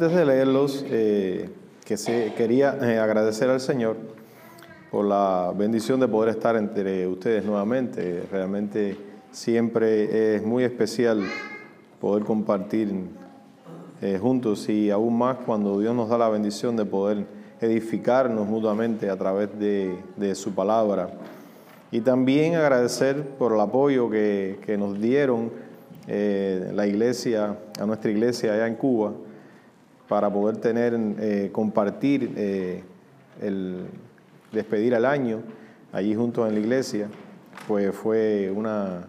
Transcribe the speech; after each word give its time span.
antes 0.00 0.16
de 0.16 0.24
leerlos, 0.26 0.84
eh, 0.88 1.50
quería 2.36 2.78
eh, 2.80 3.00
agradecer 3.00 3.50
al 3.50 3.58
Señor 3.58 3.96
por 4.92 5.04
la 5.04 5.52
bendición 5.58 5.98
de 5.98 6.06
poder 6.06 6.28
estar 6.28 6.54
entre 6.54 7.04
ustedes 7.08 7.44
nuevamente. 7.44 8.22
Realmente 8.30 8.96
siempre 9.32 10.36
es 10.36 10.44
muy 10.44 10.62
especial 10.62 11.24
poder 12.00 12.22
compartir 12.22 12.92
eh, 14.00 14.20
juntos 14.22 14.68
y 14.68 14.88
aún 14.92 15.18
más 15.18 15.38
cuando 15.44 15.80
Dios 15.80 15.96
nos 15.96 16.08
da 16.08 16.16
la 16.16 16.28
bendición 16.28 16.76
de 16.76 16.84
poder 16.84 17.26
edificarnos 17.60 18.46
mutuamente 18.46 19.10
a 19.10 19.16
través 19.16 19.48
de, 19.58 20.34
su 20.36 20.54
palabra. 20.54 21.10
Y 21.90 22.02
también 22.02 22.54
agradecer 22.54 23.20
por 23.36 23.52
el 23.52 23.58
apoyo 23.58 24.08
que, 24.08 24.76
nos 24.78 25.00
dieron 25.00 25.50
la 26.06 26.86
iglesia, 26.86 27.56
a 27.80 27.84
nuestra 27.84 28.12
iglesia 28.12 28.54
allá 28.54 28.68
en 28.68 28.76
Cuba, 28.76 29.12
para 30.08 30.32
poder 30.32 30.56
tener, 30.56 30.98
eh, 31.20 31.50
compartir 31.52 32.32
el 33.40 33.86
despedir 34.52 34.94
al 34.94 35.04
año 35.04 35.42
allí 35.92 36.14
junto 36.14 36.46
en 36.46 36.54
la 36.54 36.60
iglesia, 36.60 37.08
pues 37.66 37.94
fue 37.94 38.50
una, 38.54 39.08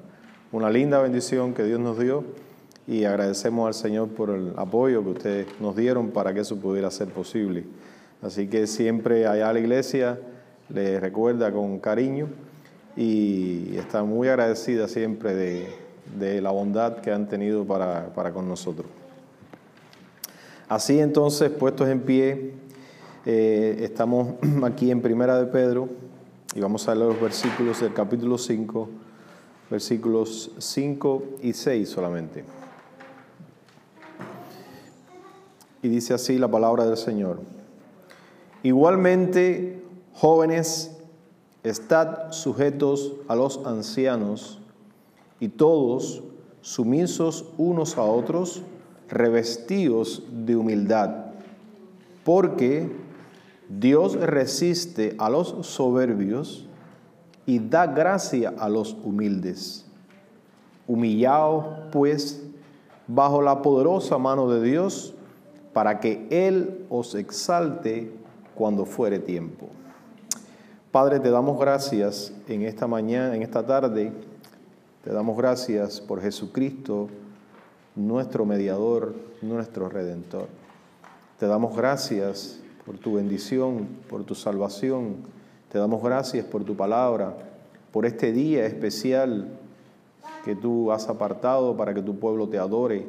una 0.52 0.70
linda 0.70 1.02
bendición 1.02 1.54
que 1.54 1.64
Dios 1.64 1.80
nos 1.80 2.00
dio 2.00 2.24
y 2.88 3.06
agradecemos 3.06 3.68
al 3.68 3.74
Señor 3.74 4.10
por 4.10 4.32
el 4.32 4.54
apoyo 4.58 5.04
que 5.04 5.10
ustedes 5.10 5.48
nos 5.60 5.76
dieron 5.76 6.10
para 6.10 6.34
que 6.34 6.40
eso 6.42 6.58
pudiera 6.58 6.90
ser 6.90 7.10
posible. 7.10 7.64
Así 8.22 8.48
que 8.48 8.68
siempre 8.68 9.28
allá 9.28 9.50
a 9.50 9.54
la 9.54 9.60
iglesia 9.60 10.20
les 10.70 11.00
recuerda 11.00 11.52
con 11.52 11.80
cariño 11.80 12.28
y 12.98 13.78
está 13.78 14.04
muy 14.04 14.28
agradecida 14.28 14.88
siempre 14.88 15.36
de, 15.36 16.42
la 16.42 16.50
bondad 16.50 16.98
que 16.98 17.12
han 17.12 17.28
tenido 17.30 17.64
para, 17.66 18.14
para 18.14 18.32
con 18.32 18.50
nosotros. 18.50 18.88
Así 20.70 21.00
entonces, 21.00 21.50
puestos 21.50 21.90
en 21.90 22.02
pie, 22.02 22.54
eh, 23.26 23.80
estamos 23.82 24.36
aquí 24.64 24.92
en 24.92 25.02
Primera 25.02 25.40
de 25.40 25.48
Pedro 25.48 25.90
y 26.54 26.60
vamos 26.60 26.88
a 26.88 26.94
leer 26.94 27.08
los 27.08 27.20
versículos 27.20 27.82
del 27.82 27.92
capítulo 27.92 28.38
5, 28.38 28.88
versículos 29.72 30.52
5 30.60 31.24
y 31.42 31.54
6 31.54 31.90
solamente. 31.90 32.46
Y 35.82 35.90
dice 35.90 36.14
así 36.14 36.38
la 36.38 36.52
palabra 36.52 36.86
del 36.86 36.98
Señor. 36.98 37.40
Igualmente, 38.62 39.82
jóvenes, 40.14 41.00
estad 41.64 42.32
sujetos 42.32 43.16
a 43.28 43.36
los 43.36 43.66
ancianos 43.66 44.60
y 45.40 45.48
todos 45.48 46.22
sumisos 46.62 47.46
unos 47.58 47.98
a 47.98 48.04
otros, 48.04 48.62
revestidos 49.10 50.24
de 50.32 50.56
humildad, 50.56 51.26
porque 52.24 52.92
Dios 53.70 54.20
resiste 54.20 55.16
a 55.18 55.30
los 55.30 55.66
soberbios 55.66 56.66
y 57.46 57.60
da 57.60 57.88
gracia 57.88 58.54
a 58.58 58.70
los 58.70 58.96
humildes. 59.04 59.86
Humillaos, 60.88 61.66
pues, 61.92 62.44
bajo 63.08 63.42
la 63.42 63.62
poderosa 63.62 64.18
mano 64.18 64.50
de 64.50 64.62
Dios, 64.62 65.14
para 65.74 66.00
que 66.00 66.28
Él 66.30 66.86
os 66.90 67.16
exalte 67.16 68.12
cuando 68.56 68.86
fuere 68.86 69.20
tiempo. 69.20 69.68
Padre, 70.92 71.20
te 71.20 71.30
damos 71.30 71.60
gracias 71.60 72.34
en 72.48 72.64
esta 72.64 72.88
mañana, 72.88 73.36
en 73.36 73.44
esta 73.44 73.64
tarde. 73.66 74.12
Te 75.04 75.14
damos 75.14 75.38
gracias 75.38 76.02
por 76.02 76.22
Jesucristo, 76.22 77.10
nuestro 77.96 78.46
mediador, 78.46 79.16
nuestro 79.42 79.90
redentor. 79.90 80.48
Te 81.38 81.48
damos 81.48 81.76
gracias 81.76 82.60
por 82.86 82.98
tu 82.98 83.16
bendición, 83.16 83.88
por 84.10 84.24
tu 84.24 84.36
salvación. 84.36 85.18
Te 85.72 85.78
damos 85.78 86.04
gracias 86.04 86.46
por 86.46 86.64
tu 86.64 86.76
palabra, 86.76 87.38
por 87.92 88.06
este 88.06 88.32
día 88.32 88.66
especial 88.66 89.48
que 90.44 90.56
tú 90.56 90.92
has 90.92 91.08
apartado 91.10 91.78
para 91.78 91.94
que 91.94 92.02
tu 92.02 92.18
pueblo 92.20 92.50
te 92.50 92.58
adore. 92.58 93.06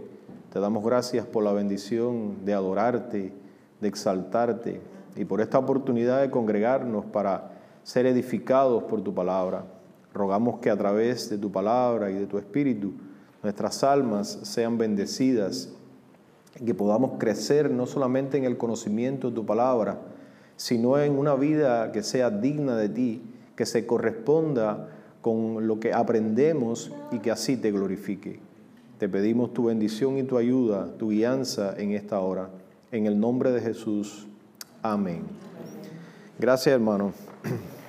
Te 0.53 0.61
damos 0.61 0.85
gracias 0.85 1.27
por 1.27 1.45
la 1.45 1.53
bendición 1.53 2.45
de 2.45 2.55
adorarte, 2.55 3.33
de 3.81 3.89
exaltarte 3.89 4.81
y 5.17 5.25
por 5.25 5.41
esta 5.41 5.59
oportunidad 5.59 6.21
de 6.21 6.31
congregarnos 6.31 7.05
para 7.07 7.53
ser 7.83 8.07
edificados 8.07 8.85
por 8.85 9.03
tu 9.03 9.15
palabra. 9.15 9.65
Rogamos 10.13 10.59
que 10.59 10.71
a 10.71 10.77
través 10.77 11.31
de 11.31 11.39
tu 11.39 11.51
palabra 11.51 12.11
y 12.11 12.15
de 12.15 12.27
tu 12.27 12.37
espíritu 12.39 12.93
nuestras 13.43 13.83
almas 13.85 14.39
sean 14.43 14.79
bendecidas 14.79 15.71
que 16.65 16.75
podamos 16.75 17.13
crecer 17.19 17.71
no 17.71 17.87
solamente 17.87 18.37
en 18.37 18.45
el 18.45 18.59
conocimiento 18.59 19.31
de 19.31 19.35
tu 19.35 19.47
palabra, 19.47 19.99
sino 20.57 20.99
en 20.99 21.19
una 21.19 21.35
vida 21.35 21.91
que 21.93 22.03
sea 22.03 22.31
digna 22.31 22.77
de 22.77 22.89
ti, 22.89 23.23
que 23.57 23.65
se 23.65 23.87
corresponda 23.87 24.89
con 25.23 25.67
lo 25.67 25.81
que 25.81 25.93
aprendemos 25.93 26.93
y 27.13 27.19
que 27.19 27.31
así 27.31 27.57
te 27.57 27.71
glorifique. 27.71 28.41
Te 28.99 29.09
pedimos 29.09 29.55
tu 29.55 29.65
bendición 29.65 30.19
y 30.19 30.25
tu 30.25 30.37
ayuda, 30.37 30.93
tu 30.99 31.11
guianza 31.11 31.75
en 31.79 31.93
esta 31.93 32.21
hora. 32.21 32.51
En 32.93 33.07
el 33.07 33.19
nombre 33.19 33.51
de 33.53 33.61
Jesús. 33.61 34.27
Amén. 34.83 35.23
Gracias, 36.39 36.75
hermano. 36.75 37.13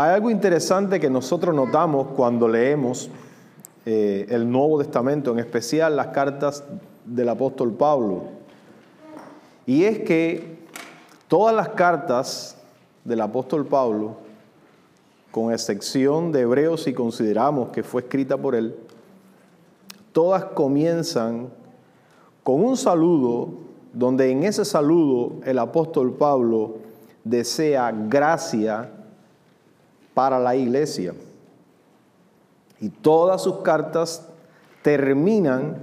Hay 0.00 0.14
algo 0.14 0.30
interesante 0.30 1.00
que 1.00 1.10
nosotros 1.10 1.52
notamos 1.52 2.06
cuando 2.14 2.46
leemos 2.46 3.10
eh, 3.84 4.26
el 4.28 4.48
Nuevo 4.48 4.78
Testamento, 4.78 5.32
en 5.32 5.40
especial 5.40 5.96
las 5.96 6.06
cartas 6.08 6.62
del 7.04 7.28
apóstol 7.28 7.72
Pablo. 7.72 8.22
Y 9.66 9.82
es 9.82 9.98
que 9.98 10.56
todas 11.26 11.52
las 11.52 11.70
cartas 11.70 12.56
del 13.02 13.20
apóstol 13.22 13.66
Pablo, 13.66 14.18
con 15.32 15.52
excepción 15.52 16.30
de 16.30 16.42
Hebreos 16.42 16.84
si 16.84 16.94
consideramos 16.94 17.70
que 17.70 17.82
fue 17.82 18.02
escrita 18.02 18.36
por 18.36 18.54
él, 18.54 18.76
todas 20.12 20.44
comienzan 20.44 21.48
con 22.44 22.62
un 22.62 22.76
saludo 22.76 23.48
donde 23.92 24.30
en 24.30 24.44
ese 24.44 24.64
saludo 24.64 25.32
el 25.44 25.58
apóstol 25.58 26.12
Pablo 26.12 26.76
desea 27.24 27.90
gracia 27.90 28.92
para 30.18 30.40
la 30.40 30.56
iglesia. 30.56 31.14
Y 32.80 32.88
todas 32.88 33.40
sus 33.40 33.58
cartas 33.58 34.26
terminan 34.82 35.76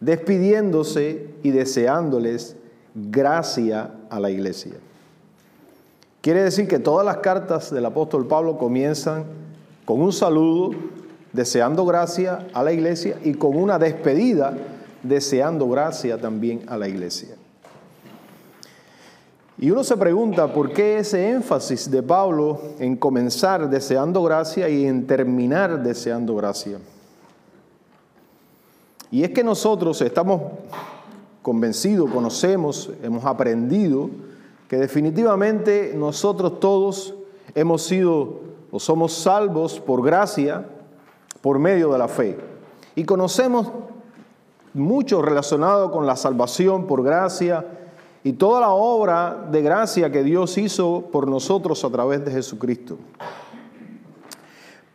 despidiéndose 0.00 1.28
y 1.42 1.50
deseándoles 1.50 2.56
gracia 2.94 3.90
a 4.08 4.18
la 4.18 4.30
iglesia. 4.30 4.76
Quiere 6.22 6.42
decir 6.42 6.66
que 6.68 6.78
todas 6.78 7.04
las 7.04 7.18
cartas 7.18 7.70
del 7.70 7.84
apóstol 7.84 8.26
Pablo 8.26 8.56
comienzan 8.56 9.26
con 9.84 10.00
un 10.00 10.14
saludo, 10.14 10.70
deseando 11.34 11.84
gracia 11.84 12.48
a 12.54 12.62
la 12.62 12.72
iglesia 12.72 13.18
y 13.24 13.34
con 13.34 13.58
una 13.58 13.78
despedida, 13.78 14.56
deseando 15.02 15.68
gracia 15.68 16.18
también 16.18 16.62
a 16.66 16.78
la 16.78 16.88
iglesia. 16.88 17.36
Y 19.58 19.70
uno 19.70 19.82
se 19.84 19.96
pregunta 19.96 20.52
por 20.52 20.72
qué 20.72 20.98
ese 20.98 21.30
énfasis 21.30 21.90
de 21.90 22.02
Pablo 22.02 22.60
en 22.78 22.96
comenzar 22.96 23.70
deseando 23.70 24.22
gracia 24.22 24.68
y 24.68 24.84
en 24.84 25.06
terminar 25.06 25.82
deseando 25.82 26.36
gracia. 26.36 26.78
Y 29.10 29.24
es 29.24 29.30
que 29.30 29.42
nosotros 29.42 30.02
estamos 30.02 30.42
convencidos, 31.40 32.10
conocemos, 32.10 32.90
hemos 33.02 33.24
aprendido 33.24 34.10
que 34.68 34.76
definitivamente 34.76 35.94
nosotros 35.96 36.60
todos 36.60 37.14
hemos 37.54 37.82
sido 37.82 38.40
o 38.70 38.78
somos 38.78 39.14
salvos 39.14 39.80
por 39.80 40.04
gracia 40.04 40.66
por 41.40 41.58
medio 41.58 41.92
de 41.92 41.98
la 41.98 42.08
fe. 42.08 42.36
Y 42.94 43.04
conocemos 43.04 43.68
mucho 44.74 45.22
relacionado 45.22 45.90
con 45.90 46.04
la 46.04 46.16
salvación 46.16 46.86
por 46.86 47.02
gracia 47.02 47.64
y 48.26 48.32
toda 48.32 48.60
la 48.60 48.70
obra 48.70 49.46
de 49.52 49.62
gracia 49.62 50.10
que 50.10 50.24
Dios 50.24 50.58
hizo 50.58 51.04
por 51.12 51.28
nosotros 51.28 51.84
a 51.84 51.90
través 51.90 52.24
de 52.24 52.32
Jesucristo. 52.32 52.98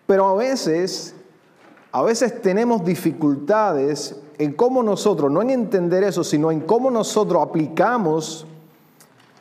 Pero 0.06 0.28
a 0.28 0.36
veces, 0.36 1.16
a 1.94 2.02
veces 2.02 2.42
tenemos 2.42 2.84
dificultades 2.84 4.18
en 4.38 4.52
cómo 4.52 4.84
nosotros, 4.84 5.32
no 5.32 5.42
en 5.42 5.50
entender 5.50 6.04
eso, 6.04 6.26
sino 6.26 6.52
en 6.52 6.60
cómo 6.60 6.92
nosotros 6.92 7.42
aplicamos 7.42 8.46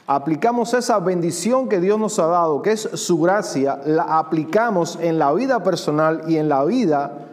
aplicamos 0.07 0.73
esa 0.73 1.01
bendición 1.01 1.69
que 1.69 1.81
Dios 1.81 1.99
nos 1.99 2.17
ha 2.21 2.27
dado, 2.27 2.63
que 2.63 2.71
es 2.71 2.89
su 2.95 3.21
gracia, 3.21 3.81
la 3.85 4.21
aplicamos 4.21 5.01
en 5.01 5.19
la 5.19 5.33
vida 5.33 5.65
personal 5.65 6.23
y 6.29 6.37
en 6.37 6.49
la 6.49 6.65
vida 6.65 7.27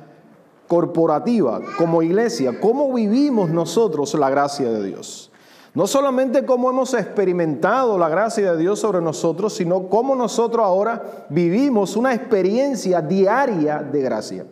corporativa, 0.67 1.61
como 1.77 2.01
iglesia. 2.01 2.59
¿Cómo 2.59 2.91
vivimos 2.93 3.51
nosotros 3.51 4.15
la 4.15 4.31
gracia 4.31 4.71
de 4.71 4.83
Dios? 4.83 5.31
No 5.73 5.85
solamente 5.85 6.45
cómo 6.45 6.69
hemos 6.69 6.93
experimentado 6.93 7.97
la 7.97 8.09
gracia 8.09 8.51
de 8.51 8.57
Dios 8.57 8.79
sobre 8.79 9.01
nosotros, 9.01 9.53
sino 9.53 9.89
cómo 9.89 10.15
nosotros 10.15 10.65
ahora 10.65 11.25
vivimos 11.29 11.95
una 11.95 12.13
experiencia 12.13 13.01
diaria 13.01 13.79
de 13.79 14.01
gracia. 14.01 14.45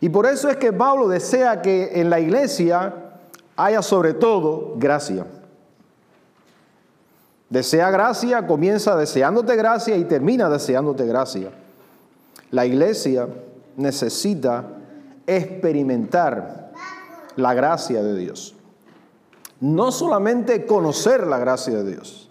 Y 0.00 0.08
por 0.10 0.26
eso 0.26 0.48
es 0.50 0.58
que 0.58 0.72
Pablo 0.72 1.08
desea 1.08 1.62
que 1.62 2.00
en 2.00 2.10
la 2.10 2.20
iglesia 2.20 2.94
haya 3.56 3.80
sobre 3.80 4.14
todo 4.14 4.74
gracia. 4.76 5.26
Desea 7.48 7.90
gracia, 7.90 8.46
comienza 8.46 8.96
deseándote 8.96 9.56
gracia 9.56 9.96
y 9.96 10.04
termina 10.04 10.48
deseándote 10.48 11.06
gracia. 11.06 11.50
La 12.50 12.66
iglesia 12.66 13.28
necesita 13.76 14.64
experimentar 15.26 16.63
la 17.36 17.54
gracia 17.54 18.02
de 18.02 18.16
Dios. 18.16 18.54
No 19.60 19.92
solamente 19.92 20.66
conocer 20.66 21.26
la 21.26 21.38
gracia 21.38 21.74
de 21.82 21.92
Dios, 21.92 22.28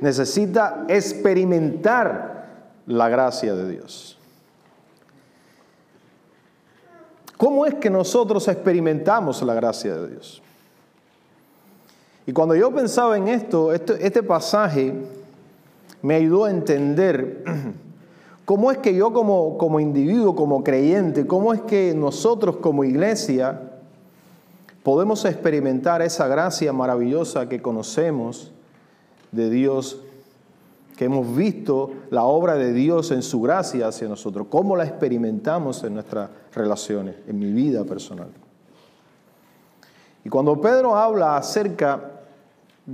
necesita 0.00 0.84
experimentar 0.88 2.46
la 2.86 3.08
gracia 3.08 3.54
de 3.54 3.70
Dios. 3.70 4.18
¿Cómo 7.36 7.66
es 7.66 7.74
que 7.74 7.88
nosotros 7.88 8.48
experimentamos 8.48 9.42
la 9.42 9.54
gracia 9.54 9.94
de 9.94 10.08
Dios? 10.08 10.42
Y 12.26 12.32
cuando 12.32 12.54
yo 12.54 12.72
pensaba 12.74 13.16
en 13.16 13.28
esto, 13.28 13.72
este, 13.72 14.04
este, 14.04 14.22
pasaje 14.22 14.92
me 16.02 16.16
ayudó 16.16 16.44
a 16.44 16.50
entender 16.50 17.44
cómo 18.44 18.70
es 18.72 18.78
que 18.78 18.94
yo 18.94 19.12
como, 19.12 19.56
como 19.56 19.80
individuo, 19.80 20.34
como 20.34 20.64
creyente, 20.64 21.26
cómo 21.26 21.54
es 21.54 21.62
que 21.62 21.94
nosotros 21.94 22.56
como 22.56 22.84
iglesia 22.84 23.77
podemos 24.88 25.26
experimentar 25.26 26.00
esa 26.00 26.28
gracia 26.28 26.72
maravillosa 26.72 27.46
que 27.46 27.60
conocemos 27.60 28.52
de 29.32 29.50
Dios, 29.50 30.00
que 30.96 31.04
hemos 31.04 31.36
visto 31.36 31.90
la 32.08 32.24
obra 32.24 32.54
de 32.54 32.72
Dios 32.72 33.10
en 33.10 33.20
su 33.20 33.42
gracia 33.42 33.88
hacia 33.88 34.08
nosotros, 34.08 34.46
cómo 34.48 34.76
la 34.76 34.86
experimentamos 34.86 35.84
en 35.84 35.92
nuestras 35.92 36.30
relaciones, 36.54 37.16
en 37.26 37.38
mi 37.38 37.52
vida 37.52 37.84
personal. 37.84 38.28
Y 40.24 40.30
cuando 40.30 40.58
Pedro 40.58 40.96
habla 40.96 41.36
acerca 41.36 42.22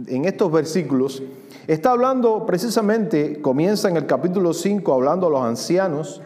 en 0.08 0.24
estos 0.24 0.50
versículos, 0.50 1.22
está 1.68 1.92
hablando 1.92 2.44
precisamente, 2.44 3.40
comienza 3.40 3.88
en 3.88 3.98
el 3.98 4.06
capítulo 4.06 4.52
5 4.52 4.92
hablando 4.92 5.28
a 5.28 5.30
los 5.30 5.42
ancianos 5.42 6.20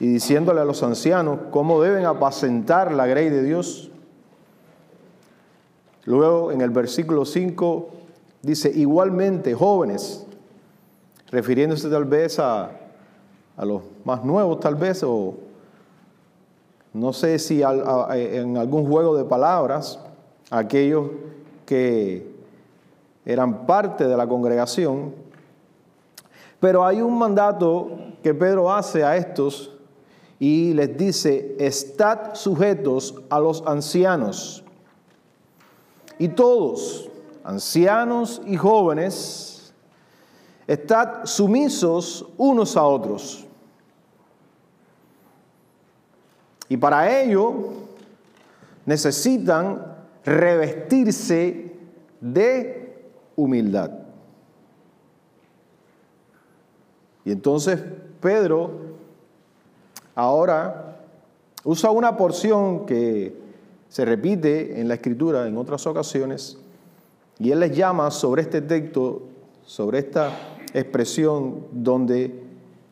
y 0.00 0.08
diciéndole 0.08 0.60
a 0.60 0.64
los 0.64 0.82
ancianos 0.82 1.38
cómo 1.52 1.80
deben 1.80 2.04
apacentar 2.04 2.90
la 2.90 3.06
grey 3.06 3.28
de 3.28 3.44
Dios. 3.44 3.92
Luego 6.08 6.52
en 6.52 6.62
el 6.62 6.70
versículo 6.70 7.26
5 7.26 7.90
dice, 8.40 8.72
igualmente 8.74 9.52
jóvenes, 9.52 10.24
refiriéndose 11.30 11.90
tal 11.90 12.06
vez 12.06 12.38
a, 12.38 12.70
a 13.54 13.64
los 13.66 13.82
más 14.06 14.24
nuevos 14.24 14.58
tal 14.58 14.74
vez, 14.74 15.02
o 15.02 15.34
no 16.94 17.12
sé 17.12 17.38
si 17.38 17.60
en 17.62 18.56
algún 18.56 18.88
juego 18.88 19.18
de 19.18 19.26
palabras, 19.26 20.00
aquellos 20.48 21.10
que 21.66 22.26
eran 23.26 23.66
parte 23.66 24.08
de 24.08 24.16
la 24.16 24.26
congregación, 24.26 25.12
pero 26.58 26.86
hay 26.86 27.02
un 27.02 27.18
mandato 27.18 27.90
que 28.22 28.32
Pedro 28.32 28.72
hace 28.72 29.04
a 29.04 29.14
estos 29.14 29.76
y 30.38 30.72
les 30.72 30.96
dice, 30.96 31.54
estad 31.58 32.34
sujetos 32.34 33.14
a 33.28 33.40
los 33.40 33.62
ancianos. 33.66 34.64
Y 36.18 36.28
todos, 36.28 37.08
ancianos 37.44 38.42
y 38.44 38.56
jóvenes, 38.56 39.72
estad 40.66 41.24
sumisos 41.24 42.26
unos 42.36 42.76
a 42.76 42.82
otros. 42.82 43.46
Y 46.68 46.76
para 46.76 47.20
ello 47.22 47.54
necesitan 48.84 49.96
revestirse 50.24 51.72
de 52.20 53.10
humildad. 53.36 53.90
Y 57.24 57.32
entonces 57.32 57.82
Pedro 58.20 58.70
ahora 60.14 60.96
usa 61.64 61.90
una 61.90 62.16
porción 62.16 62.86
que 62.86 63.47
se 63.88 64.04
repite 64.04 64.80
en 64.80 64.88
la 64.88 64.94
escritura 64.94 65.46
en 65.46 65.56
otras 65.56 65.86
ocasiones 65.86 66.58
y 67.38 67.50
él 67.50 67.60
les 67.60 67.76
llama 67.76 68.10
sobre 68.10 68.42
este 68.42 68.62
texto, 68.62 69.22
sobre 69.64 70.00
esta 70.00 70.30
expresión 70.74 71.66
donde 71.72 72.42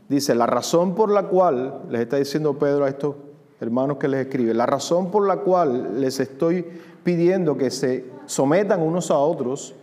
dice, 0.08 0.34
la 0.34 0.46
razón 0.46 0.94
por 0.94 1.10
la 1.10 1.24
cual, 1.24 1.82
les 1.90 2.02
está 2.02 2.16
diciendo 2.16 2.58
Pedro 2.58 2.84
a 2.84 2.88
estos 2.88 3.16
hermanos 3.60 3.96
que 3.96 4.08
les 4.08 4.26
escribe, 4.26 4.54
la 4.54 4.66
razón 4.66 5.10
por 5.10 5.26
la 5.26 5.38
cual 5.38 6.00
les 6.00 6.20
estoy 6.20 6.64
pidiendo 7.02 7.56
que 7.56 7.70
se 7.70 8.04
sometan 8.26 8.82
unos 8.82 9.10
a 9.10 9.18
otros 9.18 9.74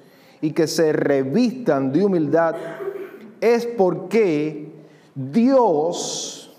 y 0.41 0.51
que 0.51 0.67
se 0.67 0.91
revistan 0.93 1.91
de 1.91 2.03
humildad 2.03 2.55
es 3.39 3.65
porque 3.65 4.71
Dios 5.15 6.55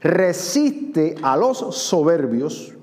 resiste 0.00 1.16
a 1.22 1.36
los 1.36 1.58
soberbios, 1.76 2.74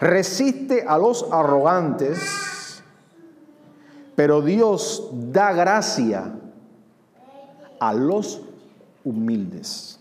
resiste 0.00 0.84
a 0.86 0.98
los 0.98 1.26
arrogantes, 1.30 2.82
pero 4.14 4.40
Dios 4.42 5.10
da 5.12 5.52
gracia 5.52 6.32
a 7.80 7.92
los 7.92 8.42
humildes. 9.04 9.98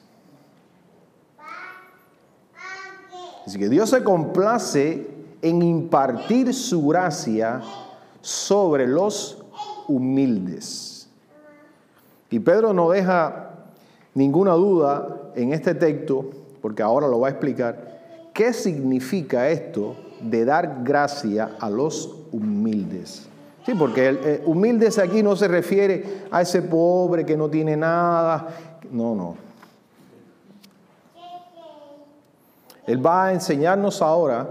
Así 3.46 3.58
que 3.58 3.70
Dios 3.70 3.90
se 3.90 4.04
complace 4.04 5.08
en 5.42 5.62
impartir 5.62 6.54
su 6.54 6.86
gracia 6.88 7.62
sobre 8.22 8.88
los 8.88 9.44
humildes. 9.88 11.10
Y 12.30 12.40
Pedro 12.40 12.74
no 12.74 12.90
deja 12.90 13.52
ninguna 14.14 14.52
duda 14.54 15.32
en 15.36 15.54
este 15.54 15.76
texto, 15.76 16.30
porque 16.62 16.84
ahora 16.84 17.08
lo 17.08 17.22
va 17.22 17.28
a 17.28 17.32
explicar, 17.32 17.97
qué 18.38 18.54
significa 18.54 19.50
esto 19.50 19.96
de 20.22 20.46
dar 20.46 20.84
gracia 20.84 21.56
a 21.60 21.72
los 21.72 22.18
humildes. 22.32 23.28
Sí, 23.66 23.74
porque 23.74 24.10
el, 24.10 24.42
humildes 24.46 25.00
aquí 25.00 25.24
no 25.24 25.36
se 25.36 25.48
refiere 25.48 26.26
a 26.30 26.44
ese 26.44 26.62
pobre 26.62 27.26
que 27.26 27.36
no 27.36 27.50
tiene 27.50 27.76
nada. 27.76 28.48
No, 28.92 29.16
no. 29.16 29.36
Él 32.86 33.04
va 33.04 33.26
a 33.26 33.34
enseñarnos 33.34 34.04
ahora 34.04 34.48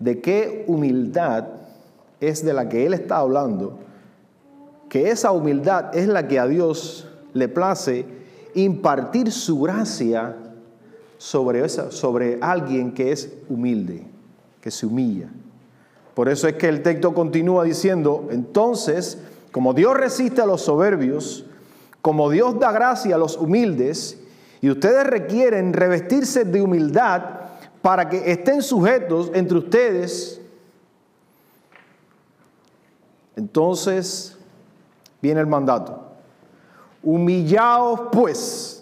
de 0.00 0.20
qué 0.20 0.64
humildad 0.66 1.46
es 2.20 2.44
de 2.44 2.52
la 2.52 2.68
que 2.68 2.84
Él 2.84 2.94
está 2.94 3.18
hablando, 3.18 3.78
que 4.88 5.10
esa 5.10 5.30
humildad 5.30 5.96
es 5.96 6.08
la 6.08 6.26
que 6.26 6.40
a 6.40 6.48
Dios 6.48 7.08
le 7.32 7.48
place 7.48 8.06
impartir 8.56 9.30
su 9.30 9.60
gracia 9.60 10.36
sobre, 11.24 11.64
esa, 11.64 11.90
sobre 11.90 12.36
alguien 12.42 12.92
que 12.92 13.10
es 13.10 13.32
humilde, 13.48 14.06
que 14.60 14.70
se 14.70 14.84
humilla. 14.84 15.30
Por 16.12 16.28
eso 16.28 16.46
es 16.46 16.56
que 16.56 16.68
el 16.68 16.82
texto 16.82 17.14
continúa 17.14 17.64
diciendo, 17.64 18.28
entonces, 18.30 19.16
como 19.50 19.72
Dios 19.72 19.96
resiste 19.96 20.42
a 20.42 20.46
los 20.46 20.60
soberbios, 20.60 21.46
como 22.02 22.28
Dios 22.28 22.58
da 22.58 22.72
gracia 22.72 23.14
a 23.14 23.18
los 23.18 23.38
humildes, 23.38 24.20
y 24.60 24.68
ustedes 24.68 25.06
requieren 25.06 25.72
revestirse 25.72 26.44
de 26.44 26.60
humildad, 26.60 27.22
para 27.80 28.10
que 28.10 28.30
estén 28.30 28.60
sujetos 28.60 29.30
entre 29.32 29.56
ustedes. 29.56 30.42
Entonces 33.34 34.36
viene 35.22 35.40
el 35.40 35.46
mandato. 35.46 36.02
Humillaos 37.02 38.08
pues 38.12 38.73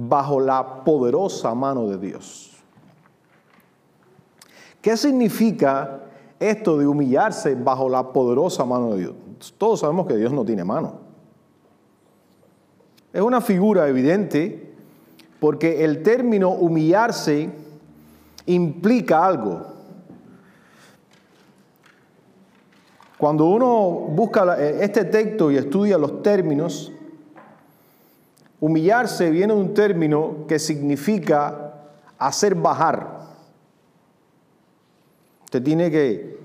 bajo 0.00 0.38
la 0.38 0.84
poderosa 0.84 1.52
mano 1.56 1.88
de 1.88 1.98
Dios. 1.98 2.52
¿Qué 4.80 4.96
significa 4.96 6.02
esto 6.38 6.78
de 6.78 6.86
humillarse 6.86 7.56
bajo 7.56 7.88
la 7.88 8.12
poderosa 8.12 8.64
mano 8.64 8.92
de 8.92 8.98
Dios? 9.00 9.14
Todos 9.58 9.80
sabemos 9.80 10.06
que 10.06 10.16
Dios 10.16 10.32
no 10.32 10.44
tiene 10.44 10.62
mano. 10.62 11.00
Es 13.12 13.20
una 13.20 13.40
figura 13.40 13.88
evidente 13.88 14.72
porque 15.40 15.84
el 15.84 16.04
término 16.04 16.50
humillarse 16.50 17.50
implica 18.46 19.26
algo. 19.26 19.66
Cuando 23.18 23.46
uno 23.46 23.90
busca 24.10 24.56
eh, 24.60 24.78
este 24.80 25.06
texto 25.06 25.50
y 25.50 25.56
estudia 25.56 25.98
los 25.98 26.22
términos, 26.22 26.92
humillarse 28.60 29.30
viene 29.30 29.54
de 29.54 29.60
un 29.60 29.74
término 29.74 30.46
que 30.46 30.58
significa 30.58 31.74
hacer 32.18 32.54
bajar. 32.54 33.18
Usted 35.44 35.62
tiene 35.62 35.90
que, 35.90 36.38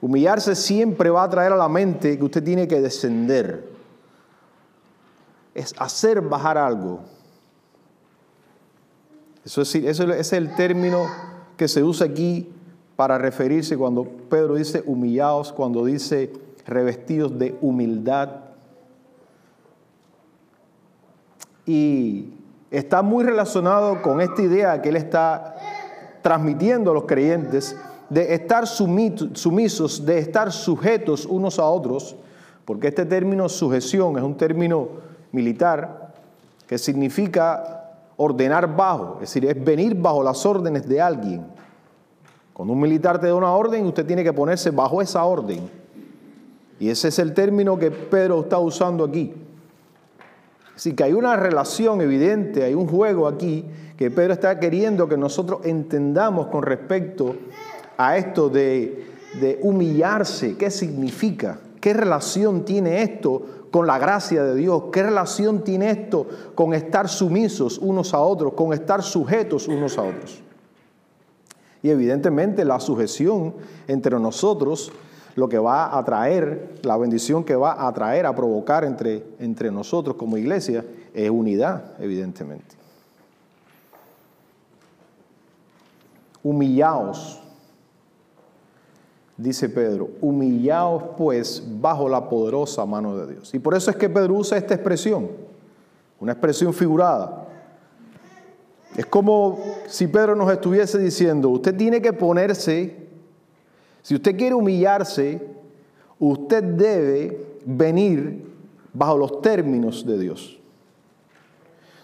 humillarse 0.00 0.54
siempre 0.54 1.10
va 1.10 1.24
a 1.24 1.30
traer 1.30 1.52
a 1.52 1.56
la 1.56 1.68
mente 1.68 2.18
que 2.18 2.24
usted 2.24 2.42
tiene 2.42 2.68
que 2.68 2.80
descender. 2.80 3.68
Es 5.54 5.74
hacer 5.78 6.20
bajar 6.20 6.58
algo. 6.58 7.00
Eso 9.44 9.62
es, 9.62 9.74
es 9.74 10.32
el 10.32 10.54
término 10.54 11.06
que 11.56 11.68
se 11.68 11.82
usa 11.82 12.06
aquí 12.06 12.50
para 12.96 13.18
referirse 13.18 13.76
cuando 13.76 14.04
Pedro 14.04 14.54
dice 14.54 14.82
humillados, 14.86 15.52
cuando 15.52 15.84
dice 15.84 16.32
revestidos 16.66 17.38
de 17.38 17.56
humildad. 17.60 18.43
Y 21.66 22.30
está 22.70 23.02
muy 23.02 23.24
relacionado 23.24 24.02
con 24.02 24.20
esta 24.20 24.42
idea 24.42 24.82
que 24.82 24.88
él 24.88 24.96
está 24.96 25.56
transmitiendo 26.22 26.90
a 26.90 26.94
los 26.94 27.04
creyentes 27.04 27.76
de 28.08 28.34
estar 28.34 28.66
sumisos, 28.66 30.04
de 30.04 30.18
estar 30.18 30.52
sujetos 30.52 31.26
unos 31.26 31.58
a 31.58 31.64
otros, 31.64 32.16
porque 32.64 32.88
este 32.88 33.04
término 33.04 33.48
sujeción 33.48 34.16
es 34.16 34.22
un 34.22 34.36
término 34.36 34.88
militar 35.32 36.14
que 36.66 36.78
significa 36.78 37.92
ordenar 38.16 38.74
bajo, 38.74 39.14
es 39.14 39.20
decir, 39.20 39.44
es 39.46 39.62
venir 39.62 39.94
bajo 39.94 40.22
las 40.22 40.44
órdenes 40.46 40.88
de 40.88 41.00
alguien. 41.00 41.46
Cuando 42.52 42.72
un 42.72 42.80
militar 42.80 43.20
te 43.20 43.26
da 43.26 43.34
una 43.34 43.52
orden, 43.52 43.84
usted 43.84 44.06
tiene 44.06 44.22
que 44.22 44.32
ponerse 44.32 44.70
bajo 44.70 45.02
esa 45.02 45.24
orden. 45.24 45.68
Y 46.78 46.88
ese 46.88 47.08
es 47.08 47.18
el 47.18 47.34
término 47.34 47.76
que 47.76 47.90
Pedro 47.90 48.40
está 48.40 48.58
usando 48.58 49.04
aquí. 49.04 49.34
Así 50.74 50.94
que 50.94 51.04
hay 51.04 51.12
una 51.12 51.36
relación 51.36 52.00
evidente, 52.00 52.64
hay 52.64 52.74
un 52.74 52.88
juego 52.88 53.28
aquí 53.28 53.64
que 53.96 54.10
Pedro 54.10 54.32
está 54.32 54.58
queriendo 54.58 55.08
que 55.08 55.16
nosotros 55.16 55.60
entendamos 55.64 56.48
con 56.48 56.62
respecto 56.62 57.36
a 57.96 58.16
esto 58.16 58.48
de, 58.48 59.06
de 59.40 59.58
humillarse. 59.62 60.56
¿Qué 60.56 60.70
significa? 60.70 61.60
¿Qué 61.80 61.92
relación 61.92 62.64
tiene 62.64 63.02
esto 63.02 63.68
con 63.70 63.86
la 63.86 63.98
gracia 63.98 64.42
de 64.42 64.56
Dios? 64.56 64.84
¿Qué 64.92 65.02
relación 65.02 65.62
tiene 65.62 65.90
esto 65.90 66.26
con 66.54 66.74
estar 66.74 67.08
sumisos 67.08 67.78
unos 67.78 68.14
a 68.14 68.20
otros, 68.20 68.54
con 68.54 68.72
estar 68.72 69.02
sujetos 69.02 69.68
unos 69.68 69.96
a 69.98 70.02
otros? 70.02 70.42
Y 71.82 71.90
evidentemente 71.90 72.64
la 72.64 72.80
sujeción 72.80 73.54
entre 73.86 74.18
nosotros 74.18 74.90
lo 75.36 75.48
que 75.48 75.58
va 75.58 75.96
a 75.96 76.04
traer, 76.04 76.78
la 76.82 76.96
bendición 76.96 77.44
que 77.44 77.56
va 77.56 77.86
a 77.86 77.92
traer, 77.92 78.26
a 78.26 78.34
provocar 78.34 78.84
entre, 78.84 79.24
entre 79.38 79.70
nosotros 79.70 80.16
como 80.16 80.36
iglesia, 80.36 80.84
es 81.12 81.30
unidad, 81.30 81.92
evidentemente. 81.98 82.76
Humillaos, 86.42 87.40
dice 89.36 89.68
Pedro, 89.68 90.10
humillaos 90.20 91.02
pues 91.16 91.62
bajo 91.80 92.08
la 92.08 92.28
poderosa 92.28 92.84
mano 92.84 93.16
de 93.16 93.34
Dios. 93.34 93.54
Y 93.54 93.58
por 93.58 93.74
eso 93.74 93.90
es 93.90 93.96
que 93.96 94.08
Pedro 94.08 94.34
usa 94.34 94.58
esta 94.58 94.74
expresión, 94.74 95.30
una 96.20 96.32
expresión 96.32 96.72
figurada. 96.72 97.48
Es 98.96 99.06
como 99.06 99.58
si 99.88 100.06
Pedro 100.06 100.36
nos 100.36 100.52
estuviese 100.52 100.98
diciendo, 100.98 101.48
usted 101.48 101.74
tiene 101.76 102.00
que 102.00 102.12
ponerse 102.12 103.03
si 104.04 104.14
usted 104.14 104.36
quiere 104.36 104.54
humillarse, 104.54 105.40
usted 106.18 106.62
debe 106.62 107.58
venir 107.64 108.44
bajo 108.92 109.16
los 109.16 109.40
términos 109.40 110.04
de 110.04 110.18
Dios. 110.18 110.58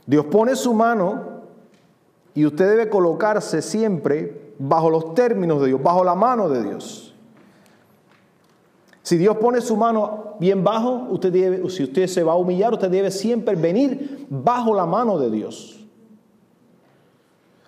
Dios 0.07 0.25
pone 0.25 0.57
su 0.57 0.73
mano 0.73 1.42
y 2.33 2.47
usted 2.47 2.71
debe 2.71 2.88
colocarse 2.88 3.61
siempre 3.61 4.54
bajo 4.59 4.88
los 4.88 5.12
términos 5.14 5.61
de 5.61 5.66
Dios, 5.66 5.83
bajo 5.83 6.02
la 6.02 6.14
mano 6.14 6.49
de 6.49 6.62
Dios. 6.62 7.14
Si 9.02 9.19
Dios 9.19 9.37
pone 9.37 9.61
su 9.61 9.76
mano 9.76 10.37
bien 10.40 10.64
bajo, 10.64 11.07
usted 11.11 11.69
si 11.69 11.83
usted 11.85 12.07
se 12.07 12.23
va 12.23 12.33
a 12.33 12.37
humillar, 12.37 12.73
usted 12.73 12.88
debe 12.88 13.11
siempre 13.11 13.57
venir 13.57 14.26
bajo 14.30 14.75
la 14.75 14.87
mano 14.87 15.19
de 15.19 15.30
Dios. 15.30 15.87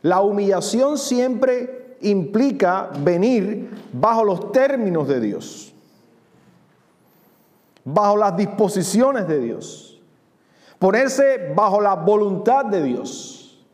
La 0.01 0.23
humillación 0.23 0.97
siempre 0.97 1.82
implica 2.03 2.91
venir 3.01 3.71
bajo 3.93 4.25
los 4.25 4.53
términos 4.53 5.09
de 5.09 5.21
Dios, 5.21 5.75
bajo 7.85 8.17
las 8.17 8.37
disposiciones 8.37 9.27
de 9.29 9.41
Dios, 9.41 10.01
ponerse 10.79 11.53
bajo 11.55 11.81
la 11.81 11.95
voluntad 11.95 12.65
de 12.67 12.83
Dios, 12.83 13.65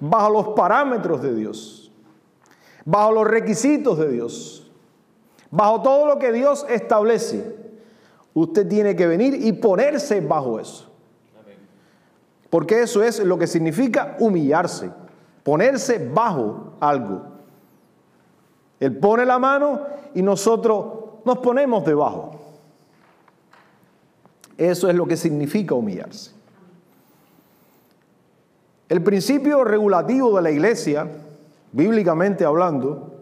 bajo 0.00 0.30
los 0.30 0.48
parámetros 0.48 1.22
de 1.22 1.34
Dios, 1.34 1.92
bajo 2.84 3.12
los 3.12 3.26
requisitos 3.26 3.98
de 3.98 4.08
Dios, 4.10 4.70
bajo 5.50 5.82
todo 5.82 6.06
lo 6.06 6.18
que 6.18 6.32
Dios 6.32 6.66
establece. 6.68 7.64
Usted 8.34 8.66
tiene 8.68 8.96
que 8.96 9.06
venir 9.06 9.34
y 9.34 9.52
ponerse 9.52 10.20
bajo 10.20 10.58
eso. 10.58 10.90
Porque 12.50 12.82
eso 12.82 13.02
es 13.02 13.18
lo 13.18 13.36
que 13.36 13.46
significa 13.46 14.16
humillarse, 14.20 14.90
ponerse 15.42 16.10
bajo 16.12 16.74
algo. 16.80 17.33
Él 18.84 18.96
pone 18.96 19.24
la 19.24 19.38
mano 19.38 19.80
y 20.14 20.22
nosotros 20.22 20.86
nos 21.24 21.38
ponemos 21.38 21.84
debajo. 21.84 22.40
Eso 24.56 24.88
es 24.88 24.94
lo 24.94 25.06
que 25.06 25.16
significa 25.16 25.74
humillarse. 25.74 26.32
El 28.88 29.02
principio 29.02 29.64
regulativo 29.64 30.36
de 30.36 30.42
la 30.42 30.50
iglesia, 30.50 31.08
bíblicamente 31.72 32.44
hablando, 32.44 33.12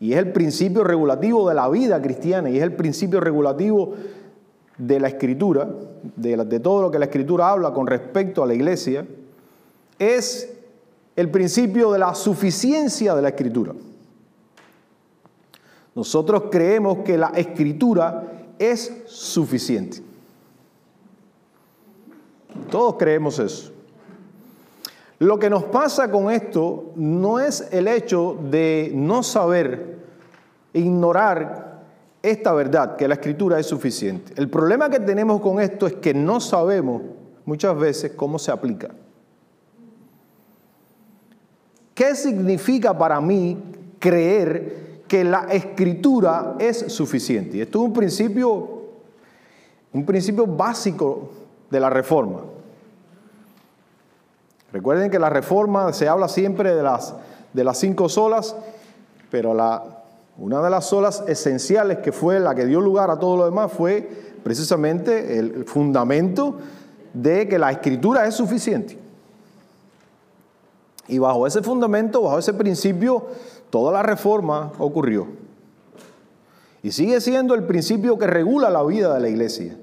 y 0.00 0.12
es 0.12 0.18
el 0.18 0.32
principio 0.32 0.84
regulativo 0.84 1.48
de 1.48 1.54
la 1.54 1.68
vida 1.68 2.02
cristiana, 2.02 2.50
y 2.50 2.58
es 2.58 2.62
el 2.62 2.74
principio 2.74 3.20
regulativo 3.20 3.94
de 4.76 5.00
la 5.00 5.08
escritura, 5.08 5.68
de, 6.16 6.36
de 6.36 6.60
todo 6.60 6.82
lo 6.82 6.90
que 6.90 6.98
la 6.98 7.06
escritura 7.06 7.50
habla 7.50 7.72
con 7.72 7.86
respecto 7.86 8.42
a 8.42 8.46
la 8.46 8.54
iglesia, 8.54 9.06
es 9.98 10.53
el 11.16 11.30
principio 11.30 11.92
de 11.92 11.98
la 11.98 12.14
suficiencia 12.14 13.14
de 13.14 13.22
la 13.22 13.28
escritura. 13.28 13.72
Nosotros 15.94 16.44
creemos 16.50 16.98
que 17.04 17.16
la 17.16 17.28
escritura 17.28 18.48
es 18.58 19.02
suficiente. 19.06 20.02
Todos 22.70 22.96
creemos 22.98 23.38
eso. 23.38 23.72
Lo 25.20 25.38
que 25.38 25.48
nos 25.48 25.64
pasa 25.64 26.10
con 26.10 26.30
esto 26.30 26.92
no 26.96 27.38
es 27.38 27.68
el 27.70 27.86
hecho 27.86 28.36
de 28.50 28.90
no 28.94 29.22
saber, 29.22 29.98
ignorar 30.72 31.84
esta 32.20 32.52
verdad, 32.52 32.96
que 32.96 33.06
la 33.06 33.14
escritura 33.14 33.60
es 33.60 33.66
suficiente. 33.66 34.32
El 34.36 34.50
problema 34.50 34.90
que 34.90 34.98
tenemos 34.98 35.40
con 35.40 35.60
esto 35.60 35.86
es 35.86 35.94
que 35.94 36.12
no 36.12 36.40
sabemos 36.40 37.02
muchas 37.44 37.78
veces 37.78 38.12
cómo 38.16 38.38
se 38.38 38.50
aplica. 38.50 38.90
¿Qué 41.94 42.16
significa 42.16 42.98
para 42.98 43.20
mí 43.20 43.56
creer 44.00 45.02
que 45.06 45.22
la 45.22 45.46
escritura 45.50 46.56
es 46.58 46.92
suficiente? 46.92 47.62
Esto 47.62 47.78
es 47.78 47.84
un 47.84 47.92
principio, 47.92 48.82
un 49.92 50.04
principio 50.04 50.46
básico 50.46 51.30
de 51.70 51.78
la 51.78 51.88
reforma. 51.88 52.40
Recuerden 54.72 55.08
que 55.08 55.20
la 55.20 55.30
reforma 55.30 55.92
se 55.92 56.08
habla 56.08 56.26
siempre 56.26 56.74
de 56.74 56.82
las, 56.82 57.14
de 57.52 57.62
las 57.62 57.78
cinco 57.78 58.08
solas, 58.08 58.56
pero 59.30 59.52
una 60.36 60.62
de 60.62 60.70
las 60.70 60.86
solas 60.86 61.22
esenciales 61.28 61.98
que 61.98 62.10
fue 62.10 62.40
la 62.40 62.56
que 62.56 62.66
dio 62.66 62.80
lugar 62.80 63.08
a 63.08 63.20
todo 63.20 63.36
lo 63.36 63.44
demás 63.44 63.70
fue 63.70 64.34
precisamente 64.42 65.38
el 65.38 65.64
fundamento 65.64 66.58
de 67.12 67.46
que 67.46 67.56
la 67.56 67.70
escritura 67.70 68.26
es 68.26 68.34
suficiente. 68.34 69.03
Y 71.08 71.18
bajo 71.18 71.46
ese 71.46 71.62
fundamento, 71.62 72.22
bajo 72.22 72.38
ese 72.38 72.54
principio, 72.54 73.26
toda 73.70 73.92
la 73.92 74.02
reforma 74.02 74.72
ocurrió. 74.78 75.26
Y 76.82 76.92
sigue 76.92 77.20
siendo 77.20 77.54
el 77.54 77.64
principio 77.64 78.18
que 78.18 78.26
regula 78.26 78.70
la 78.70 78.82
vida 78.82 79.14
de 79.14 79.20
la 79.20 79.28
iglesia. 79.28 79.76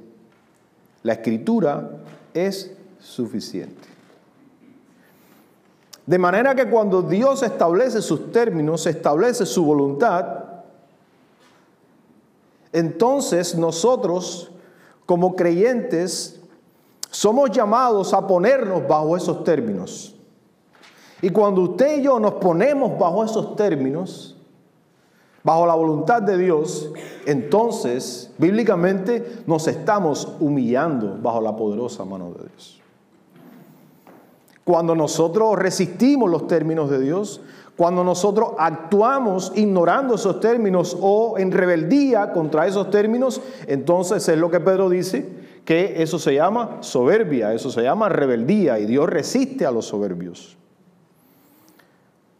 La 1.04 1.14
escritura 1.14 1.90
es 2.34 2.72
suficiente. 3.00 3.90
De 6.06 6.18
manera 6.18 6.56
que 6.56 6.70
cuando 6.70 7.02
Dios 7.02 7.44
establece 7.44 8.02
sus 8.02 8.32
términos, 8.32 8.86
establece 8.86 9.46
su 9.46 9.64
voluntad, 9.64 10.26
entonces 12.74 13.56
nosotros 13.56 14.52
como 15.06 15.36
creyentes 15.36 16.40
somos 17.10 17.52
llamados 17.52 18.14
a 18.14 18.26
ponernos 18.26 18.88
bajo 18.88 19.18
esos 19.18 19.44
términos. 19.44 20.16
Y 21.22 21.30
cuando 21.30 21.62
usted 21.62 22.00
y 22.00 22.04
yo 22.04 22.20
nos 22.20 22.34
ponemos 22.34 22.98
bajo 22.98 23.24
esos 23.24 23.56
términos, 23.56 24.38
bajo 25.44 25.66
la 25.66 25.76
voluntad 25.76 26.22
de 26.22 26.38
Dios, 26.38 26.92
entonces 27.26 28.34
bíblicamente 28.38 29.44
nos 29.46 29.68
estamos 29.68 30.28
humillando 30.40 31.18
bajo 31.22 31.42
la 31.42 31.56
poderosa 31.56 32.06
mano 32.06 32.32
de 32.32 32.48
Dios. 32.50 32.82
Cuando 34.64 34.96
nosotros 34.96 35.58
resistimos 35.58 36.30
los 36.30 36.48
términos 36.48 36.90
de 36.90 37.00
Dios, 37.00 37.42
Cuando 37.82 38.04
nosotros 38.04 38.52
actuamos 38.60 39.52
ignorando 39.56 40.14
esos 40.14 40.40
términos 40.40 40.96
o 41.02 41.40
en 41.40 41.52
rebeldía 41.52 42.32
contra 42.32 42.68
esos 42.68 42.92
términos, 42.92 43.42
entonces 43.66 44.28
es 44.28 44.38
lo 44.38 44.52
que 44.52 44.60
Pedro 44.60 44.88
dice, 44.88 45.28
que 45.66 46.02
eso 46.02 46.20
se 46.20 46.36
llama 46.36 46.78
soberbia, 46.82 47.54
eso 47.54 47.72
se 47.72 47.82
llama 47.82 48.08
rebeldía 48.08 48.78
y 48.78 48.86
Dios 48.86 49.10
resiste 49.10 49.66
a 49.66 49.72
los 49.72 49.86
soberbios. 49.86 50.58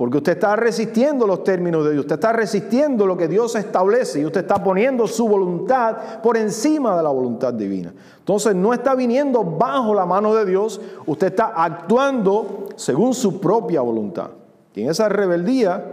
Porque 0.02 0.18
usted 0.18 0.32
está 0.32 0.56
resistiendo 0.56 1.28
los 1.28 1.44
términos 1.44 1.86
de 1.86 1.92
Dios, 1.92 2.06
usted 2.06 2.16
está 2.16 2.34
resistiendo 2.34 3.06
lo 3.06 3.16
que 3.16 3.28
Dios 3.28 3.54
establece 3.54 4.20
y 4.20 4.26
usted 4.26 4.42
está 4.42 4.64
poniendo 4.64 5.06
su 5.06 5.28
voluntad 5.28 6.20
por 6.24 6.38
encima 6.38 6.98
de 6.98 7.04
la 7.04 7.10
voluntad 7.10 7.54
divina. 7.54 7.94
Entonces 8.18 8.56
no 8.56 8.74
está 8.74 8.96
viniendo 8.96 9.44
bajo 9.44 9.94
la 9.94 10.08
mano 10.08 10.34
de 10.34 10.44
Dios, 10.44 10.82
usted 11.06 11.28
está 11.28 11.54
actuando 11.56 12.70
según 12.76 13.14
su 13.14 13.40
propia 13.40 13.82
voluntad. 13.82 14.32
Y 14.74 14.82
en 14.82 14.90
esa 14.90 15.08
rebeldía, 15.08 15.86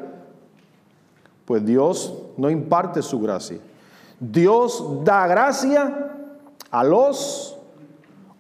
pues 1.45 1.67
Dios 1.67 2.15
no 2.39 2.49
imparte 2.49 3.03
su 3.03 3.21
gracia. 3.21 3.59
Dios 4.19 5.05
da 5.05 5.27
gracia 5.27 6.13
a 6.71 6.83
los 6.83 7.59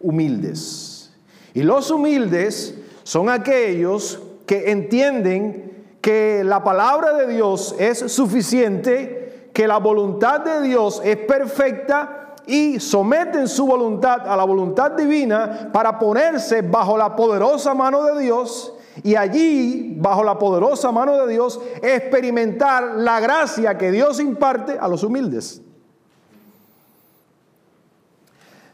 humildes. 0.00 1.12
Y 1.52 1.62
los 1.62 1.90
humildes 1.90 2.74
son 3.02 3.28
aquellos 3.28 4.18
que 4.48 4.70
entienden 4.70 5.84
que 6.00 6.42
la 6.42 6.64
palabra 6.64 7.12
de 7.12 7.26
Dios 7.26 7.76
es 7.78 7.98
suficiente, 8.10 9.50
que 9.52 9.68
la 9.68 9.76
voluntad 9.76 10.40
de 10.40 10.62
Dios 10.62 11.02
es 11.04 11.18
perfecta 11.18 12.34
y 12.46 12.80
someten 12.80 13.46
su 13.46 13.66
voluntad 13.66 14.26
a 14.26 14.34
la 14.34 14.44
voluntad 14.44 14.92
divina 14.92 15.68
para 15.70 15.98
ponerse 15.98 16.62
bajo 16.62 16.96
la 16.96 17.14
poderosa 17.14 17.74
mano 17.74 18.02
de 18.04 18.22
Dios 18.22 18.72
y 19.02 19.16
allí, 19.16 19.94
bajo 19.98 20.24
la 20.24 20.38
poderosa 20.38 20.90
mano 20.92 21.26
de 21.26 21.30
Dios, 21.34 21.60
experimentar 21.82 22.96
la 22.96 23.20
gracia 23.20 23.76
que 23.76 23.92
Dios 23.92 24.18
imparte 24.18 24.78
a 24.80 24.88
los 24.88 25.02
humildes. 25.04 25.60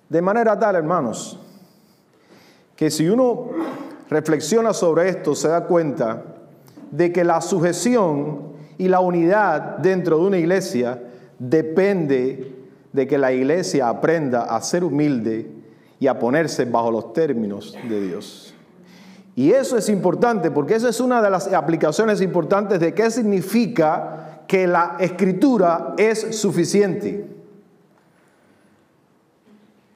De 0.09 0.23
manera 0.23 0.57
tal, 0.57 0.76
hermanos, 0.76 1.37
que 2.76 2.93
si 2.93 3.09
uno 3.09 3.50
reflexiona 4.14 4.73
sobre 4.73 5.09
esto, 5.09 5.35
se 5.35 5.49
da 5.49 5.64
cuenta 5.64 6.23
de 6.92 7.12
que 7.12 7.25
la 7.25 7.40
sujeción 7.40 8.54
y 8.78 8.87
la 8.87 9.00
unidad 9.00 9.78
dentro 9.78 10.18
de 10.18 10.26
una 10.26 10.38
iglesia 10.38 11.02
depende 11.38 12.52
de 12.92 13.06
que 13.09 13.18
la 13.18 13.33
iglesia 13.33 13.88
aprenda 13.88 14.44
a 14.44 14.62
ser 14.62 14.85
humilde 14.85 15.50
y 15.99 16.06
a 16.06 16.16
ponerse 16.18 16.64
bajo 16.64 16.92
los 16.92 17.12
términos 17.12 17.76
de 17.88 18.00
Dios. 18.00 18.54
Y 19.35 19.50
eso 19.50 19.76
es 19.76 19.88
importante 19.88 20.52
porque 20.52 20.76
esa 20.76 20.88
es 20.88 21.00
una 21.00 21.21
de 21.21 21.30
las 21.30 21.52
aplicaciones 21.52 22.21
importantes 22.21 22.78
de 22.78 22.94
qué 22.94 23.11
significa 23.11 24.44
que 24.47 24.68
la 24.68 24.97
escritura 25.00 25.94
es 25.99 26.38
suficiente. 26.38 27.26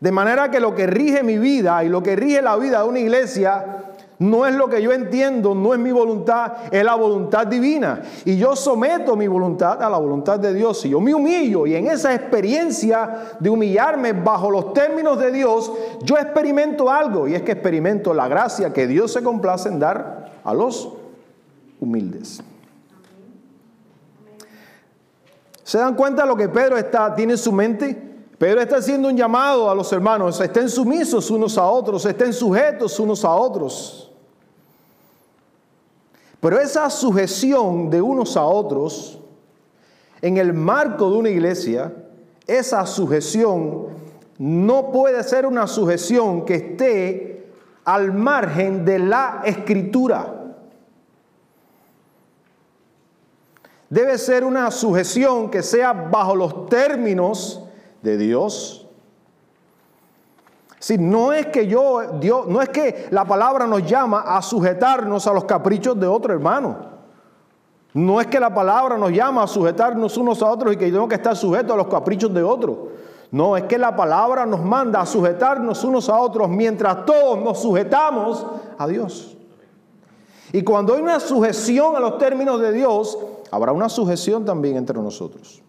De 0.01 0.13
manera 0.13 0.51
que 0.51 0.59
lo 0.59 0.75
que 0.75 0.89
rige 0.89 1.23
mi 1.23 1.39
vida 1.39 1.85
y 1.85 1.89
lo 1.89 2.03
que 2.03 2.17
rige 2.17 2.43
la 2.43 2.57
vida 2.57 2.83
de 2.83 2.89
una 2.89 2.99
iglesia 2.99 3.88
no 4.19 4.47
es 4.47 4.55
lo 4.55 4.69
que 4.69 4.83
yo 4.83 4.93
entiendo, 4.93 5.55
no 5.55 5.73
es 5.73 5.79
mi 5.79 5.93
voluntad, 5.93 6.53
es 6.73 6.85
la 6.85 6.97
voluntad 6.97 7.47
divina. 7.47 8.03
Y 8.25 8.37
yo 8.37 8.57
someto 8.57 9.15
mi 9.15 9.29
voluntad 9.29 9.81
a 9.81 9.89
la 9.89 9.99
voluntad 9.99 10.41
de 10.41 10.53
Dios. 10.53 10.85
Y 10.85 10.91
yo 10.91 11.01
me 11.01 11.15
humillo 11.15 11.67
y 11.67 11.77
en 11.77 11.87
esa 11.87 12.13
experiencia 12.13 13.37
de 13.39 13.49
humillarme 13.49 14.13
bajo 14.13 14.51
los 14.51 14.73
términos 14.73 15.21
de 15.21 15.31
Dios, 15.31 15.71
yo 16.03 16.17
experimento 16.17 16.91
algo 16.91 17.29
y 17.29 17.35
es 17.35 17.43
que 17.43 17.53
experimento 17.53 18.13
la 18.13 18.27
gracia 18.27 18.73
que 18.73 18.89
Dios 18.89 19.13
se 19.13 19.23
complace 19.23 19.69
en 19.69 19.79
dar 19.79 20.41
a 20.43 20.53
los 20.53 20.95
humildes. 21.81 22.43
¿Se 25.63 25.79
dan 25.79 25.95
cuenta 25.95 26.23
de 26.23 26.29
lo 26.29 26.35
que 26.35 26.49
Pedro 26.49 26.77
está, 26.77 27.15
tiene 27.15 27.35
en 27.35 27.39
su 27.39 27.53
mente? 27.53 28.09
Pedro 28.37 28.61
está 28.61 28.79
haciendo 28.79 29.09
un 29.09 29.17
llamado 29.17 29.71
a 29.71 29.75
los 29.75 29.93
hermanos, 29.93 30.41
estén 30.41 30.69
sumisos 30.69 31.31
unos 31.31 31.59
a 31.59 31.67
otros, 31.67 32.05
estén 32.05 32.33
sujetos 32.33 32.99
unos 32.99 33.25
a 33.25 33.33
otros. 33.33 34.08
Pero 36.41 36.61
esa 36.61 36.89
sujeción 36.91 37.91
de 37.91 38.01
unos 38.01 38.37
a 38.37 38.45
otros, 38.45 39.19
en 40.23 40.37
el 40.37 40.53
marco 40.53 41.11
de 41.11 41.17
una 41.17 41.31
iglesia, 41.31 41.93
esa 42.47 42.87
sujeción 42.87 43.89
no 44.39 44.93
puede 44.93 45.23
ser 45.25 45.47
una 45.47 45.67
sujeción 45.67 46.45
que 46.45 46.55
esté 46.55 47.51
al 47.85 48.13
margen 48.13 48.85
de 48.85 48.99
la 48.99 49.43
escritura. 49.45 50.35
Debe 53.91 54.19
ser 54.19 54.45
una 54.45 54.71
sujeción 54.71 55.51
que 55.51 55.63
sea 55.63 55.93
bajo 55.93 56.37
los 56.37 56.67
términos 56.67 57.65
de 58.03 58.19
Dios, 58.19 58.78
si 60.79 60.97
no 60.97 61.33
es 61.33 61.47
que 61.47 61.67
yo, 61.67 62.19
Dios, 62.21 62.47
no 62.47 62.63
es 62.63 62.69
que 62.69 63.09
la 63.11 63.25
palabra 63.25 63.67
nos 63.67 63.85
llama 63.85 64.21
a 64.21 64.41
sujetarnos 64.43 65.27
a 65.27 65.33
los 65.33 65.45
caprichos 65.45 65.99
de 65.99 66.07
otro 66.07 66.33
hermano. 66.33 66.99
No 67.95 68.21
es 68.21 68.29
que 68.29 68.39
la 68.39 68.55
palabra 68.55 68.97
nos 68.97 69.11
llama 69.11 69.43
a 69.43 69.47
sujetarnos 69.49 70.17
unos 70.17 70.41
a 70.43 70.51
otros 70.51 70.75
y 70.75 70.77
que 70.77 70.87
tengo 70.87 71.09
que 71.09 71.17
estar 71.17 71.35
sujeto 71.35 71.75
a 71.75 71.77
los 71.77 71.89
caprichos 71.89 72.33
de 72.33 72.43
otro. 72.43 72.89
No, 73.31 73.57
es 73.57 73.65
que 73.65 73.77
la 73.77 73.95
palabra 73.97 74.47
nos 74.47 74.63
manda 74.65 75.01
a 75.01 75.07
sujetarnos 75.07 75.83
unos 75.85 76.09
a 76.09 76.19
otros 76.19 76.49
mientras 76.49 77.05
todos 77.05 77.43
nos 77.43 77.61
sujetamos 77.61 78.47
a 78.79 78.87
Dios. 78.87 79.37
Y 80.53 80.63
cuando 80.63 80.95
hay 80.95 81.03
una 81.03 81.21
sujeción 81.21 81.97
a 81.97 82.01
los 82.01 82.19
términos 82.19 82.61
de 82.61 82.73
Dios, 82.73 83.19
habrá 83.51 83.73
una 83.73 83.89
sujeción 83.89 84.45
también 84.45 84.77
entre 84.77 84.99
nosotros. 84.99 85.63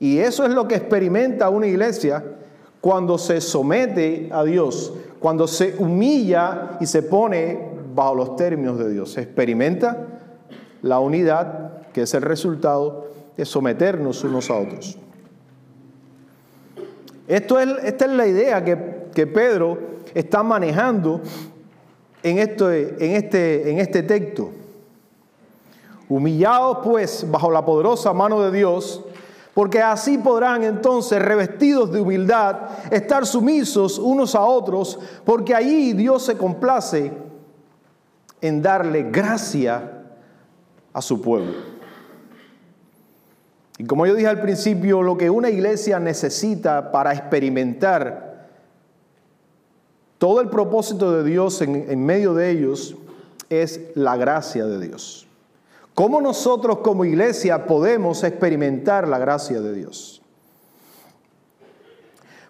Y 0.00 0.18
eso 0.18 0.44
es 0.44 0.50
lo 0.50 0.66
que 0.66 0.74
experimenta 0.74 1.48
una 1.48 1.66
iglesia 1.66 2.24
cuando 2.82 3.16
se 3.16 3.40
somete 3.40 4.28
a 4.32 4.42
Dios, 4.42 4.92
cuando 5.20 5.46
se 5.46 5.76
humilla 5.78 6.78
y 6.80 6.86
se 6.86 7.04
pone 7.04 7.70
bajo 7.94 8.16
los 8.16 8.34
términos 8.34 8.76
de 8.76 8.92
Dios. 8.92 9.12
Se 9.12 9.22
experimenta 9.22 10.08
la 10.82 10.98
unidad, 10.98 11.86
que 11.92 12.02
es 12.02 12.12
el 12.14 12.22
resultado 12.22 13.06
de 13.36 13.44
someternos 13.44 14.24
unos 14.24 14.50
a 14.50 14.56
otros. 14.56 14.98
Esto 17.28 17.60
es, 17.60 17.68
esta 17.84 18.04
es 18.06 18.10
la 18.10 18.26
idea 18.26 18.64
que, 18.64 19.04
que 19.14 19.28
Pedro 19.28 19.78
está 20.12 20.42
manejando 20.42 21.20
en, 22.24 22.40
esto, 22.40 22.72
en, 22.72 23.12
este, 23.12 23.70
en 23.70 23.78
este 23.78 24.02
texto. 24.02 24.50
Humillados 26.08 26.78
pues 26.82 27.24
bajo 27.30 27.48
la 27.52 27.64
poderosa 27.64 28.12
mano 28.12 28.42
de 28.42 28.50
Dios, 28.50 29.04
porque 29.54 29.82
así 29.82 30.18
podrán 30.18 30.62
entonces, 30.62 31.20
revestidos 31.20 31.92
de 31.92 32.00
humildad, 32.00 32.56
estar 32.90 33.26
sumisos 33.26 33.98
unos 33.98 34.34
a 34.34 34.42
otros, 34.42 34.98
porque 35.24 35.54
allí 35.54 35.92
Dios 35.92 36.24
se 36.24 36.36
complace 36.36 37.12
en 38.40 38.62
darle 38.62 39.10
gracia 39.10 40.04
a 40.92 41.02
su 41.02 41.20
pueblo. 41.20 41.52
Y 43.78 43.84
como 43.84 44.06
yo 44.06 44.14
dije 44.14 44.28
al 44.28 44.40
principio, 44.40 45.02
lo 45.02 45.16
que 45.16 45.28
una 45.28 45.50
iglesia 45.50 45.98
necesita 45.98 46.92
para 46.92 47.12
experimentar 47.12 48.48
todo 50.18 50.40
el 50.40 50.48
propósito 50.48 51.12
de 51.12 51.24
Dios 51.28 51.60
en, 51.62 52.06
medio 52.06 52.32
de 52.32 52.50
ellos 52.50 52.94
es 53.50 53.80
la 53.94 54.16
gracia 54.16 54.66
de 54.66 54.86
Dios. 54.86 55.26
¿Cómo 55.94 56.20
nosotros 56.20 56.78
como 56.78 57.04
iglesia 57.04 57.66
podemos 57.66 58.24
experimentar 58.24 59.06
la 59.06 59.18
gracia 59.18 59.60
de 59.60 59.74
Dios? 59.74 60.22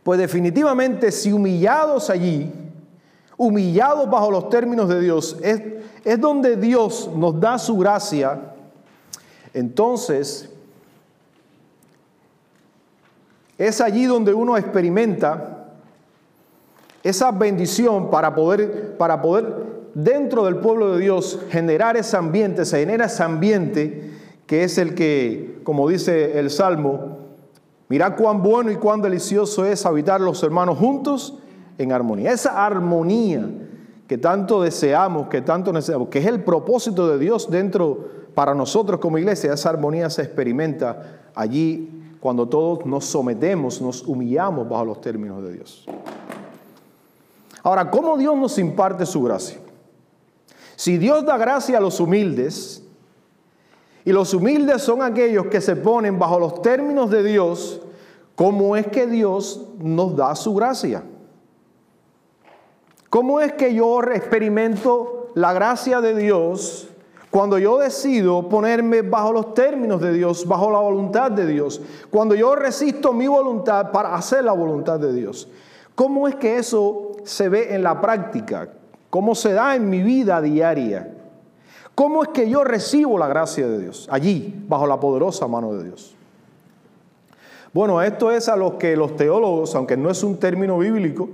Pues 0.04 0.18
definitivamente 0.18 1.10
si 1.10 1.32
humillados 1.32 2.10
allí, 2.10 2.52
humillados 3.36 4.08
bajo 4.10 4.30
los 4.30 4.48
términos 4.48 4.88
de 4.88 5.00
Dios, 5.00 5.36
es, 5.42 5.60
es 6.04 6.20
donde 6.20 6.56
Dios 6.56 7.10
nos 7.16 7.40
da 7.40 7.58
su 7.58 7.76
gracia, 7.76 8.54
entonces 9.54 10.48
es 13.58 13.80
allí 13.80 14.06
donde 14.06 14.34
uno 14.34 14.56
experimenta 14.56 15.68
esa 17.02 17.30
bendición 17.32 18.10
para 18.10 18.34
poder, 18.34 18.96
para 18.96 19.20
poder 19.20 19.61
dentro 19.94 20.44
del 20.44 20.56
pueblo 20.56 20.94
de 20.94 21.00
Dios 21.00 21.38
generar 21.50 21.96
ese 21.96 22.16
ambiente, 22.16 22.64
se 22.64 22.80
genera 22.80 23.06
ese 23.06 23.22
ambiente 23.22 24.10
que 24.46 24.64
es 24.64 24.78
el 24.78 24.94
que, 24.94 25.60
como 25.64 25.88
dice 25.88 26.38
el 26.38 26.50
Salmo, 26.50 27.18
mira 27.88 28.16
cuán 28.16 28.42
bueno 28.42 28.70
y 28.70 28.76
cuán 28.76 29.00
delicioso 29.00 29.64
es 29.64 29.86
habitar 29.86 30.20
los 30.20 30.42
hermanos 30.42 30.78
juntos 30.78 31.38
en 31.78 31.92
armonía. 31.92 32.32
Esa 32.32 32.64
armonía 32.64 33.48
que 34.06 34.18
tanto 34.18 34.62
deseamos, 34.62 35.28
que 35.28 35.40
tanto 35.40 35.72
necesitamos, 35.72 36.08
que 36.08 36.18
es 36.18 36.26
el 36.26 36.44
propósito 36.44 37.08
de 37.08 37.18
Dios 37.18 37.50
dentro 37.50 38.22
para 38.34 38.54
nosotros 38.54 39.00
como 39.00 39.18
iglesia, 39.18 39.54
esa 39.54 39.70
armonía 39.70 40.10
se 40.10 40.22
experimenta 40.22 41.22
allí 41.34 42.02
cuando 42.20 42.46
todos 42.46 42.84
nos 42.84 43.06
sometemos, 43.06 43.80
nos 43.80 44.02
humillamos 44.02 44.68
bajo 44.68 44.84
los 44.84 45.00
términos 45.00 45.42
de 45.42 45.54
Dios. 45.54 45.86
Ahora, 47.62 47.90
¿cómo 47.90 48.16
Dios 48.16 48.36
nos 48.36 48.58
imparte 48.58 49.06
su 49.06 49.22
gracia? 49.22 49.61
Si 50.82 50.98
Dios 50.98 51.24
da 51.24 51.36
gracia 51.36 51.78
a 51.78 51.80
los 51.80 52.00
humildes, 52.00 52.82
y 54.04 54.10
los 54.10 54.34
humildes 54.34 54.82
son 54.82 55.00
aquellos 55.00 55.46
que 55.46 55.60
se 55.60 55.76
ponen 55.76 56.18
bajo 56.18 56.40
los 56.40 56.60
términos 56.60 57.08
de 57.08 57.22
Dios, 57.22 57.82
¿cómo 58.34 58.74
es 58.74 58.88
que 58.88 59.06
Dios 59.06 59.64
nos 59.78 60.16
da 60.16 60.34
su 60.34 60.52
gracia? 60.56 61.04
¿Cómo 63.08 63.38
es 63.38 63.52
que 63.52 63.72
yo 63.72 64.02
experimento 64.02 65.28
la 65.36 65.52
gracia 65.52 66.00
de 66.00 66.16
Dios 66.16 66.88
cuando 67.30 67.58
yo 67.58 67.78
decido 67.78 68.48
ponerme 68.48 69.02
bajo 69.02 69.32
los 69.32 69.54
términos 69.54 70.00
de 70.00 70.12
Dios, 70.12 70.48
bajo 70.48 70.72
la 70.72 70.80
voluntad 70.80 71.30
de 71.30 71.46
Dios? 71.46 71.80
Cuando 72.10 72.34
yo 72.34 72.56
resisto 72.56 73.12
mi 73.12 73.28
voluntad 73.28 73.92
para 73.92 74.16
hacer 74.16 74.42
la 74.42 74.52
voluntad 74.52 74.98
de 74.98 75.12
Dios. 75.12 75.48
¿Cómo 75.94 76.26
es 76.26 76.34
que 76.34 76.56
eso 76.56 77.12
se 77.22 77.48
ve 77.48 77.72
en 77.72 77.84
la 77.84 78.00
práctica? 78.00 78.81
¿Cómo 79.12 79.34
se 79.34 79.52
da 79.52 79.76
en 79.76 79.90
mi 79.90 80.02
vida 80.02 80.40
diaria? 80.40 81.12
¿Cómo 81.94 82.22
es 82.22 82.30
que 82.30 82.48
yo 82.48 82.64
recibo 82.64 83.18
la 83.18 83.26
gracia 83.26 83.68
de 83.68 83.78
Dios? 83.78 84.08
Allí, 84.10 84.64
bajo 84.66 84.86
la 84.86 84.98
poderosa 84.98 85.46
mano 85.46 85.74
de 85.74 85.84
Dios. 85.84 86.14
Bueno, 87.74 88.00
esto 88.00 88.30
es 88.30 88.48
a 88.48 88.56
lo 88.56 88.78
que 88.78 88.96
los 88.96 89.14
teólogos, 89.14 89.74
aunque 89.74 89.98
no 89.98 90.08
es 90.08 90.22
un 90.22 90.38
término 90.38 90.78
bíblico, 90.78 91.28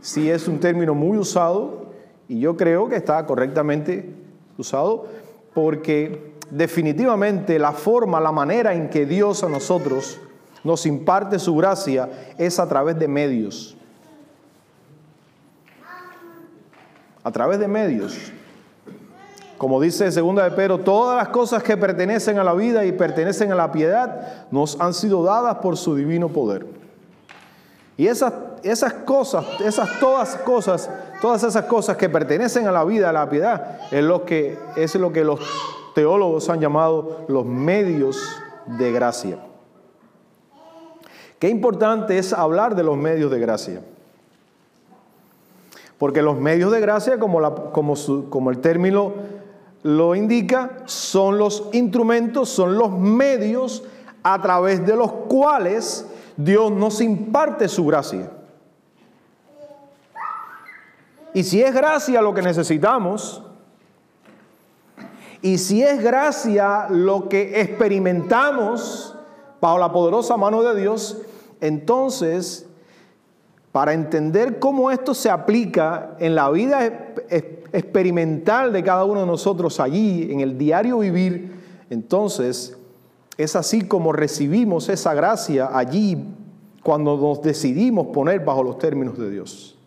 sí 0.00 0.30
es 0.30 0.46
un 0.46 0.60
término 0.60 0.94
muy 0.94 1.18
usado 1.18 1.86
y 2.28 2.38
yo 2.38 2.56
creo 2.56 2.88
que 2.88 2.94
está 2.94 3.26
correctamente 3.26 4.14
usado 4.56 5.06
porque 5.54 6.34
definitivamente 6.52 7.58
la 7.58 7.72
forma, 7.72 8.20
la 8.20 8.30
manera 8.30 8.74
en 8.74 8.90
que 8.90 9.06
Dios 9.06 9.42
a 9.42 9.48
nosotros 9.48 10.20
nos 10.62 10.86
imparte 10.86 11.40
su 11.40 11.56
gracia 11.56 12.34
es 12.38 12.60
a 12.60 12.68
través 12.68 12.96
de 12.96 13.08
medios. 13.08 13.76
A 17.28 17.30
través 17.30 17.58
de 17.58 17.68
medios. 17.68 18.16
Como 19.58 19.78
dice 19.82 20.10
segunda 20.10 20.44
de 20.44 20.50
Pedro, 20.52 20.78
todas 20.78 21.18
las 21.18 21.28
cosas 21.28 21.62
que 21.62 21.76
pertenecen 21.76 22.38
a 22.38 22.42
la 22.42 22.54
vida 22.54 22.86
y 22.86 22.92
pertenecen 22.92 23.52
a 23.52 23.54
la 23.54 23.70
piedad 23.70 24.46
nos 24.50 24.80
han 24.80 24.94
sido 24.94 25.22
dadas 25.22 25.56
por 25.56 25.76
su 25.76 25.94
divino 25.94 26.30
poder. 26.30 26.64
Y 27.98 28.06
esas, 28.06 28.32
esas 28.62 28.94
cosas, 28.94 29.44
esas 29.62 30.00
todas 30.00 30.36
cosas, 30.36 30.88
todas 31.20 31.42
esas 31.42 31.66
cosas 31.66 31.98
que 31.98 32.08
pertenecen 32.08 32.66
a 32.66 32.72
la 32.72 32.82
vida, 32.82 33.10
a 33.10 33.12
la 33.12 33.28
piedad, 33.28 33.78
es 33.90 34.02
lo 34.02 34.24
que, 34.24 34.56
es 34.76 34.94
lo 34.94 35.12
que 35.12 35.22
los 35.22 35.38
teólogos 35.94 36.48
han 36.48 36.60
llamado 36.60 37.26
los 37.28 37.44
medios 37.44 38.40
de 38.78 38.90
gracia. 38.90 39.38
Qué 41.38 41.50
importante 41.50 42.16
es 42.16 42.32
hablar 42.32 42.74
de 42.74 42.84
los 42.84 42.96
medios 42.96 43.30
de 43.30 43.38
gracia. 43.38 43.82
Porque 45.98 46.22
los 46.22 46.38
medios 46.38 46.70
de 46.70 46.80
gracia, 46.80 47.18
como, 47.18 48.50
el 48.50 48.58
término 48.60 49.14
lo 49.82 50.14
indica, 50.14 50.78
son 50.84 51.38
los 51.38 51.68
instrumentos, 51.72 52.48
son 52.48 52.78
los 52.78 52.92
medios 52.92 53.82
a 54.22 54.40
través 54.40 54.86
de 54.86 54.94
los 54.94 55.10
cuales 55.28 56.06
Dios 56.36 56.70
nos 56.70 57.00
imparte 57.00 57.68
su 57.68 57.84
gracia. 57.84 58.30
Y 61.34 61.42
si 61.42 61.62
es 61.62 61.74
gracia 61.74 62.22
lo 62.22 62.32
que 62.32 62.42
necesitamos, 62.42 63.42
y 65.42 65.58
si 65.58 65.82
es 65.82 66.02
gracia 66.02 66.86
lo 66.90 67.28
que 67.28 67.60
experimentamos 67.60 69.16
bajo 69.60 69.78
la 69.78 69.92
poderosa 69.92 70.36
mano 70.36 70.62
de 70.62 70.80
Dios, 70.80 71.18
entonces, 71.60 72.67
para 73.72 73.92
entender 73.92 74.58
cómo 74.58 74.90
esto 74.90 75.14
se 75.14 75.30
aplica 75.30 76.16
en 76.18 76.34
la 76.34 76.50
vida 76.50 77.12
experimental 77.72 78.72
de 78.72 78.82
cada 78.82 79.04
uno 79.04 79.20
de 79.20 79.26
nosotros 79.26 79.78
allí, 79.78 80.32
en 80.32 80.40
el 80.40 80.56
diario 80.56 80.98
vivir, 80.98 81.52
entonces 81.90 82.76
es 83.36 83.54
así 83.56 83.86
como 83.86 84.12
recibimos 84.12 84.88
esa 84.88 85.14
gracia 85.14 85.70
allí 85.72 86.24
cuando 86.82 87.16
nos 87.16 87.42
decidimos 87.42 88.08
poner 88.08 88.44
bajo 88.44 88.62
los 88.62 88.78
términos 88.78 89.18
de 89.18 89.30
Dios. 89.30 89.78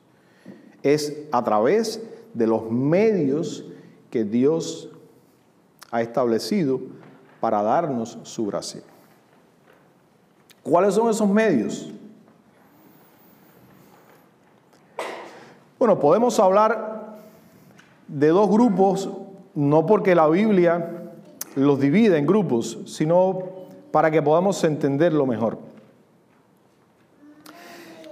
Es 0.83 1.23
a 1.31 1.43
través 1.43 2.01
de 2.33 2.47
los 2.47 2.69
medios 2.71 3.65
que 4.09 4.23
Dios 4.23 4.89
ha 5.91 6.01
establecido 6.01 6.79
para 7.39 7.61
darnos 7.61 8.19
su 8.23 8.45
gracia. 8.45 8.81
¿Cuáles 10.63 10.93
son 10.93 11.09
esos 11.09 11.27
medios? 11.27 11.91
Bueno, 15.81 15.97
podemos 15.97 16.39
hablar 16.39 17.17
de 18.07 18.27
dos 18.27 18.47
grupos, 18.51 19.09
no 19.55 19.87
porque 19.87 20.13
la 20.13 20.27
Biblia 20.27 21.09
los 21.55 21.79
divide 21.79 22.19
en 22.19 22.27
grupos, 22.27 22.77
sino 22.85 23.39
para 23.89 24.11
que 24.11 24.21
podamos 24.21 24.63
entenderlo 24.63 25.25
mejor. 25.25 25.57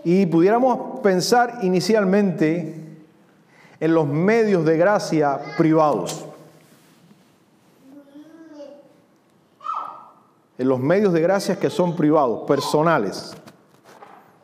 Y 0.03 0.25
pudiéramos 0.25 0.99
pensar 1.01 1.59
inicialmente 1.61 2.73
en 3.79 3.93
los 3.93 4.07
medios 4.07 4.65
de 4.65 4.75
gracia 4.75 5.39
privados. 5.55 6.25
En 10.57 10.67
los 10.67 10.79
medios 10.79 11.13
de 11.13 11.21
gracia 11.21 11.59
que 11.59 11.69
son 11.69 11.95
privados, 11.95 12.47
personales, 12.47 13.37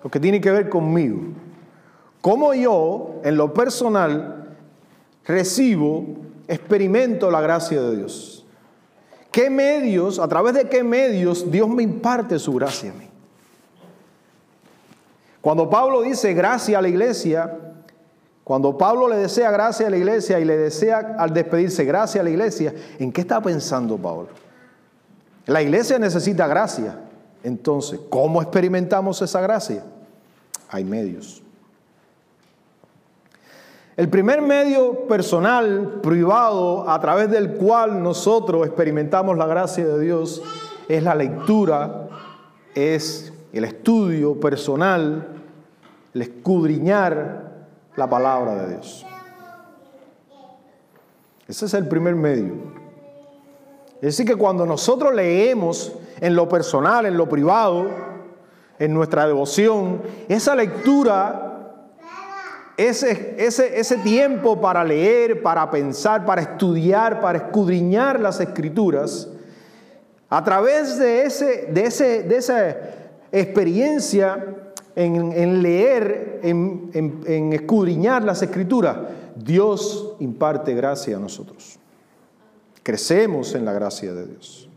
lo 0.03 0.11
que 0.11 0.19
tiene 0.19 0.39
que 0.39 0.51
ver 0.51 0.69
conmigo. 0.69 1.21
Como 2.25 2.55
yo, 2.55 3.21
en 3.23 3.38
lo 3.38 3.53
personal, 3.53 4.47
recibo, 5.25 6.07
experimento 6.47 7.29
la 7.29 7.39
gracia 7.39 7.79
de 7.79 7.97
Dios. 7.97 8.43
¿Qué 9.29 9.51
medios, 9.51 10.17
a 10.17 10.27
través 10.27 10.55
de 10.55 10.67
qué 10.67 10.83
medios 10.83 11.51
Dios 11.51 11.69
me 11.69 11.83
imparte 11.83 12.39
su 12.39 12.53
gracia 12.53 12.89
a 12.89 12.93
mí? 12.95 13.07
Cuando 15.39 15.69
Pablo 15.69 16.01
dice 16.01 16.33
gracia 16.33 16.79
a 16.79 16.81
la 16.81 16.88
iglesia, 16.88 17.59
cuando 18.43 18.75
Pablo 18.75 19.07
le 19.07 19.17
desea 19.17 19.51
gracia 19.51 19.85
a 19.85 19.91
la 19.91 19.97
iglesia 19.97 20.39
y 20.39 20.45
le 20.45 20.57
desea 20.57 21.17
al 21.19 21.31
despedirse 21.31 21.85
gracia 21.85 22.21
a 22.21 22.23
la 22.23 22.31
iglesia, 22.31 22.73
¿en 22.97 23.11
qué 23.11 23.21
está 23.21 23.39
pensando 23.39 23.99
Pablo? 23.99 24.29
La 25.45 25.61
iglesia 25.61 25.99
necesita 25.99 26.47
gracia. 26.47 27.01
Entonces, 27.43 27.99
¿cómo 28.09 28.41
experimentamos 28.41 29.21
esa 29.21 29.41
gracia? 29.41 29.83
Hay 30.69 30.83
medios. 30.83 31.44
El 33.97 34.10
primer 34.10 34.41
medio 34.41 35.08
personal, 35.08 36.01
privado, 36.03 36.89
a 36.89 36.99
través 36.99 37.31
del 37.31 37.53
cual 37.53 38.03
nosotros 38.03 38.67
experimentamos 38.67 39.38
la 39.38 39.47
gracia 39.47 39.86
de 39.86 39.99
Dios, 40.01 40.43
es 40.89 41.01
la 41.01 41.15
lectura, 41.15 42.10
es 42.73 43.31
el 43.53 43.63
estudio 43.63 44.38
personal, 44.38 45.25
el 46.13 46.21
escudriñar 46.21 47.67
la 47.95 48.10
palabra 48.10 48.55
de 48.55 48.73
Dios. 48.73 49.05
Ese 51.47 51.65
es 51.65 51.73
el 51.73 51.88
primer 51.88 52.15
medio. 52.15 52.53
Es 53.95 54.17
decir, 54.17 54.25
que 54.25 54.36
cuando 54.36 54.65
nosotros 54.65 55.13
leemos 55.15 55.93
en 56.19 56.36
lo 56.36 56.49
personal, 56.49 57.05
en 57.05 57.15
lo 57.15 57.29
privado, 57.29 57.86
en 58.77 58.93
nuestra 58.93 59.25
devoción, 59.25 60.01
esa 60.27 60.53
lectura 60.53 61.54
ese, 62.77 63.35
ese, 63.38 63.79
ese 63.79 63.97
tiempo 63.97 64.59
para 64.59 64.83
leer, 64.83 65.41
para 65.41 65.69
pensar, 65.71 66.25
para 66.25 66.41
estudiar, 66.41 67.21
para 67.21 67.38
escudriñar 67.38 68.19
las 68.19 68.39
escrituras, 68.39 69.29
a 70.29 70.43
través 70.43 70.97
de, 70.99 71.23
ese, 71.23 71.67
de, 71.71 71.85
ese, 71.85 72.23
de 72.23 72.38
esa 72.38 72.77
experiencia 73.31 74.43
en, 74.95 75.61
leer, 75.61 76.39
en, 76.43 76.89
en 76.93 77.53
escudriñar 77.53 78.23
las 78.23 78.41
escrituras, 78.41 78.97
Dios 79.35 80.15
imparte 80.19 80.73
gracia 80.73 81.17
a 81.17 81.19
nosotros. 81.19 81.77
Crecemos 82.83 83.55
en 83.55 83.65
la 83.65 83.73
gracia 83.73 84.13
de 84.13 84.25
Dios. 84.25 84.69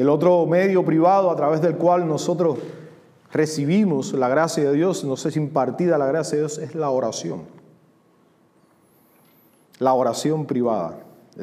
El 0.00 0.08
otro 0.08 0.46
medio 0.46 0.82
privado 0.82 1.30
a 1.30 1.36
través 1.36 1.60
del 1.60 1.76
cual 1.76 2.08
nosotros 2.08 2.56
recibimos 3.30 4.14
la 4.14 4.30
gracia 4.30 4.64
de 4.64 4.72
Dios, 4.74 5.04
no 5.04 5.14
sé 5.14 5.30
si 5.30 5.38
impartida 5.38 5.98
la 5.98 6.06
gracia 6.06 6.36
de 6.36 6.44
Dios, 6.44 6.56
es 6.56 6.74
la 6.74 6.88
oración. 6.88 7.42
La 9.78 9.92
oración 9.92 10.46
privada. 10.46 11.00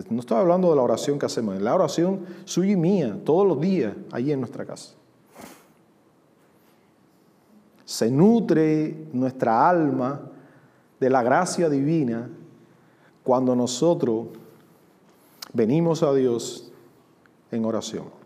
No 0.09 0.21
estoy 0.21 0.39
hablando 0.39 0.71
de 0.71 0.75
la 0.75 0.81
oración 0.81 1.19
que 1.19 1.27
hacemos, 1.27 1.61
la 1.61 1.75
oración 1.75 2.25
suya 2.45 2.71
y 2.71 2.75
mía, 2.75 3.19
todos 3.23 3.47
los 3.47 3.61
días, 3.61 3.93
allí 4.11 4.31
en 4.31 4.39
nuestra 4.39 4.65
casa. 4.65 4.95
Se 7.85 8.09
nutre 8.09 9.05
nuestra 9.13 9.69
alma 9.69 10.19
de 10.99 11.11
la 11.11 11.21
gracia 11.21 11.69
divina 11.69 12.27
cuando 13.23 13.55
nosotros 13.55 14.29
venimos 15.53 16.01
a 16.01 16.11
Dios 16.11 16.71
en 17.51 17.63
oración. 17.63 18.16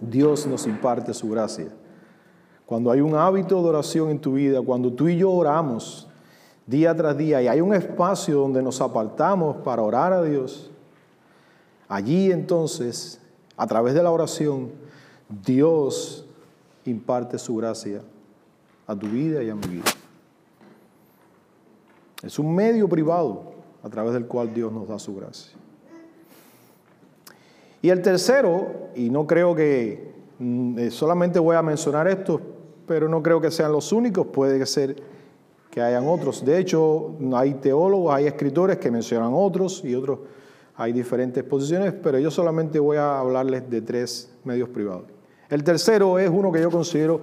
Dios 0.00 0.46
nos 0.46 0.66
imparte 0.66 1.14
su 1.14 1.30
gracia 1.30 1.68
cuando 2.66 2.90
hay 2.90 3.00
un 3.00 3.14
hábito 3.14 3.62
de 3.62 3.68
oración 3.68 4.10
en 4.10 4.18
tu 4.18 4.34
vida, 4.34 4.62
cuando 4.62 4.92
tú 4.92 5.08
y 5.08 5.18
yo 5.18 5.30
oramos 5.30 6.08
día 6.66 6.94
tras 6.96 7.16
día 7.16 7.42
y 7.42 7.48
hay 7.48 7.60
un 7.60 7.74
espacio 7.74 8.38
donde 8.38 8.62
nos 8.62 8.80
apartamos 8.80 9.56
para 9.58 9.82
orar 9.82 10.12
a 10.12 10.22
Dios, 10.22 10.70
allí 11.88 12.32
entonces, 12.32 13.20
a 13.56 13.66
través 13.66 13.94
de 13.94 14.02
la 14.02 14.10
oración, 14.10 14.72
Dios 15.28 16.26
imparte 16.86 17.38
su 17.38 17.56
gracia 17.56 18.00
a 18.86 18.96
tu 18.96 19.06
vida 19.08 19.42
y 19.42 19.50
a 19.50 19.54
mi 19.54 19.66
vida. 19.66 19.84
Es 22.22 22.38
un 22.38 22.54
medio 22.54 22.88
privado 22.88 23.52
a 23.82 23.90
través 23.90 24.14
del 24.14 24.26
cual 24.26 24.54
Dios 24.54 24.72
nos 24.72 24.88
da 24.88 24.98
su 24.98 25.14
gracia. 25.14 25.54
Y 27.84 27.90
el 27.90 28.00
tercero, 28.00 28.88
y 28.94 29.10
no 29.10 29.26
creo 29.26 29.54
que 29.54 30.14
mm, 30.38 30.78
eh, 30.78 30.90
solamente 30.90 31.38
voy 31.38 31.54
a 31.54 31.60
mencionar 31.60 32.08
esto, 32.08 32.40
pero 32.86 33.10
no 33.10 33.22
creo 33.22 33.42
que 33.42 33.50
sean 33.50 33.72
los 33.72 33.92
únicos, 33.92 34.28
puede 34.28 34.64
ser 34.64 34.96
que 35.70 35.82
hayan 35.82 36.08
otros. 36.08 36.42
De 36.46 36.56
hecho, 36.56 37.14
hay 37.34 37.52
teólogos, 37.52 38.14
hay 38.14 38.24
escritores 38.26 38.78
que 38.78 38.90
mencionan 38.90 39.32
otros 39.34 39.84
y 39.84 39.94
otros, 39.94 40.20
hay 40.76 40.94
diferentes 40.94 41.44
posiciones, 41.44 41.92
pero 41.92 42.18
yo 42.18 42.30
solamente 42.30 42.78
voy 42.78 42.96
a 42.96 43.18
hablarles 43.18 43.68
de 43.68 43.82
tres 43.82 44.34
medios 44.44 44.70
privados. 44.70 45.04
El 45.50 45.62
tercero 45.62 46.18
es 46.18 46.30
uno 46.30 46.50
que 46.50 46.62
yo 46.62 46.70
considero 46.70 47.20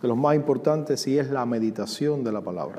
de 0.00 0.06
los 0.06 0.16
más 0.16 0.36
importantes 0.36 1.04
y 1.08 1.18
es 1.18 1.32
la 1.32 1.44
meditación 1.44 2.22
de 2.22 2.30
la 2.30 2.42
palabra 2.42 2.78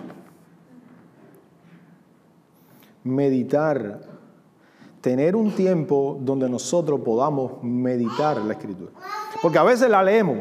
meditar, 3.03 4.16
tener 5.07 5.37
un 5.37 5.51
tiempo 5.51 6.17
donde 6.19 6.49
nosotros 6.49 6.99
podamos 6.99 7.63
meditar 7.63 8.39
la 8.39 8.51
escritura. 8.51 8.91
Porque 9.41 9.57
a 9.57 9.63
veces 9.63 9.89
la 9.89 10.03
leemos. 10.03 10.39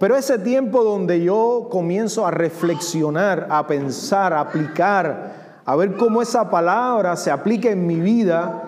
Pero 0.00 0.16
ese 0.16 0.38
tiempo 0.38 0.82
donde 0.82 1.22
yo 1.22 1.68
comienzo 1.70 2.26
a 2.26 2.30
reflexionar, 2.30 3.48
a 3.50 3.66
pensar, 3.66 4.32
a 4.32 4.40
aplicar, 4.40 5.60
a 5.62 5.76
ver 5.76 5.94
cómo 5.98 6.22
esa 6.22 6.48
palabra 6.48 7.16
se 7.16 7.30
aplica 7.30 7.68
en 7.68 7.86
mi 7.86 7.96
vida, 7.96 8.62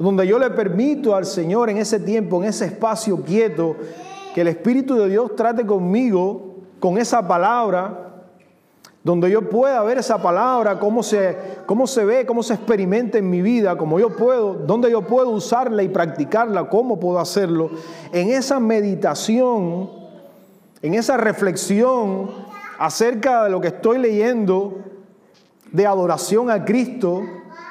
donde 0.00 0.26
yo 0.26 0.36
le 0.40 0.50
permito 0.50 1.14
al 1.14 1.26
Señor 1.26 1.70
en 1.70 1.76
ese 1.76 2.00
tiempo, 2.00 2.42
en 2.42 2.48
ese 2.48 2.64
espacio 2.64 3.22
quieto, 3.22 3.76
que 4.34 4.40
el 4.40 4.48
Espíritu 4.48 4.96
de 4.96 5.08
Dios 5.08 5.36
trate 5.36 5.64
conmigo 5.64 6.56
con 6.80 6.98
esa 6.98 7.28
palabra, 7.28 8.11
donde 9.04 9.30
yo 9.30 9.48
pueda 9.48 9.82
ver 9.82 9.98
esa 9.98 10.22
palabra, 10.22 10.78
cómo 10.78 11.02
se, 11.02 11.36
cómo 11.66 11.86
se 11.86 12.04
ve, 12.04 12.24
cómo 12.24 12.42
se 12.42 12.54
experimenta 12.54 13.18
en 13.18 13.28
mi 13.28 13.42
vida, 13.42 13.76
cómo 13.76 13.98
yo 13.98 14.16
puedo, 14.16 14.54
donde 14.54 14.90
yo 14.90 15.02
puedo 15.02 15.30
usarla 15.30 15.82
y 15.82 15.88
practicarla, 15.88 16.68
cómo 16.68 17.00
puedo 17.00 17.18
hacerlo, 17.18 17.70
en 18.12 18.30
esa 18.30 18.60
meditación, 18.60 19.90
en 20.82 20.94
esa 20.94 21.16
reflexión 21.16 22.30
acerca 22.78 23.44
de 23.44 23.50
lo 23.50 23.60
que 23.60 23.68
estoy 23.68 23.98
leyendo, 23.98 24.78
de 25.72 25.86
adoración 25.86 26.50
a 26.50 26.64
Cristo, 26.64 27.22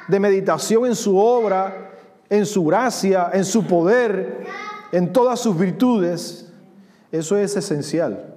de 0.08 0.20
meditación 0.20 0.84
en 0.86 0.96
su 0.96 1.16
obra, 1.16 1.92
en 2.28 2.44
su 2.44 2.64
gracia, 2.64 3.30
en 3.32 3.44
su 3.44 3.64
poder, 3.66 4.44
en 4.90 5.12
todas 5.12 5.40
sus 5.40 5.56
virtudes, 5.56 6.52
eso 7.10 7.38
es 7.38 7.56
esencial 7.56 8.31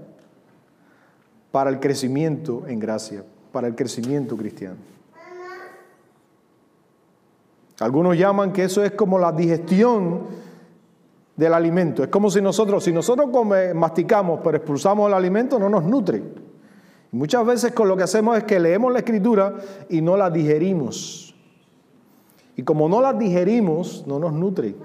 para 1.56 1.70
el 1.70 1.80
crecimiento 1.80 2.63
en 2.68 2.80
gracia, 2.80 3.24
para 3.54 3.65
el 3.68 3.76
crecimiento 3.76 4.36
cristiano. 4.36 4.76
Algunos 7.80 8.18
llaman 8.18 8.52
que 8.52 8.65
eso 8.65 8.84
es 8.84 8.91
como 8.91 9.18
la 9.18 9.32
digestión 9.32 10.24
del 11.34 11.54
alimento. 11.54 12.04
Es 12.04 12.10
como 12.10 12.30
si 12.30 12.41
nosotros, 12.41 12.84
si 12.84 12.91
nosotros 12.91 13.30
masticamos 13.74 14.41
pero 14.44 14.58
expulsamos 14.58 15.08
el 15.08 15.13
alimento, 15.13 15.58
no 15.58 15.70
nos 15.70 15.86
nutre. 15.86 16.22
muchas 17.13 17.46
veces 17.46 17.72
con 17.72 17.88
lo 17.88 17.96
que 17.96 18.04
hacemos 18.04 18.38
es 18.38 18.44
que 18.44 18.60
leemos 18.60 18.91
la 18.91 19.00
escritura 19.00 19.56
y 19.88 20.02
no 20.02 20.18
la 20.18 20.30
digerimos. 20.30 21.34
Y 22.58 22.63
como 22.63 22.89
no 22.89 23.00
la 23.00 23.13
digerimos, 23.13 24.04
no 24.06 24.20
nos 24.20 24.34
nutre. 24.34 24.76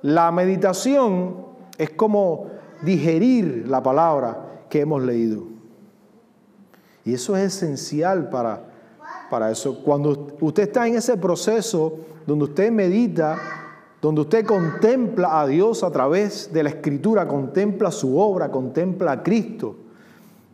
La 0.00 0.32
meditación 0.32 1.36
es 1.76 1.90
como 1.90 2.46
digerir 2.82 3.66
la 3.68 3.82
palabra 3.82 4.43
que 4.74 4.80
hemos 4.80 5.04
leído. 5.04 5.44
Y 7.04 7.14
eso 7.14 7.36
es 7.36 7.54
esencial 7.54 8.28
para, 8.28 8.60
para 9.30 9.52
eso. 9.52 9.84
Cuando 9.84 10.34
usted 10.40 10.64
está 10.64 10.88
en 10.88 10.96
ese 10.96 11.16
proceso 11.16 11.96
donde 12.26 12.46
usted 12.46 12.72
medita, 12.72 13.38
donde 14.02 14.22
usted 14.22 14.44
contempla 14.44 15.40
a 15.40 15.46
Dios 15.46 15.84
a 15.84 15.92
través 15.92 16.52
de 16.52 16.64
la 16.64 16.70
escritura, 16.70 17.28
contempla 17.28 17.92
su 17.92 18.18
obra, 18.18 18.50
contempla 18.50 19.12
a 19.12 19.22
Cristo, 19.22 19.76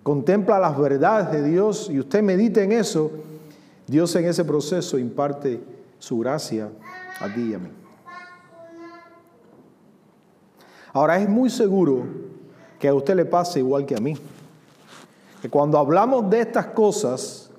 contempla 0.03 0.59
las 0.59 0.79
verdades 0.79 1.33
de 1.33 1.43
Dios 1.43 1.89
y 1.91 1.99
usted 1.99 2.23
medita 2.23 2.63
en 2.63 2.73
eso, 2.73 3.11
Dios 3.87 4.15
en 4.17 4.27
ese 4.27 4.45
proceso 4.45 4.99
imparte 4.99 5.63
su 5.99 6.19
gracia 6.19 6.69
a 7.21 7.35
ti 7.35 7.53
y 7.53 7.55
a 7.55 7.59
mí. 7.59 7.71
Ahora 10.93 11.19
es 11.19 11.27
muy 11.27 11.49
seguro 11.49 12.30
que 12.81 12.89
a 12.89 12.95
usted 12.95 13.15
le 13.15 13.27
pase 13.27 13.61
igual 13.61 13.85
que 13.85 13.95
a 13.95 14.01
mí. 14.01 14.17
Que 15.41 15.49
cuando 15.49 15.79
hablamos 15.79 16.29
de 16.31 16.41
estas 16.41 16.67
cosas 16.67 17.51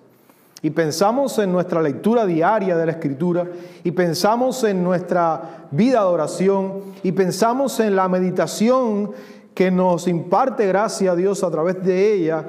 y 0.61 0.71
pensamos 0.71 1.37
en 1.39 1.51
nuestra 1.51 1.81
lectura 1.81 2.25
diaria 2.25 2.75
de 2.75 2.85
la 2.85 2.91
Escritura 2.91 3.47
y 3.83 3.91
pensamos 3.91 4.63
en 4.63 4.83
nuestra 4.83 5.67
vida 5.71 6.01
de 6.01 6.05
oración 6.05 6.81
y 7.03 7.11
pensamos 7.11 7.79
en 7.79 7.95
la 7.95 8.07
meditación 8.07 9.11
que 9.53 9.71
nos 9.71 10.07
imparte 10.07 10.67
gracia 10.67 11.11
a 11.11 11.15
Dios 11.15 11.43
a 11.43 11.51
través 11.51 11.83
de 11.83 12.13
ella, 12.13 12.45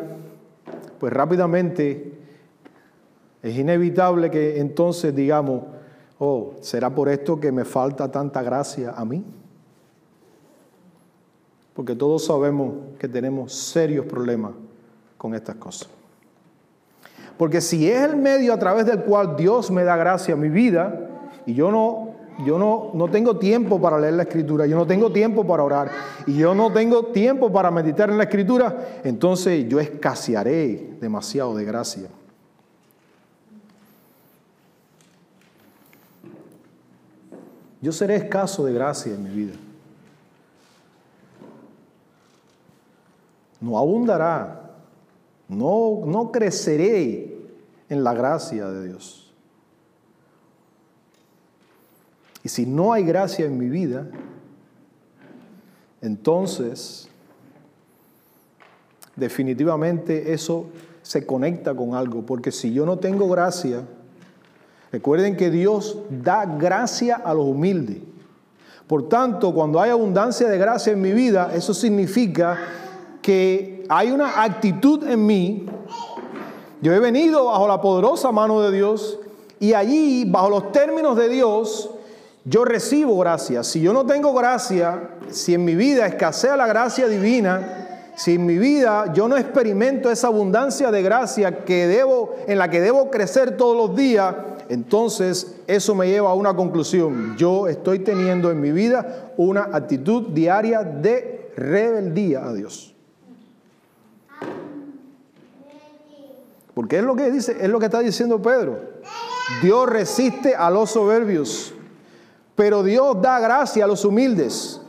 pues 0.99 1.13
rápidamente 1.13 2.13
es 3.43 3.59
inevitable 3.59 4.31
que 4.31 4.61
entonces 4.61 5.15
digamos, 5.15 5.63
oh, 6.19 6.55
¿será 6.61 6.91
por 6.91 7.09
esto 7.09 7.41
que 7.41 7.51
me 7.51 7.65
falta 7.65 8.11
tanta 8.11 8.43
gracia 8.43 8.95
a 8.97 9.05
mí? 9.05 9.25
Porque 11.75 11.95
todos 11.95 12.27
sabemos 12.27 12.75
que 12.99 13.09
tenemos 13.09 13.53
serios 13.53 14.07
problemas 14.07 14.53
con 15.17 15.35
estas 15.35 15.57
cosas. 15.57 15.89
Porque 17.39 17.61
si 17.61 17.89
es 17.89 18.03
el 18.03 18.17
medio 18.17 18.53
a 18.53 18.59
través 18.59 18.87
del 18.87 19.01
cual 19.05 19.37
Dios 19.37 19.71
me 19.71 19.85
da 19.85 19.97
gracia 19.97 20.35
a 20.35 20.37
mi 20.37 20.49
vida, 20.49 21.09
y 21.47 21.55
yo 21.55 21.71
no, 21.71 22.11
yo 22.45 22.59
no, 22.59 22.91
no 22.95 23.09
tengo 23.09 23.39
tiempo 23.39 23.81
para 23.81 23.99
leer 23.99 24.15
la 24.15 24.25
escritura, 24.25 24.67
yo 24.67 24.77
no 24.77 24.87
tengo 24.87 25.11
tiempo 25.11 25.47
para 25.47 25.63
orar, 25.63 25.91
y 26.27 26.37
yo 26.37 26.55
no 26.55 26.73
tengo 26.73 27.07
tiempo 27.07 27.51
para 27.51 27.71
meditar 27.71 28.11
en 28.11 28.19
la 28.19 28.25
escritura, 28.25 29.01
entonces 29.03 29.67
yo 29.69 29.81
escasearé 29.81 30.97
demasiado 31.01 31.57
de 31.57 31.65
gracia. 31.65 32.09
Yo 37.81 37.91
seré 37.91 38.15
escaso 38.15 38.65
de 38.65 38.73
gracia 38.73 39.13
en 39.13 39.25
mi 39.25 39.31
vida. 39.31 39.55
No 43.62 43.79
abundará, 43.79 44.75
no, 45.48 46.03
no 46.05 46.31
creceré 46.33 47.35
en 47.88 48.05
la 48.05 48.12
gracia 48.12 48.68
de 48.68 48.88
Dios. 48.88 49.33
Y 52.42 52.48
si 52.48 52.66
no 52.66 52.92
hay 52.92 53.05
gracia 53.05 53.46
en 53.46 53.57
mi 53.57 53.68
vida, 53.68 54.09
entonces 56.01 57.09
definitivamente 59.14 60.33
eso 60.33 60.66
se 61.03 61.25
conecta 61.25 61.75
con 61.75 61.94
algo, 61.94 62.27
porque 62.27 62.51
si 62.51 62.72
yo 62.72 62.85
no 62.85 62.98
tengo 62.98 63.29
gracia, 63.29 63.83
recuerden 64.90 65.37
que 65.37 65.51
Dios 65.51 65.98
da 66.11 66.46
gracia 66.46 67.16
a 67.16 67.33
los 67.33 67.46
humildes. 67.46 67.98
Por 68.88 69.09
tanto, 69.09 69.55
cuando 69.55 69.81
hay 69.81 69.90
abundancia 69.90 70.48
de 70.48 70.59
gracia 70.59 70.92
en 70.92 71.01
mi 71.01 71.12
vida, 71.12 71.53
eso 71.55 71.72
significa 71.72 72.59
que 73.23 73.85
hay 73.89 74.11
una 74.11 74.43
actitud 74.43 75.09
en 75.09 75.25
mí. 75.25 75.67
Yo 76.81 76.93
he 76.93 76.99
venido 76.99 77.47
bajo 77.47 77.69
la 77.69 77.81
poderosa 77.81 78.33
mano 78.33 78.61
de 78.61 78.73
Dios 78.73 79.19
y 79.61 79.75
allí, 79.75 80.25
bajo 80.25 80.51
los 80.51 80.73
términos 80.73 81.17
de 81.17 81.29
Dios, 81.29 81.89
yo 82.45 82.65
recibo 82.65 83.17
gracia. 83.19 83.63
Si 83.63 83.81
yo 83.81 83.93
no 83.93 84.05
tengo 84.05 84.35
gracia, 84.35 85.11
si 85.31 85.55
en 85.55 85.65
mi 85.65 85.77
vida 85.77 86.05
escasea 86.05 86.57
la 86.57 86.67
gracia 86.67 87.07
divina, 87.07 88.11
si 88.17 88.35
en 88.35 88.45
mi 88.45 88.59
vida 88.59 89.13
yo 89.15 89.29
no 89.29 89.37
experimento 89.37 90.11
esa 90.11 90.27
abundancia 90.27 90.91
de 90.91 91.03
gracia 91.03 91.65
que 91.65 91.87
debo, 91.87 92.35
en 92.49 92.59
la 92.59 92.69
que 92.69 92.81
debo 92.81 93.11
crecer 93.11 93.57
todos 93.57 93.77
los 93.77 93.97
días, 93.97 94.35
entonces 94.69 95.61
eso 95.69 95.95
me 95.95 96.09
lleva 96.09 96.31
a 96.31 96.35
una 96.35 96.57
conclusión. 96.57 97.37
Yo 97.37 97.69
estoy 97.69 98.01
teniendo 98.01 98.51
en 98.51 98.61
mi 98.61 98.73
vida 98.73 99.33
una 99.37 99.69
actitud 99.73 100.31
diaria 100.31 100.83
de 100.83 101.53
rebeldía 101.57 102.45
a 102.45 102.53
Dios. 102.53 102.91
Porque 106.75 106.99
es 106.99 107.05
lo 107.05 107.15
que 107.15 107.31
dice, 107.31 107.57
es 107.61 107.69
lo 107.69 107.79
que 107.79 107.87
está 107.87 108.01
diciendo 108.01 108.41
Pedro. 108.41 108.79
Dios 109.63 109.89
resiste 109.89 110.55
a 110.55 110.71
los 110.71 110.91
soberbios, 110.91 111.75
pero 112.55 112.83
Dios 112.83 113.21
da 113.21 113.39
gracia 113.41 113.85
a 113.85 113.89
los 113.89 114.05
humildes. 114.05 114.81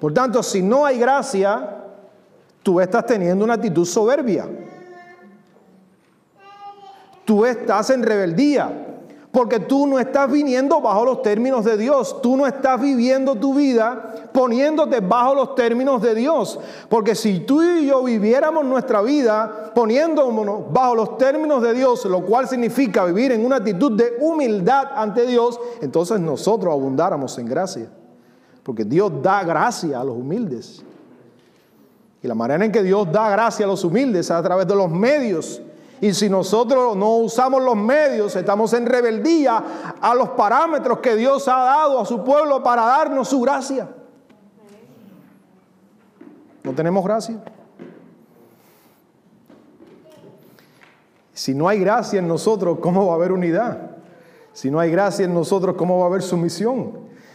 Por 0.00 0.12
tanto, 0.12 0.42
si 0.42 0.62
no 0.62 0.84
hay 0.84 0.98
gracia, 0.98 1.84
tú 2.62 2.80
estás 2.80 3.06
teniendo 3.06 3.44
una 3.44 3.54
actitud 3.54 3.84
soberbia. 3.84 4.46
Tú 7.24 7.44
estás 7.44 7.90
en 7.90 8.02
rebeldía. 8.02 8.87
Porque 9.38 9.60
tú 9.60 9.86
no 9.86 10.00
estás 10.00 10.28
viniendo 10.28 10.80
bajo 10.80 11.04
los 11.04 11.22
términos 11.22 11.64
de 11.64 11.76
Dios. 11.76 12.20
Tú 12.20 12.36
no 12.36 12.44
estás 12.44 12.80
viviendo 12.80 13.36
tu 13.36 13.54
vida 13.54 14.12
poniéndote 14.32 14.98
bajo 14.98 15.32
los 15.32 15.54
términos 15.54 16.02
de 16.02 16.16
Dios. 16.16 16.58
Porque 16.88 17.14
si 17.14 17.38
tú 17.38 17.62
y 17.62 17.86
yo 17.86 18.02
viviéramos 18.02 18.64
nuestra 18.64 19.00
vida 19.00 19.70
poniéndonos 19.76 20.72
bajo 20.72 20.96
los 20.96 21.18
términos 21.18 21.62
de 21.62 21.72
Dios, 21.72 22.04
lo 22.06 22.26
cual 22.26 22.48
significa 22.48 23.04
vivir 23.04 23.30
en 23.30 23.46
una 23.46 23.58
actitud 23.58 23.92
de 23.92 24.16
humildad 24.18 24.88
ante 24.96 25.24
Dios, 25.24 25.60
entonces 25.82 26.18
nosotros 26.18 26.72
abundáramos 26.74 27.38
en 27.38 27.46
gracia. 27.46 27.88
Porque 28.64 28.84
Dios 28.84 29.22
da 29.22 29.44
gracia 29.44 30.00
a 30.00 30.04
los 30.04 30.16
humildes. 30.16 30.82
Y 32.24 32.26
la 32.26 32.34
manera 32.34 32.64
en 32.64 32.72
que 32.72 32.82
Dios 32.82 33.06
da 33.12 33.30
gracia 33.30 33.66
a 33.66 33.68
los 33.68 33.84
humildes 33.84 34.26
es 34.26 34.30
a 34.32 34.42
través 34.42 34.66
de 34.66 34.74
los 34.74 34.90
medios 34.90 35.62
y 36.00 36.14
si 36.14 36.28
nosotros 36.28 36.96
no 36.96 37.16
usamos 37.16 37.62
los 37.62 37.76
medios, 37.76 38.34
estamos 38.36 38.72
en 38.72 38.86
rebeldía 38.86 39.62
a 40.00 40.14
los 40.14 40.30
parámetros 40.30 40.98
que 40.98 41.16
Dios 41.16 41.48
ha 41.48 41.64
dado 41.64 42.00
a 42.00 42.06
su 42.06 42.22
pueblo 42.22 42.62
para 42.62 42.82
darnos 42.82 43.28
su 43.28 43.40
gracia. 43.40 43.88
No 46.62 46.72
tenemos 46.72 47.04
gracia. 47.04 47.40
Si 51.32 51.54
no 51.54 51.68
hay 51.68 51.80
gracia 51.80 52.18
en 52.18 52.28
nosotros, 52.28 52.78
¿cómo 52.80 53.06
va 53.06 53.12
a 53.12 53.16
haber 53.16 53.32
unidad? 53.32 53.92
Si 54.52 54.70
no 54.70 54.80
hay 54.80 54.90
gracia 54.90 55.24
en 55.24 55.34
nosotros, 55.34 55.76
¿cómo 55.76 55.98
va 55.98 56.04
a 56.04 56.08
haber 56.08 56.22
sumisión? 56.22 56.92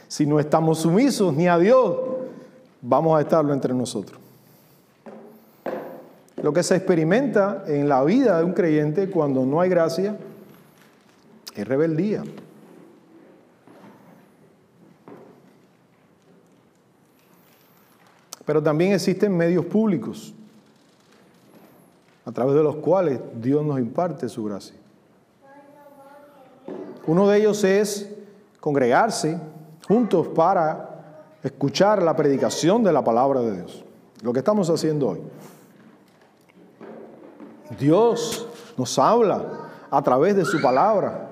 Si 0.07 0.25
no 0.25 0.39
estamos 0.39 0.79
sumisos 0.79 1.33
ni 1.33 1.47
a 1.47 1.57
Dios, 1.57 1.97
vamos 2.81 3.17
a 3.17 3.21
estarlo 3.21 3.53
entre 3.53 3.73
nosotros. 3.73 4.22
Lo 6.43 6.51
que 6.51 6.61
se 6.61 6.75
experimenta 6.75 7.63
en 7.67 7.87
la 7.87 8.03
vida 8.03 8.37
de 8.37 8.43
un 8.43 8.51
creyente 8.51 9.09
cuando 9.09 9.45
no 9.45 9.61
hay 9.61 9.69
gracia 9.69 10.17
es 11.55 11.65
rebeldía. 11.65 12.21
Pero 18.45 18.61
también 18.61 18.91
existen 18.91 19.37
medios 19.37 19.65
públicos 19.65 20.33
a 22.25 22.31
través 22.33 22.55
de 22.55 22.63
los 22.63 22.75
cuales 22.75 23.21
Dios 23.35 23.65
nos 23.65 23.79
imparte 23.79 24.27
su 24.27 24.43
gracia. 24.43 24.75
Uno 27.07 27.25
de 27.29 27.37
ellos 27.37 27.63
es 27.63 28.09
congregarse 28.59 29.39
juntos 29.87 30.27
para 30.27 31.29
escuchar 31.41 32.03
la 32.03 32.17
predicación 32.17 32.83
de 32.83 32.91
la 32.91 33.01
palabra 33.01 33.39
de 33.39 33.55
Dios. 33.55 33.85
Lo 34.21 34.33
que 34.33 34.39
estamos 34.39 34.69
haciendo 34.69 35.07
hoy. 35.07 35.21
Dios 37.79 38.47
nos 38.77 38.97
habla 38.99 39.69
a 39.89 40.01
través 40.01 40.35
de 40.35 40.45
su 40.45 40.61
palabra. 40.61 41.29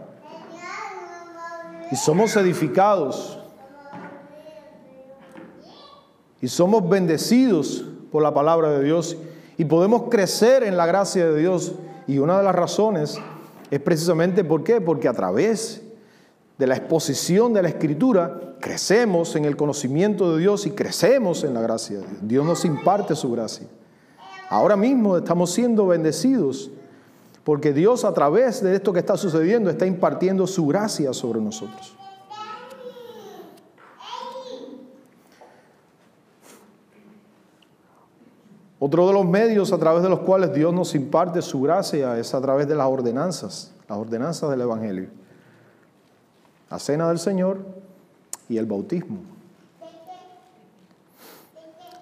Y 1.91 1.95
somos 1.95 2.35
edificados. 2.35 3.39
Y 6.41 6.47
somos 6.47 6.87
bendecidos 6.87 7.83
por 8.11 8.23
la 8.23 8.33
palabra 8.33 8.69
de 8.71 8.83
Dios. 8.83 9.17
Y 9.57 9.65
podemos 9.65 10.03
crecer 10.09 10.63
en 10.63 10.77
la 10.77 10.85
gracia 10.85 11.25
de 11.25 11.39
Dios. 11.39 11.73
Y 12.07 12.19
una 12.19 12.37
de 12.37 12.43
las 12.43 12.55
razones 12.55 13.19
es 13.69 13.79
precisamente 13.79 14.43
por 14.43 14.63
qué. 14.63 14.79
Porque 14.79 15.07
a 15.07 15.13
través 15.13 15.81
de 16.57 16.67
la 16.67 16.75
exposición 16.75 17.53
de 17.53 17.63
la 17.63 17.69
escritura 17.69 18.55
crecemos 18.59 19.35
en 19.35 19.45
el 19.45 19.57
conocimiento 19.57 20.33
de 20.33 20.41
Dios 20.41 20.65
y 20.67 20.71
crecemos 20.71 21.43
en 21.43 21.55
la 21.55 21.61
gracia 21.61 21.97
de 21.97 22.07
Dios. 22.07 22.19
Dios 22.21 22.45
nos 22.45 22.63
imparte 22.63 23.15
su 23.15 23.31
gracia. 23.31 23.67
Ahora 24.51 24.75
mismo 24.75 25.15
estamos 25.15 25.53
siendo 25.53 25.87
bendecidos 25.87 26.69
porque 27.45 27.71
Dios 27.71 28.03
a 28.03 28.13
través 28.13 28.61
de 28.61 28.75
esto 28.75 28.91
que 28.91 28.99
está 28.99 29.15
sucediendo 29.15 29.69
está 29.69 29.85
impartiendo 29.85 30.45
su 30.45 30.67
gracia 30.67 31.13
sobre 31.13 31.39
nosotros. 31.39 31.95
Otro 38.77 39.07
de 39.07 39.13
los 39.13 39.25
medios 39.25 39.71
a 39.71 39.77
través 39.77 40.03
de 40.03 40.09
los 40.09 40.19
cuales 40.19 40.53
Dios 40.53 40.73
nos 40.73 40.95
imparte 40.95 41.41
su 41.41 41.61
gracia 41.61 42.19
es 42.19 42.33
a 42.33 42.41
través 42.41 42.67
de 42.67 42.75
las 42.75 42.87
ordenanzas, 42.87 43.71
las 43.87 43.97
ordenanzas 43.97 44.49
del 44.49 44.59
Evangelio. 44.59 45.07
La 46.69 46.77
cena 46.77 47.07
del 47.07 47.19
Señor 47.19 47.59
y 48.49 48.57
el 48.57 48.65
bautismo. 48.65 49.40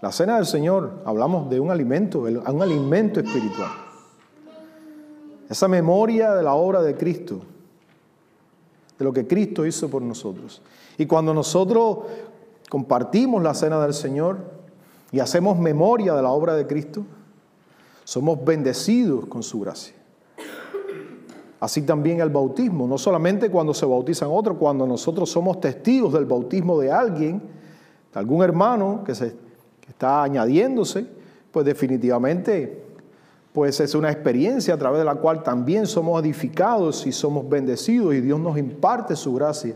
La 0.01 0.13
cena 0.13 0.37
del 0.37 0.45
Señor, 0.45 1.01
hablamos 1.03 1.49
de 1.49 1.59
un 1.59 1.71
alimento, 1.71 2.19
un 2.21 2.61
alimento 2.61 3.19
espiritual. 3.19 3.69
Esa 5.49 5.67
memoria 5.67 6.33
de 6.35 6.43
la 6.43 6.53
obra 6.53 6.81
de 6.81 6.95
Cristo, 6.95 7.41
de 8.97 9.03
lo 9.03 9.11
que 9.11 9.27
Cristo 9.27 9.65
hizo 9.65 9.89
por 9.89 10.01
nosotros. 10.01 10.61
Y 10.97 11.05
cuando 11.05 11.33
nosotros 11.33 11.99
compartimos 12.69 13.43
la 13.43 13.53
cena 13.53 13.81
del 13.81 13.93
Señor 13.93 14.37
y 15.11 15.19
hacemos 15.19 15.57
memoria 15.57 16.13
de 16.13 16.21
la 16.21 16.29
obra 16.29 16.55
de 16.55 16.65
Cristo, 16.65 17.03
somos 18.05 18.43
bendecidos 18.45 19.25
con 19.25 19.43
su 19.43 19.59
gracia. 19.59 19.95
Así 21.59 21.81
también 21.81 22.21
el 22.21 22.29
bautismo, 22.29 22.87
no 22.87 22.97
solamente 22.97 23.49
cuando 23.49 23.73
se 23.73 23.85
bautizan 23.85 24.29
otros, 24.31 24.57
cuando 24.57 24.87
nosotros 24.87 25.29
somos 25.29 25.59
testigos 25.59 26.13
del 26.13 26.25
bautismo 26.25 26.79
de 26.79 26.89
alguien, 26.89 27.41
de 28.13 28.19
algún 28.19 28.43
hermano 28.43 29.03
que 29.03 29.13
se 29.13 29.48
está 29.89 30.23
añadiéndose, 30.23 31.05
pues 31.51 31.65
definitivamente 31.65 32.83
pues 33.53 33.79
es 33.79 33.95
una 33.95 34.11
experiencia 34.11 34.75
a 34.75 34.77
través 34.77 34.99
de 34.99 35.05
la 35.05 35.15
cual 35.15 35.43
también 35.43 35.87
somos 35.87 36.21
edificados 36.23 37.05
y 37.07 37.11
somos 37.11 37.49
bendecidos 37.49 38.13
y 38.13 38.21
Dios 38.21 38.39
nos 38.39 38.57
imparte 38.57 39.15
su 39.15 39.33
gracia. 39.33 39.75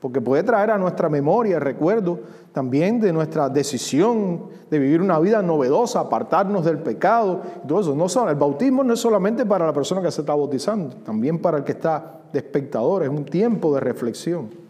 Porque 0.00 0.20
puede 0.20 0.42
traer 0.42 0.72
a 0.72 0.78
nuestra 0.78 1.08
memoria 1.08 1.60
recuerdo 1.60 2.18
también 2.52 3.00
de 3.00 3.12
nuestra 3.12 3.48
decisión 3.48 4.48
de 4.70 4.78
vivir 4.78 5.00
una 5.00 5.18
vida 5.20 5.42
novedosa, 5.42 6.00
apartarnos 6.00 6.64
del 6.64 6.78
pecado. 6.78 7.42
todo 7.68 7.80
eso. 7.80 7.94
No, 7.94 8.28
el 8.28 8.36
bautismo 8.36 8.82
no 8.82 8.94
es 8.94 9.00
solamente 9.00 9.46
para 9.46 9.66
la 9.66 9.72
persona 9.72 10.02
que 10.02 10.10
se 10.10 10.22
está 10.22 10.34
bautizando, 10.34 10.96
también 10.96 11.38
para 11.38 11.58
el 11.58 11.64
que 11.64 11.72
está 11.72 12.20
de 12.32 12.38
espectador, 12.38 13.02
es 13.02 13.10
un 13.10 13.24
tiempo 13.24 13.74
de 13.74 13.80
reflexión. 13.80 14.61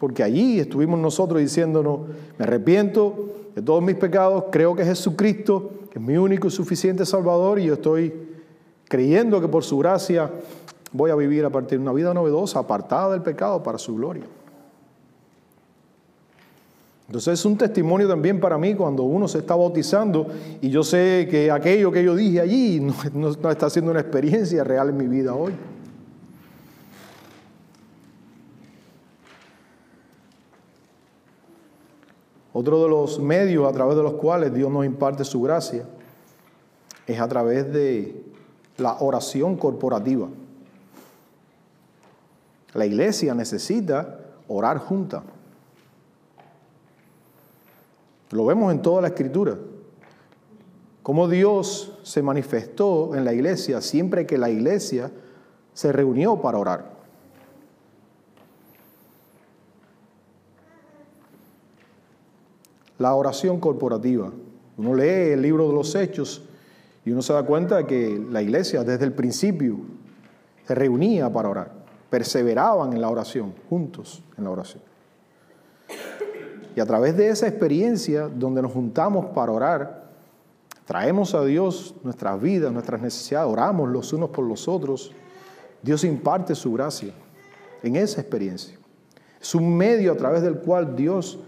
Porque 0.00 0.22
allí 0.22 0.58
estuvimos 0.58 0.98
nosotros 0.98 1.40
diciéndonos, 1.40 2.00
me 2.38 2.44
arrepiento 2.44 3.28
de 3.54 3.60
todos 3.60 3.82
mis 3.82 3.96
pecados, 3.96 4.44
creo 4.50 4.74
que 4.74 4.84
Jesucristo 4.84 5.72
es 5.92 6.00
mi 6.00 6.16
único 6.16 6.48
y 6.48 6.50
suficiente 6.50 7.04
Salvador 7.04 7.58
y 7.58 7.66
yo 7.66 7.74
estoy 7.74 8.12
creyendo 8.88 9.40
que 9.42 9.48
por 9.48 9.62
su 9.62 9.76
gracia 9.78 10.30
voy 10.90 11.10
a 11.10 11.14
vivir 11.14 11.44
a 11.44 11.50
partir 11.50 11.78
de 11.78 11.82
una 11.82 11.92
vida 11.92 12.14
novedosa, 12.14 12.60
apartada 12.60 13.12
del 13.12 13.22
pecado 13.22 13.62
para 13.62 13.76
su 13.76 13.94
gloria. 13.94 14.24
Entonces 17.06 17.40
es 17.40 17.44
un 17.44 17.58
testimonio 17.58 18.08
también 18.08 18.40
para 18.40 18.56
mí 18.56 18.74
cuando 18.74 19.02
uno 19.02 19.28
se 19.28 19.38
está 19.38 19.54
bautizando 19.54 20.28
y 20.62 20.70
yo 20.70 20.82
sé 20.82 21.28
que 21.30 21.50
aquello 21.50 21.92
que 21.92 22.04
yo 22.04 22.14
dije 22.14 22.40
allí 22.40 22.80
no, 22.80 23.50
está 23.50 23.68
siendo 23.68 23.90
una 23.90 24.00
experiencia 24.00 24.64
real 24.64 24.88
en 24.88 24.96
mi 24.96 25.08
vida 25.08 25.34
hoy. 25.34 25.52
Otro 32.52 32.82
de 32.82 32.88
los 32.88 33.18
medios 33.20 33.68
a 33.68 33.72
través 33.72 33.96
de 33.96 34.02
los 34.02 34.14
cuales 34.14 34.52
Dios 34.52 34.70
nos 34.70 34.84
imparte 34.84 35.24
su 35.24 35.40
gracia 35.42 35.84
es 37.06 37.20
a 37.20 37.28
través 37.28 37.72
de 37.72 38.24
la 38.76 38.96
oración 39.00 39.56
corporativa. 39.56 40.28
La 42.74 42.86
iglesia 42.86 43.34
necesita 43.34 44.18
orar 44.48 44.78
junta. 44.78 45.22
Lo 48.30 48.46
vemos 48.46 48.72
en 48.72 48.82
toda 48.82 49.02
la 49.02 49.08
escritura. 49.08 49.56
Cómo 51.02 51.28
Dios 51.28 51.98
se 52.02 52.22
manifestó 52.22 53.16
en 53.16 53.24
la 53.24 53.32
iglesia 53.32 53.80
siempre 53.80 54.26
que 54.26 54.38
la 54.38 54.50
iglesia 54.50 55.10
se 55.72 55.92
reunió 55.92 56.40
para 56.40 56.58
orar. 56.58 56.89
La 63.00 63.14
oración 63.14 63.58
corporativa. 63.58 64.30
Uno 64.76 64.94
lee 64.94 65.32
el 65.32 65.42
libro 65.42 65.66
de 65.66 65.74
los 65.74 65.94
Hechos 65.94 66.42
y 67.04 67.10
uno 67.10 67.22
se 67.22 67.32
da 67.32 67.42
cuenta 67.42 67.86
que 67.86 68.22
la 68.30 68.42
iglesia 68.42 68.84
desde 68.84 69.06
el 69.06 69.14
principio 69.14 69.78
se 70.66 70.74
reunía 70.74 71.32
para 71.32 71.48
orar, 71.48 71.72
perseveraban 72.10 72.92
en 72.92 73.00
la 73.00 73.08
oración, 73.08 73.54
juntos 73.70 74.22
en 74.36 74.44
la 74.44 74.50
oración. 74.50 74.82
Y 76.76 76.80
a 76.80 76.84
través 76.84 77.16
de 77.16 77.30
esa 77.30 77.48
experiencia 77.48 78.28
donde 78.28 78.60
nos 78.60 78.72
juntamos 78.72 79.26
para 79.34 79.50
orar, 79.50 80.10
traemos 80.84 81.34
a 81.34 81.42
Dios 81.42 81.94
nuestras 82.04 82.38
vidas, 82.38 82.70
nuestras 82.70 83.00
necesidades, 83.00 83.50
oramos 83.50 83.88
los 83.88 84.12
unos 84.12 84.28
por 84.28 84.44
los 84.44 84.68
otros, 84.68 85.10
Dios 85.82 86.04
imparte 86.04 86.54
su 86.54 86.74
gracia 86.74 87.14
en 87.82 87.96
esa 87.96 88.20
experiencia. 88.20 88.78
Es 89.40 89.54
un 89.54 89.74
medio 89.74 90.12
a 90.12 90.16
través 90.16 90.42
del 90.42 90.58
cual 90.58 90.94
Dios 90.94 91.38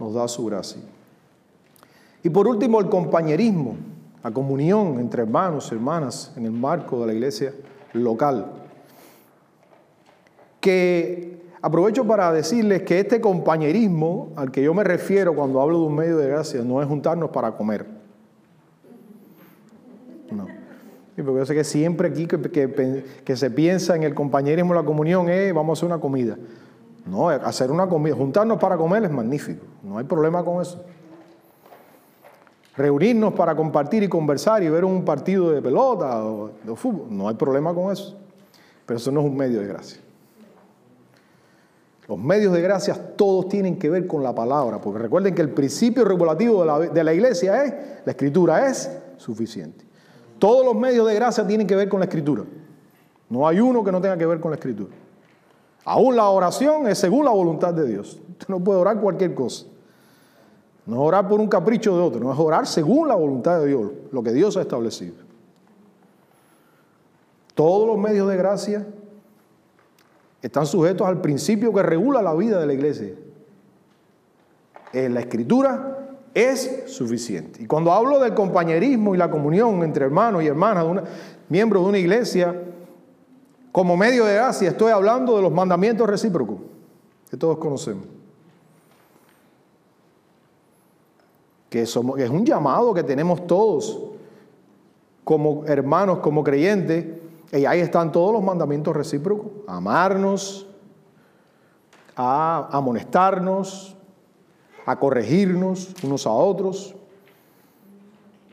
nos 0.00 0.14
da 0.14 0.26
su 0.26 0.44
gracia. 0.46 0.80
Y 2.22 2.30
por 2.30 2.48
último, 2.48 2.80
el 2.80 2.88
compañerismo, 2.88 3.76
la 4.24 4.30
comunión 4.30 4.98
entre 4.98 5.22
hermanos 5.22 5.68
y 5.70 5.74
hermanas 5.74 6.32
en 6.36 6.46
el 6.46 6.52
marco 6.52 7.00
de 7.00 7.06
la 7.06 7.12
iglesia 7.12 7.52
local. 7.92 8.52
Que 10.60 11.42
aprovecho 11.62 12.06
para 12.06 12.32
decirles 12.32 12.82
que 12.82 13.00
este 13.00 13.20
compañerismo 13.20 14.32
al 14.36 14.50
que 14.50 14.62
yo 14.62 14.74
me 14.74 14.84
refiero 14.84 15.34
cuando 15.34 15.60
hablo 15.60 15.80
de 15.80 15.86
un 15.86 15.94
medio 15.94 16.18
de 16.18 16.28
gracia 16.28 16.62
no 16.62 16.82
es 16.82 16.88
juntarnos 16.88 17.30
para 17.30 17.52
comer. 17.52 17.86
No. 20.30 20.46
porque 21.16 21.38
yo 21.40 21.46
sé 21.46 21.54
que 21.54 21.64
siempre 21.64 22.08
aquí 22.08 22.26
que, 22.26 23.36
se 23.36 23.50
piensa 23.50 23.96
en 23.96 24.04
el 24.04 24.14
compañerismo, 24.14 24.74
la 24.74 24.84
comunión 24.84 25.28
es 25.28 25.52
vamos 25.52 25.76
a 25.76 25.80
hacer 25.80 25.86
una 25.86 26.00
comida. 26.00 26.36
No, 27.06 27.28
hacer 27.28 27.70
una 27.70 27.88
comida, 27.88 28.14
juntarnos 28.14 28.58
para 28.58 28.76
comer 28.76 29.04
es 29.04 29.10
magnífico, 29.10 29.64
no 29.82 29.98
hay 29.98 30.04
problema 30.04 30.44
con 30.44 30.60
eso. 30.60 30.84
Reunirnos 32.76 33.34
para 33.34 33.54
compartir 33.54 34.02
y 34.02 34.08
conversar 34.08 34.62
y 34.62 34.68
ver 34.68 34.84
un 34.84 35.04
partido 35.04 35.50
de 35.50 35.60
pelota 35.60 36.24
o 36.24 36.50
de 36.62 36.76
fútbol, 36.76 37.06
no 37.10 37.28
hay 37.28 37.34
problema 37.34 37.74
con 37.74 37.92
eso. 37.92 38.16
Pero 38.86 38.98
eso 38.98 39.10
no 39.10 39.20
es 39.20 39.26
un 39.26 39.36
medio 39.36 39.60
de 39.60 39.66
gracia. 39.66 40.00
Los 42.10 42.18
medios 42.18 42.52
de 42.52 42.60
gracia 42.60 42.94
todos 43.16 43.48
tienen 43.48 43.78
que 43.78 43.88
ver 43.88 44.08
con 44.08 44.24
la 44.24 44.34
palabra, 44.34 44.80
porque 44.80 44.98
recuerden 44.98 45.32
que 45.32 45.42
el 45.42 45.50
principio 45.50 46.04
regulativo 46.04 46.64
de 46.88 47.04
la, 47.04 47.14
iglesia 47.14 47.64
es, 47.64 47.74
la 48.04 48.10
escritura 48.10 48.66
es 48.66 48.90
suficiente. 49.16 49.84
Todos 50.40 50.64
los 50.64 50.74
medios 50.74 51.06
de 51.06 51.14
gracia 51.14 51.46
tienen 51.46 51.68
que 51.68 51.76
ver 51.76 51.88
con 51.88 52.00
la 52.00 52.06
escritura. 52.06 52.42
No 53.28 53.46
hay 53.46 53.60
uno 53.60 53.84
que 53.84 53.92
no 53.92 54.00
tenga 54.00 54.18
que 54.18 54.26
ver 54.26 54.40
con 54.40 54.50
la 54.50 54.56
escritura. 54.56 54.90
Aún 55.84 56.16
la 56.16 56.28
oración 56.28 56.86
es 56.88 56.98
según 56.98 57.24
la 57.24 57.30
voluntad 57.30 57.72
de 57.74 57.86
Dios. 57.86 58.20
Usted 58.30 58.48
no 58.48 58.60
puede 58.60 58.80
orar 58.80 59.00
cualquier 59.00 59.34
cosa. 59.34 59.66
No 60.86 60.96
es 60.96 61.00
orar 61.00 61.28
por 61.28 61.40
un 61.40 61.48
capricho 61.48 61.96
de 61.96 62.02
otro, 62.02 62.20
no 62.20 62.32
es 62.32 62.38
orar 62.38 62.66
según 62.66 63.08
la 63.08 63.14
voluntad 63.14 63.60
de 63.60 63.68
Dios, 63.68 63.92
lo 64.12 64.22
que 64.22 64.32
Dios 64.32 64.56
ha 64.56 64.62
establecido. 64.62 65.14
Todos 67.54 67.86
los 67.86 67.98
medios 67.98 68.28
de 68.28 68.36
gracia 68.36 68.86
están 70.42 70.66
sujetos 70.66 71.06
al 71.06 71.20
principio 71.20 71.72
que 71.72 71.82
regula 71.82 72.22
la 72.22 72.34
vida 72.34 72.58
de 72.58 72.66
la 72.66 72.72
iglesia. 72.72 73.14
En 74.92 75.14
la 75.14 75.20
escritura 75.20 76.18
es 76.34 76.84
suficiente. 76.86 77.62
Y 77.62 77.66
cuando 77.66 77.92
hablo 77.92 78.18
del 78.18 78.34
compañerismo 78.34 79.14
y 79.14 79.18
la 79.18 79.30
comunión 79.30 79.82
entre 79.82 80.06
hermanos 80.06 80.42
y 80.42 80.46
hermanas, 80.46 80.86
de 80.86 81.02
miembros 81.48 81.82
de 81.84 81.88
una 81.88 81.98
iglesia, 81.98 82.54
como 83.72 83.96
medio 83.96 84.24
de 84.24 84.34
gracia, 84.34 84.70
estoy 84.70 84.92
hablando 84.92 85.36
de 85.36 85.42
los 85.42 85.52
mandamientos 85.52 86.08
recíprocos 86.08 86.58
que 87.30 87.36
todos 87.36 87.58
conocemos. 87.58 88.04
Que, 91.68 91.86
somos, 91.86 92.18
es 92.18 92.28
un 92.28 92.44
llamado 92.44 92.92
que 92.92 93.04
tenemos 93.04 93.46
todos 93.46 94.00
como 95.22 95.64
hermanos, 95.66 96.18
como 96.18 96.42
creyentes, 96.42 97.06
y 97.52 97.64
ahí 97.64 97.78
están 97.78 98.10
todos 98.10 98.32
los 98.32 98.42
mandamientos 98.42 98.96
recíprocos, 98.96 99.46
amarnos, 99.68 100.66
a 102.16 102.68
amonestarnos, 102.72 103.96
a 104.84 104.98
corregirnos 104.98 105.94
unos 106.02 106.26
a 106.26 106.30
otros, 106.30 106.96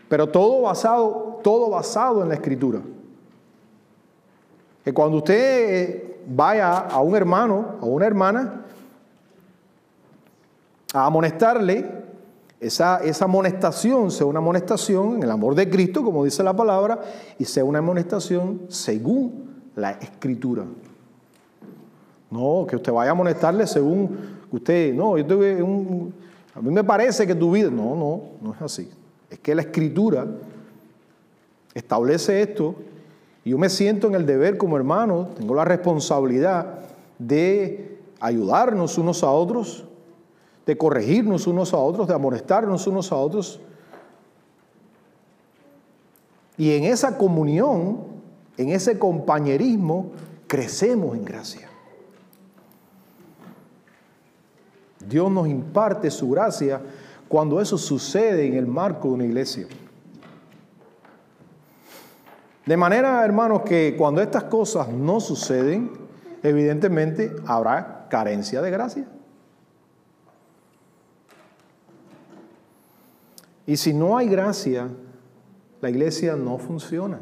pero 0.07 0.29
todo 0.29 0.61
basado, 0.61 1.39
todo 1.43 1.71
basado 1.71 2.21
en 2.21 2.29
la 2.29 2.35
escritura. 2.35 2.81
Que 4.87 4.93
cuando 4.93 5.17
usted 5.17 6.01
vaya 6.29 6.77
a 6.77 7.01
un 7.01 7.13
hermano 7.13 7.75
o 7.81 7.87
una 7.87 8.05
hermana 8.05 8.61
a 10.93 11.05
amonestarle, 11.05 11.91
esa, 12.57 13.03
esa 13.03 13.25
amonestación 13.25 14.09
sea 14.11 14.25
una 14.27 14.39
amonestación 14.39 15.17
en 15.17 15.23
el 15.23 15.31
amor 15.31 15.55
de 15.55 15.69
Cristo, 15.69 16.01
como 16.01 16.23
dice 16.23 16.41
la 16.41 16.55
palabra, 16.55 17.01
y 17.37 17.43
sea 17.43 17.65
una 17.65 17.79
amonestación 17.79 18.61
según 18.69 19.61
la 19.75 19.91
escritura. 19.91 20.63
No, 22.31 22.65
que 22.65 22.77
usted 22.77 22.93
vaya 22.93 23.09
a 23.09 23.11
amonestarle 23.11 23.67
según 23.67 24.17
usted, 24.49 24.93
no, 24.93 25.17
yo 25.17 25.25
tuve 25.25 25.61
un, 25.61 26.13
a 26.55 26.61
mí 26.61 26.71
me 26.71 26.85
parece 26.85 27.27
que 27.27 27.35
tu 27.35 27.51
vida, 27.51 27.69
no, 27.69 27.93
no, 27.93 28.21
no 28.41 28.53
es 28.53 28.61
así. 28.61 28.89
Es 29.29 29.39
que 29.39 29.53
la 29.53 29.63
escritura 29.63 30.25
establece 31.73 32.41
esto 32.41 32.73
yo 33.49 33.57
me 33.57 33.69
siento 33.69 34.07
en 34.07 34.15
el 34.15 34.25
deber 34.25 34.57
como 34.57 34.77
hermano, 34.77 35.29
tengo 35.37 35.55
la 35.55 35.65
responsabilidad 35.65 36.79
de 37.19 37.99
ayudarnos 38.19 38.97
unos 38.97 39.23
a 39.23 39.31
otros, 39.31 39.85
de 40.65 40.77
corregirnos 40.77 41.47
unos 41.47 41.73
a 41.73 41.77
otros, 41.77 42.07
de 42.07 42.13
amonestarnos 42.13 42.87
unos 42.87 43.11
a 43.11 43.15
otros. 43.15 43.59
Y 46.57 46.73
en 46.73 46.85
esa 46.85 47.17
comunión, 47.17 47.99
en 48.57 48.69
ese 48.69 48.97
compañerismo, 48.97 50.11
crecemos 50.47 51.15
en 51.15 51.23
gracia. 51.23 51.69
Dios 55.07 55.31
nos 55.31 55.47
imparte 55.47 56.11
su 56.11 56.29
gracia 56.29 56.81
cuando 57.27 57.61
eso 57.61 57.77
sucede 57.77 58.45
en 58.47 58.55
el 58.55 58.67
marco 58.67 59.09
de 59.09 59.13
una 59.13 59.25
iglesia. 59.25 59.67
De 62.67 62.75
manera, 62.75 63.23
hermanos, 63.23 63.61
que 63.61 63.95
cuando 63.97 64.21
estas 64.21 64.43
cosas 64.43 64.89
no 64.89 65.21
suceden, 65.21 65.89
evidentemente 66.43 67.33
habrá 67.45 68.07
carencia 68.09 68.61
de 68.61 68.69
gracia. 68.69 69.07
Y 73.65 73.77
si 73.77 73.93
no 73.93 74.17
hay 74.17 74.27
gracia, 74.27 74.89
la 75.79 75.89
iglesia 75.89 76.35
no 76.35 76.57
funciona. 76.57 77.21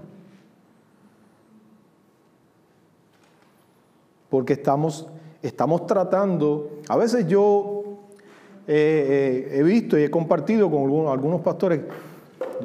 Porque 4.31 4.53
estamos, 4.53 5.07
estamos 5.43 5.85
tratando, 5.85 6.79
a 6.89 6.97
veces 6.97 7.27
yo 7.27 7.99
eh, 8.67 9.51
eh, 9.51 9.59
he 9.59 9.61
visto 9.61 9.95
y 9.95 10.05
he 10.05 10.09
compartido 10.09 10.71
con 10.71 10.81
algunos, 10.81 11.13
algunos 11.13 11.41
pastores, 11.41 11.81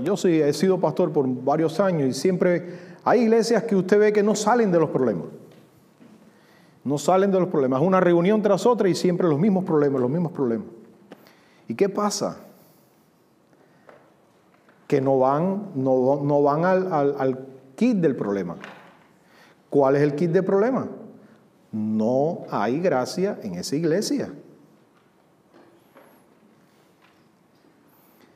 yo 0.02 0.16
sí 0.16 0.40
he 0.40 0.52
sido 0.52 0.78
pastor 0.80 1.12
por 1.12 1.26
varios 1.26 1.80
años 1.80 2.08
y 2.08 2.12
siempre 2.12 2.90
hay 3.04 3.22
iglesias 3.22 3.64
que 3.64 3.76
usted 3.76 3.98
ve 3.98 4.12
que 4.12 4.22
no 4.22 4.34
salen 4.34 4.70
de 4.70 4.78
los 4.78 4.90
problemas. 4.90 5.24
No 6.84 6.98
salen 6.98 7.30
de 7.30 7.38
los 7.38 7.48
problemas. 7.48 7.82
Una 7.82 8.00
reunión 8.00 8.42
tras 8.42 8.66
otra 8.66 8.88
y 8.88 8.94
siempre 8.94 9.28
los 9.28 9.38
mismos 9.38 9.64
problemas, 9.64 10.00
los 10.00 10.10
mismos 10.10 10.32
problemas. 10.32 10.66
¿Y 11.68 11.74
qué 11.74 11.88
pasa? 11.88 12.38
Que 14.86 15.00
no 15.00 15.18
van, 15.18 15.70
no, 15.74 16.42
van 16.42 16.64
al, 16.64 16.92
al 16.92 17.46
kit 17.76 17.98
del 17.98 18.16
problema. 18.16 18.56
¿Cuál 19.68 19.96
es 19.96 20.02
el 20.02 20.14
kit 20.14 20.30
del 20.30 20.44
problema? 20.44 20.88
No 21.70 22.40
hay 22.50 22.80
gracia 22.80 23.38
en 23.42 23.54
esa 23.54 23.76
iglesia. 23.76 24.32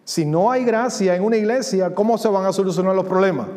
Si 0.05 0.27
no 0.27 0.51
hay 0.51 0.65
gracia 0.65 1.17
en 1.17 1.25
una 1.25 1.37
iglesia, 1.37 1.95
¿cómo 1.95 2.19
se 2.19 2.29
van 2.29 2.45
a 2.45 2.53
solucionar 2.53 2.95
los 2.95 3.07
problemas? 3.07 3.49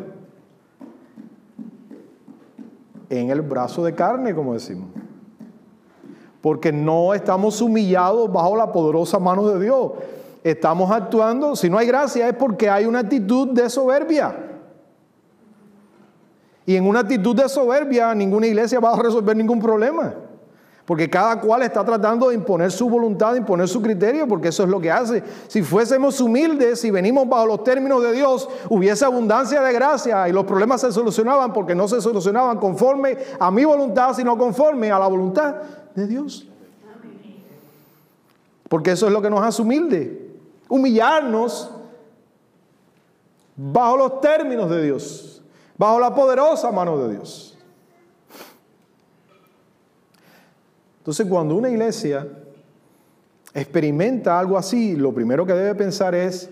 En 3.10 3.30
el 3.30 3.42
brazo 3.42 3.84
de 3.84 3.94
carne, 3.94 4.34
como 4.34 4.54
decimos. 4.54 4.88
Porque 6.40 6.72
no 6.72 7.12
estamos 7.12 7.60
humillados 7.60 8.32
bajo 8.32 8.56
la 8.56 8.72
poderosa 8.72 9.18
mano 9.18 9.46
de 9.48 9.62
Dios. 9.62 9.92
Estamos 10.42 10.90
actuando, 10.90 11.54
si 11.54 11.68
no 11.68 11.76
hay 11.76 11.86
gracia 11.86 12.28
es 12.28 12.34
porque 12.34 12.70
hay 12.70 12.86
una 12.86 13.00
actitud 13.00 13.48
de 13.48 13.68
soberbia. 13.68 14.34
Y 16.64 16.76
en 16.76 16.86
una 16.86 17.00
actitud 17.00 17.36
de 17.36 17.48
soberbia 17.48 18.14
ninguna 18.14 18.46
iglesia 18.46 18.80
va 18.80 18.94
a 18.94 19.02
resolver 19.02 19.36
ningún 19.36 19.60
problema. 19.60 20.14
Porque 20.88 21.10
cada 21.10 21.38
cual 21.38 21.60
está 21.60 21.84
tratando 21.84 22.30
de 22.30 22.34
imponer 22.34 22.72
su 22.72 22.88
voluntad, 22.88 23.32
de 23.32 23.40
imponer 23.40 23.68
su 23.68 23.82
criterio, 23.82 24.26
porque 24.26 24.48
eso 24.48 24.62
es 24.62 24.70
lo 24.70 24.80
que 24.80 24.90
hace. 24.90 25.22
Si 25.46 25.60
fuésemos 25.62 26.18
humildes, 26.18 26.80
si 26.80 26.90
venimos 26.90 27.28
bajo 27.28 27.44
los 27.44 27.62
términos 27.62 28.02
de 28.02 28.12
Dios, 28.12 28.48
hubiese 28.70 29.04
abundancia 29.04 29.60
de 29.60 29.70
gracia 29.74 30.26
y 30.30 30.32
los 30.32 30.46
problemas 30.46 30.80
se 30.80 30.90
solucionaban 30.90 31.52
porque 31.52 31.74
no 31.74 31.86
se 31.88 32.00
solucionaban 32.00 32.56
conforme 32.56 33.18
a 33.38 33.50
mi 33.50 33.66
voluntad, 33.66 34.14
sino 34.14 34.38
conforme 34.38 34.90
a 34.90 34.98
la 34.98 35.08
voluntad 35.08 35.56
de 35.94 36.06
Dios. 36.06 36.48
Porque 38.66 38.92
eso 38.92 39.08
es 39.08 39.12
lo 39.12 39.20
que 39.20 39.28
nos 39.28 39.42
hace 39.42 39.60
humildes. 39.60 40.08
Humillarnos 40.70 41.70
bajo 43.54 43.98
los 43.98 44.20
términos 44.22 44.70
de 44.70 44.84
Dios, 44.84 45.42
bajo 45.76 46.00
la 46.00 46.14
poderosa 46.14 46.72
mano 46.72 46.96
de 46.96 47.16
Dios. 47.16 47.47
Entonces, 51.08 51.26
cuando 51.26 51.56
una 51.56 51.70
iglesia 51.70 52.28
experimenta 53.54 54.38
algo 54.38 54.58
así, 54.58 54.94
lo 54.94 55.14
primero 55.14 55.46
que 55.46 55.54
debe 55.54 55.74
pensar 55.74 56.14
es, 56.14 56.50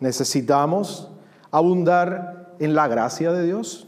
necesitamos 0.00 1.08
abundar 1.52 2.56
en 2.58 2.74
la 2.74 2.88
gracia 2.88 3.30
de 3.30 3.44
Dios. 3.44 3.86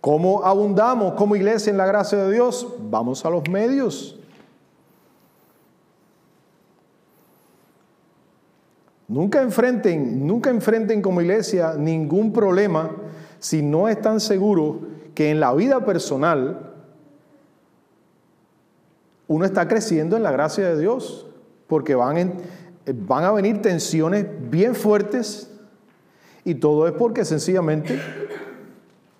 ¿Cómo 0.00 0.44
abundamos 0.44 1.14
como 1.14 1.34
iglesia 1.34 1.72
en 1.72 1.76
la 1.76 1.86
gracia 1.86 2.18
de 2.18 2.32
Dios? 2.32 2.68
Vamos 2.88 3.24
a 3.24 3.30
los 3.30 3.48
medios. 3.50 4.16
Nunca 9.08 9.42
enfrenten, 9.42 10.24
nunca 10.24 10.50
enfrenten 10.50 11.02
como 11.02 11.20
iglesia 11.20 11.74
ningún 11.76 12.32
problema 12.32 12.92
si 13.40 13.60
no 13.60 13.88
están 13.88 14.20
seguros 14.20 14.76
que 15.16 15.32
en 15.32 15.40
la 15.40 15.52
vida 15.52 15.84
personal 15.84 16.73
uno 19.26 19.44
está 19.44 19.66
creciendo 19.68 20.16
en 20.16 20.22
la 20.22 20.32
gracia 20.32 20.68
de 20.68 20.80
Dios, 20.80 21.26
porque 21.66 21.94
van, 21.94 22.34
van 23.06 23.24
a 23.24 23.32
venir 23.32 23.62
tensiones 23.62 24.26
bien 24.50 24.74
fuertes 24.74 25.50
y 26.44 26.54
todo 26.56 26.86
es 26.86 26.92
porque 26.92 27.24
sencillamente 27.24 27.98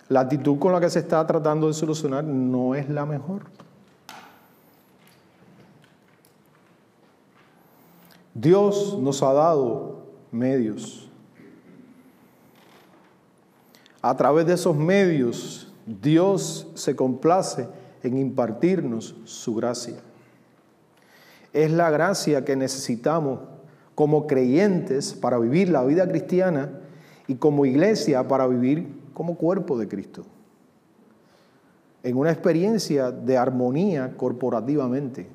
la 0.07 0.21
actitud 0.21 0.59
con 0.59 0.71
la 0.71 0.79
que 0.79 0.89
se 0.89 0.99
está 0.99 1.25
tratando 1.25 1.67
de 1.67 1.73
solucionar 1.73 2.23
no 2.23 2.75
es 2.75 2.87
la 2.89 3.05
mejor. 3.05 3.41
Dios 8.35 8.99
nos 8.99 9.23
ha 9.23 9.33
dado 9.33 10.03
medios. 10.29 11.09
A 14.01 14.15
través 14.15 14.45
de 14.45 14.53
esos 14.53 14.75
medios, 14.75 15.73
Dios 15.85 16.67
se 16.75 16.95
complace 16.95 17.67
en 18.05 18.17
impartirnos 18.17 19.15
su 19.25 19.55
gracia. 19.55 19.95
Es 21.53 21.71
la 21.71 21.89
gracia 21.89 22.45
que 22.45 22.55
necesitamos 22.55 23.39
como 23.95 24.27
creyentes 24.27 25.13
para 25.13 25.37
vivir 25.39 25.69
la 25.69 25.83
vida 25.83 26.07
cristiana 26.07 26.69
y 27.27 27.35
como 27.35 27.65
iglesia 27.65 28.27
para 28.27 28.45
vivir 28.47 28.87
como 29.13 29.35
cuerpo 29.35 29.77
de 29.77 29.87
Cristo. 29.87 30.25
En 32.03 32.17
una 32.17 32.31
experiencia 32.31 33.11
de 33.11 33.37
armonía 33.37 34.15
corporativamente. 34.15 35.27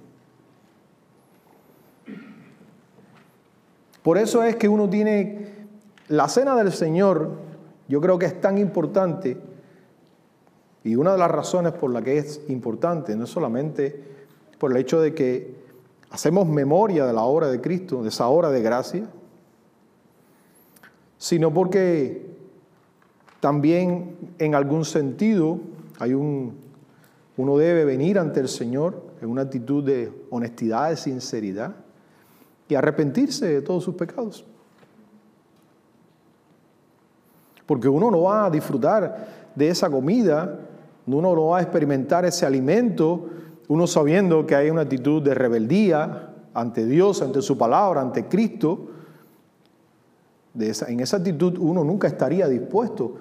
Por 4.02 4.18
eso 4.18 4.44
es 4.44 4.56
que 4.56 4.68
uno 4.68 4.88
tiene 4.88 5.48
la 6.08 6.28
cena 6.28 6.54
del 6.54 6.72
Señor, 6.72 7.38
yo 7.88 8.00
creo 8.00 8.18
que 8.18 8.26
es 8.26 8.40
tan 8.40 8.58
importante, 8.58 9.36
y 10.82 10.96
una 10.96 11.12
de 11.12 11.18
las 11.18 11.30
razones 11.30 11.72
por 11.72 11.92
la 11.92 12.02
que 12.02 12.18
es 12.18 12.40
importante, 12.48 13.14
no 13.14 13.24
es 13.24 13.30
solamente 13.30 14.02
por 14.58 14.70
el 14.70 14.78
hecho 14.78 15.00
de 15.00 15.14
que 15.14 15.54
hacemos 16.10 16.46
memoria 16.46 17.06
de 17.06 17.12
la 17.12 17.22
obra 17.22 17.48
de 17.48 17.60
Cristo, 17.60 18.02
de 18.02 18.08
esa 18.08 18.28
obra 18.28 18.50
de 18.50 18.62
gracia, 18.62 19.08
sino 21.18 21.52
porque 21.52 22.30
también 23.40 24.16
en 24.38 24.54
algún 24.54 24.84
sentido 24.84 25.60
hay 25.98 26.14
un, 26.14 26.56
uno 27.36 27.58
debe 27.58 27.84
venir 27.84 28.18
ante 28.18 28.40
el 28.40 28.48
Señor 28.48 29.02
en 29.20 29.28
una 29.28 29.42
actitud 29.42 29.84
de 29.84 30.12
honestidad, 30.30 30.90
de 30.90 30.96
sinceridad 30.96 31.74
y 32.68 32.74
arrepentirse 32.74 33.46
de 33.46 33.62
todos 33.62 33.84
sus 33.84 33.94
pecados. 33.94 34.44
Porque 37.66 37.88
uno 37.88 38.10
no 38.10 38.22
va 38.22 38.46
a 38.46 38.50
disfrutar 38.50 39.50
de 39.54 39.68
esa 39.68 39.90
comida, 39.90 40.58
uno 41.06 41.34
no 41.34 41.46
va 41.46 41.58
a 41.58 41.62
experimentar 41.62 42.24
ese 42.24 42.46
alimento, 42.46 43.28
uno 43.68 43.86
sabiendo 43.86 44.46
que 44.46 44.54
hay 44.54 44.70
una 44.70 44.82
actitud 44.82 45.22
de 45.22 45.34
rebeldía 45.34 46.30
ante 46.54 46.84
Dios, 46.86 47.22
ante 47.22 47.42
su 47.42 47.56
palabra, 47.56 48.00
ante 48.00 48.26
Cristo. 48.26 48.88
En 50.54 51.00
esa 51.00 51.16
actitud 51.16 51.56
uno 51.58 51.84
nunca 51.84 52.08
estaría 52.08 52.48
dispuesto, 52.48 53.14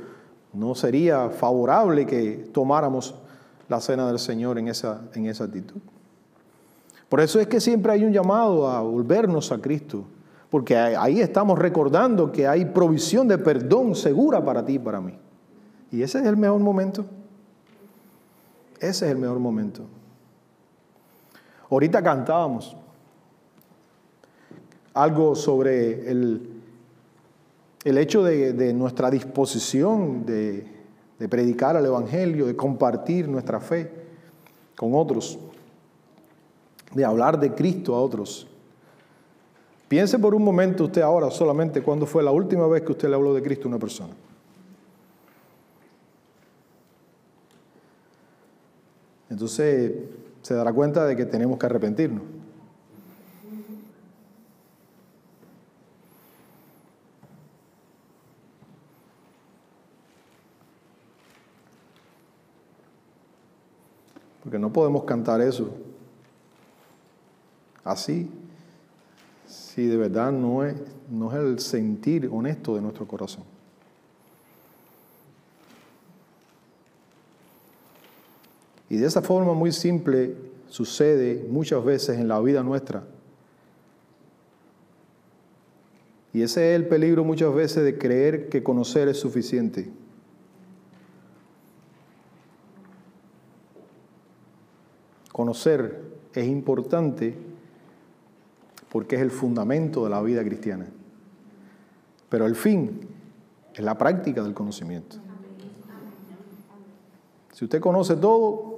no 0.53 0.73
sería 0.73 1.29
favorable 1.29 2.05
que 2.05 2.49
tomáramos 2.51 3.15
la 3.67 3.79
cena 3.79 4.07
del 4.07 4.17
Señor 4.17 4.57
en 4.57 4.67
esa, 4.67 5.01
en 5.13 5.27
esa 5.27 5.43
actitud. 5.43 5.79
Por 7.07 7.21
eso 7.21 7.39
es 7.39 7.47
que 7.47 7.59
siempre 7.59 7.91
hay 7.91 8.03
un 8.03 8.11
llamado 8.11 8.67
a 8.67 8.81
volvernos 8.81 9.51
a 9.51 9.59
Cristo, 9.59 10.05
porque 10.49 10.75
ahí 10.75 11.21
estamos 11.21 11.57
recordando 11.59 12.31
que 12.31 12.47
hay 12.47 12.65
provisión 12.65 13.27
de 13.27 13.37
perdón 13.37 13.95
segura 13.95 14.43
para 14.43 14.65
ti 14.65 14.73
y 14.73 14.79
para 14.79 14.99
mí. 14.99 15.13
Y 15.91 16.01
ese 16.01 16.19
es 16.19 16.25
el 16.25 16.37
mejor 16.37 16.59
momento. 16.59 17.05
Ese 18.79 19.05
es 19.05 19.11
el 19.11 19.17
mejor 19.17 19.39
momento. 19.39 19.83
Ahorita 21.69 22.01
cantábamos 22.01 22.75
algo 24.93 25.35
sobre 25.35 26.09
el, 26.09 26.61
el 27.83 27.97
hecho 27.97 28.23
de, 28.23 28.73
nuestra 28.73 29.11
disposición 29.11 30.25
de, 30.25 30.65
de 31.19 31.29
predicar 31.29 31.75
al 31.75 31.85
Evangelio, 31.85 32.47
de 32.47 32.55
compartir 32.55 33.27
nuestra 33.27 33.59
fe 33.59 33.91
con 34.75 34.95
otros 34.95 35.37
de 36.93 37.05
hablar 37.05 37.39
de 37.39 37.53
Cristo 37.53 37.95
a 37.95 38.01
otros. 38.01 38.47
Piense 39.87 40.19
por 40.19 40.35
un 40.35 40.43
momento 40.43 40.85
usted 40.85 41.01
ahora 41.01 41.31
solamente 41.31 41.81
cuándo 41.81 42.05
fue 42.05 42.23
la 42.23 42.31
última 42.31 42.67
vez 42.67 42.83
que 42.83 42.91
usted 42.91 43.09
le 43.09 43.15
habló 43.15 43.33
de 43.33 43.41
Cristo 43.41 43.67
a 43.67 43.69
una 43.69 43.79
persona. 43.79 44.13
Entonces 49.29 49.93
se 50.41 50.53
dará 50.53 50.73
cuenta 50.73 51.05
de 51.05 51.15
que 51.15 51.25
tenemos 51.25 51.59
que 51.59 51.65
arrepentirnos. 51.65 52.23
Porque 64.43 64.57
no 64.57 64.73
podemos 64.73 65.03
cantar 65.03 65.41
eso 65.41 65.69
así 67.83 68.29
si 69.45 69.87
de 69.87 69.97
verdad 69.97 70.31
no 70.31 70.63
es, 70.63 70.75
no 71.09 71.31
es 71.31 71.37
el 71.37 71.59
sentir 71.59 72.29
honesto 72.31 72.75
de 72.75 72.81
nuestro 72.81 73.07
corazón. 73.07 73.58
Y 78.89 78.97
de 78.97 79.05
esa 79.05 79.21
forma 79.21 79.53
muy 79.53 79.71
simple 79.71 80.35
sucede 80.67 81.45
muchas 81.49 81.83
veces 81.83 82.17
en 82.17 82.27
la 82.27 82.39
vida 82.39 82.63
nuestra. 82.63 83.03
Y 86.33 86.41
ese 86.41 86.71
es 86.71 86.75
el 86.75 86.87
peligro 86.87 87.23
muchas 87.23 87.53
veces 87.53 87.83
de 87.83 87.97
creer 87.97 88.49
que 88.49 88.63
conocer 88.63 89.07
es 89.07 89.19
suficiente. 89.19 89.89
Conocer 95.31 96.03
es 96.33 96.47
importante 96.47 97.35
porque 98.91 99.15
es 99.15 99.21
el 99.21 99.31
fundamento 99.31 100.03
de 100.03 100.09
la 100.09 100.21
vida 100.21 100.43
cristiana. 100.43 100.87
Pero 102.27 102.45
el 102.45 102.55
fin 102.55 102.99
es 103.73 103.83
la 103.83 103.97
práctica 103.97 104.43
del 104.43 104.53
conocimiento. 104.53 105.17
Si 107.53 107.65
usted 107.65 107.79
conoce 107.79 108.15
todo, 108.15 108.68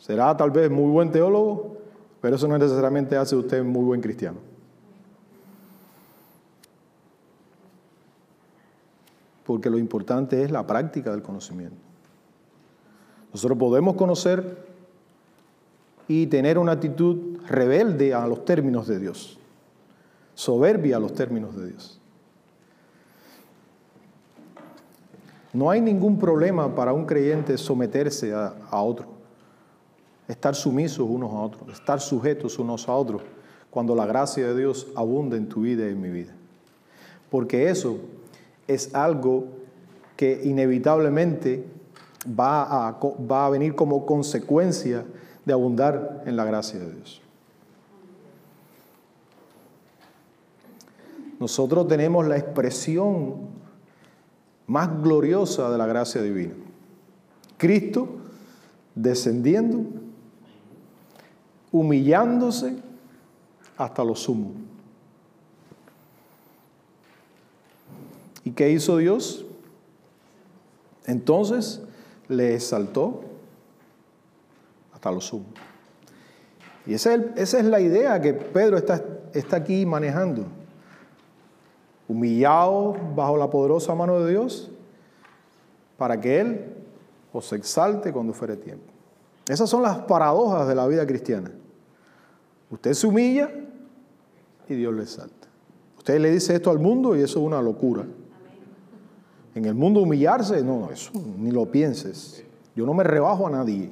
será 0.00 0.36
tal 0.36 0.50
vez 0.50 0.70
muy 0.70 0.90
buen 0.90 1.12
teólogo, 1.12 1.76
pero 2.20 2.36
eso 2.36 2.48
no 2.48 2.58
necesariamente 2.58 3.16
hace 3.16 3.36
usted 3.36 3.62
muy 3.62 3.84
buen 3.84 4.00
cristiano. 4.00 4.38
Porque 9.44 9.70
lo 9.70 9.78
importante 9.78 10.42
es 10.42 10.50
la 10.50 10.66
práctica 10.66 11.10
del 11.10 11.22
conocimiento. 11.22 11.76
Nosotros 13.32 13.58
podemos 13.58 13.94
conocer 13.94 14.66
y 16.08 16.26
tener 16.26 16.58
una 16.58 16.72
actitud 16.72 17.38
rebelde 17.46 18.12
a 18.14 18.26
los 18.26 18.44
términos 18.44 18.88
de 18.88 18.98
Dios, 18.98 19.38
soberbia 20.34 20.96
a 20.96 21.00
los 21.00 21.14
términos 21.14 21.54
de 21.56 21.68
Dios. 21.68 22.00
No 25.52 25.70
hay 25.70 25.80
ningún 25.80 26.18
problema 26.18 26.74
para 26.74 26.92
un 26.92 27.06
creyente 27.06 27.56
someterse 27.58 28.32
a, 28.32 28.54
a 28.70 28.82
otro, 28.82 29.19
estar 30.30 30.54
sumisos 30.54 31.06
unos 31.08 31.32
a 31.32 31.40
otros, 31.40 31.72
estar 31.72 32.00
sujetos 32.00 32.58
unos 32.58 32.88
a 32.88 32.94
otros, 32.94 33.22
cuando 33.68 33.94
la 33.94 34.06
gracia 34.06 34.46
de 34.46 34.56
Dios 34.56 34.86
abunda 34.94 35.36
en 35.36 35.48
tu 35.48 35.62
vida 35.62 35.86
y 35.86 35.90
en 35.90 36.00
mi 36.00 36.10
vida. 36.10 36.32
Porque 37.30 37.68
eso 37.68 37.98
es 38.66 38.94
algo 38.94 39.46
que 40.16 40.40
inevitablemente 40.44 41.64
va 42.26 42.88
a, 42.88 42.98
va 43.00 43.46
a 43.46 43.50
venir 43.50 43.74
como 43.74 44.06
consecuencia 44.06 45.04
de 45.44 45.52
abundar 45.52 46.22
en 46.26 46.36
la 46.36 46.44
gracia 46.44 46.78
de 46.78 46.92
Dios. 46.92 47.20
Nosotros 51.38 51.88
tenemos 51.88 52.26
la 52.26 52.36
expresión 52.36 53.48
más 54.66 55.02
gloriosa 55.02 55.70
de 55.70 55.78
la 55.78 55.86
gracia 55.86 56.20
divina. 56.20 56.54
Cristo 57.56 58.20
descendiendo, 58.94 59.99
humillándose 61.72 62.76
hasta 63.76 64.04
lo 64.04 64.14
sumo. 64.14 64.52
¿Y 68.44 68.52
qué 68.52 68.70
hizo 68.70 68.96
Dios? 68.96 69.44
Entonces 71.06 71.82
le 72.28 72.54
exaltó 72.54 73.22
hasta 74.92 75.10
lo 75.10 75.20
sumo. 75.20 75.46
Y 76.86 76.94
esa 76.94 77.14
es, 77.14 77.52
la 77.64 77.80
idea 77.80 78.20
que 78.20 78.32
Pedro 78.32 78.76
está, 78.76 79.04
está 79.34 79.56
aquí 79.56 79.84
manejando. 79.84 80.44
Humillado 82.08 82.96
bajo 83.14 83.36
la 83.36 83.48
poderosa 83.48 83.94
mano 83.94 84.20
de 84.20 84.30
Dios 84.30 84.70
para 85.96 86.20
que 86.20 86.40
Él 86.40 86.64
os 87.32 87.52
exalte 87.52 88.12
cuando 88.12 88.32
fuere 88.32 88.56
tiempo. 88.56 88.86
Esas 89.46 89.68
son 89.68 89.82
las 89.82 89.98
paradojas 89.98 90.66
de 90.66 90.74
la 90.74 90.86
vida 90.86 91.06
cristiana. 91.06 91.50
Usted 92.70 92.92
se 92.94 93.06
humilla 93.06 93.50
y 94.68 94.74
Dios 94.74 94.94
le 94.94 95.02
exalta. 95.02 95.48
Usted 95.98 96.20
le 96.20 96.30
dice 96.30 96.54
esto 96.54 96.70
al 96.70 96.78
mundo 96.78 97.16
y 97.16 97.20
eso 97.20 97.40
es 97.40 97.44
una 97.44 97.60
locura. 97.60 98.04
En 99.54 99.64
el 99.64 99.74
mundo 99.74 100.00
humillarse, 100.00 100.62
no, 100.62 100.88
eso 100.90 101.10
ni 101.38 101.50
lo 101.50 101.66
pienses. 101.66 102.44
Yo 102.76 102.86
no 102.86 102.94
me 102.94 103.02
rebajo 103.02 103.46
a 103.46 103.50
nadie. 103.50 103.90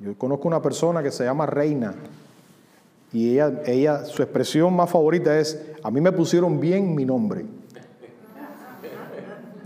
Yo 0.00 0.18
conozco 0.18 0.48
una 0.48 0.60
persona 0.60 1.02
que 1.02 1.12
se 1.12 1.24
llama 1.24 1.46
Reina 1.46 1.94
y 3.12 3.32
ella, 3.34 3.62
ella, 3.66 4.04
su 4.04 4.22
expresión 4.22 4.74
más 4.74 4.90
favorita 4.90 5.38
es, 5.38 5.70
a 5.82 5.90
mí 5.90 6.00
me 6.00 6.10
pusieron 6.10 6.58
bien 6.58 6.94
mi 6.94 7.04
nombre. 7.04 7.46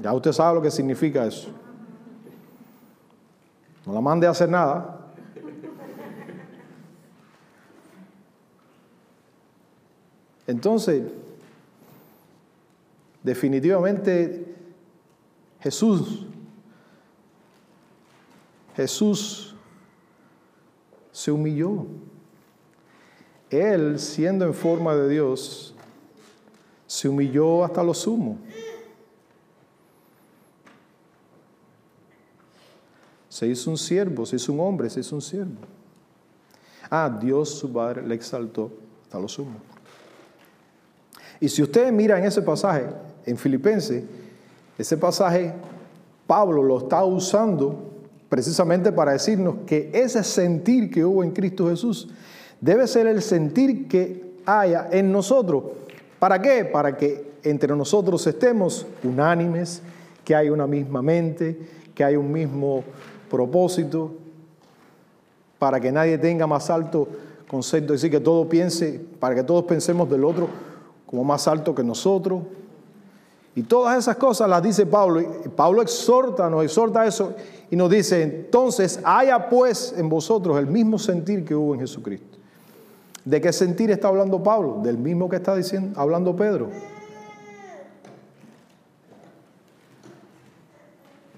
Ya 0.02 0.12
usted 0.12 0.32
sabe 0.32 0.56
lo 0.56 0.62
que 0.62 0.70
significa 0.70 1.24
eso. 1.24 1.48
No 3.86 3.94
la 3.94 4.00
mande 4.00 4.26
a 4.26 4.30
hacer 4.30 4.48
nada. 4.48 4.95
Entonces, 10.46 11.02
definitivamente 13.22 14.54
Jesús, 15.60 16.26
Jesús 18.76 19.54
se 21.10 21.32
humilló. 21.32 21.86
Él, 23.50 23.98
siendo 23.98 24.44
en 24.44 24.54
forma 24.54 24.94
de 24.94 25.08
Dios, 25.08 25.74
se 26.86 27.08
humilló 27.08 27.64
hasta 27.64 27.82
lo 27.82 27.94
sumo. 27.94 28.38
Se 33.28 33.46
hizo 33.46 33.70
un 33.70 33.78
siervo, 33.78 34.24
se 34.24 34.36
hizo 34.36 34.52
un 34.52 34.60
hombre, 34.60 34.88
se 34.88 35.00
hizo 35.00 35.16
un 35.16 35.22
siervo. 35.22 35.56
Ah, 36.88 37.18
Dios 37.20 37.50
su 37.50 37.72
Padre 37.72 38.06
le 38.06 38.14
exaltó 38.14 38.70
hasta 39.02 39.18
lo 39.18 39.28
sumo. 39.28 39.75
Y 41.40 41.48
si 41.48 41.62
ustedes 41.62 41.92
miran 41.92 42.24
ese 42.24 42.42
pasaje 42.42 42.86
en 43.24 43.36
Filipenses, 43.36 44.04
ese 44.78 44.96
pasaje 44.96 45.52
Pablo 46.26 46.62
lo 46.62 46.78
está 46.78 47.04
usando 47.04 47.92
precisamente 48.28 48.90
para 48.90 49.12
decirnos 49.12 49.56
que 49.66 49.90
ese 49.92 50.24
sentir 50.24 50.90
que 50.90 51.04
hubo 51.04 51.22
en 51.22 51.30
Cristo 51.30 51.68
Jesús 51.68 52.08
debe 52.60 52.86
ser 52.86 53.06
el 53.06 53.22
sentir 53.22 53.86
que 53.86 54.34
haya 54.44 54.88
en 54.90 55.12
nosotros. 55.12 55.64
¿Para 56.18 56.40
qué? 56.40 56.64
Para 56.64 56.96
que 56.96 57.30
entre 57.42 57.74
nosotros 57.76 58.26
estemos 58.26 58.86
unánimes, 59.04 59.82
que 60.24 60.34
hay 60.34 60.50
una 60.50 60.66
misma 60.66 61.02
mente, 61.02 61.56
que 61.94 62.02
hay 62.02 62.16
un 62.16 62.32
mismo 62.32 62.82
propósito, 63.30 64.12
para 65.58 65.80
que 65.80 65.92
nadie 65.92 66.18
tenga 66.18 66.46
más 66.46 66.68
alto 66.68 67.08
concepto, 67.46 67.94
es 67.94 68.02
decir, 68.02 68.10
que 68.10 68.22
todo 68.22 68.48
piense, 68.48 69.00
para 69.20 69.34
que 69.34 69.44
todos 69.44 69.64
pensemos 69.64 70.10
del 70.10 70.24
otro 70.24 70.48
como 71.06 71.24
más 71.24 71.46
alto 71.48 71.74
que 71.74 71.82
nosotros. 71.82 72.42
Y 73.54 73.62
todas 73.62 73.98
esas 73.98 74.16
cosas 74.16 74.48
las 74.48 74.62
dice 74.62 74.84
Pablo. 74.84 75.22
Pablo 75.54 75.80
exhorta, 75.80 76.50
nos 76.50 76.64
exhorta 76.64 77.06
eso 77.06 77.34
y 77.70 77.76
nos 77.76 77.90
dice, 77.90 78.22
entonces 78.22 79.00
haya 79.02 79.48
pues 79.48 79.94
en 79.96 80.08
vosotros 80.08 80.58
el 80.58 80.66
mismo 80.66 80.98
sentir 80.98 81.44
que 81.44 81.54
hubo 81.54 81.74
en 81.74 81.80
Jesucristo. 81.80 82.36
¿De 83.24 83.40
qué 83.40 83.52
sentir 83.52 83.90
está 83.90 84.08
hablando 84.08 84.42
Pablo? 84.42 84.80
Del 84.82 84.98
mismo 84.98 85.28
que 85.28 85.36
está 85.36 85.56
diciendo, 85.56 85.98
hablando 85.98 86.36
Pedro. 86.36 86.70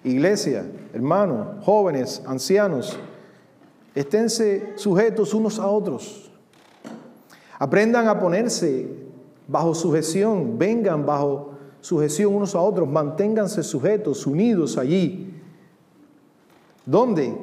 Iglesia, 0.04 0.66
hermanos, 0.92 1.64
jóvenes, 1.64 2.22
ancianos, 2.26 2.98
esténse 3.94 4.72
sujetos 4.76 5.34
unos 5.34 5.58
a 5.58 5.66
otros. 5.66 6.30
Aprendan 7.58 8.06
a 8.06 8.18
ponerse 8.20 9.07
bajo 9.48 9.74
sujeción, 9.74 10.58
vengan 10.58 11.04
bajo 11.04 11.52
sujeción 11.80 12.34
unos 12.34 12.54
a 12.54 12.60
otros, 12.60 12.88
manténganse 12.88 13.62
sujetos, 13.62 14.26
unidos 14.26 14.78
allí. 14.78 15.34
¿Dónde? 16.84 17.36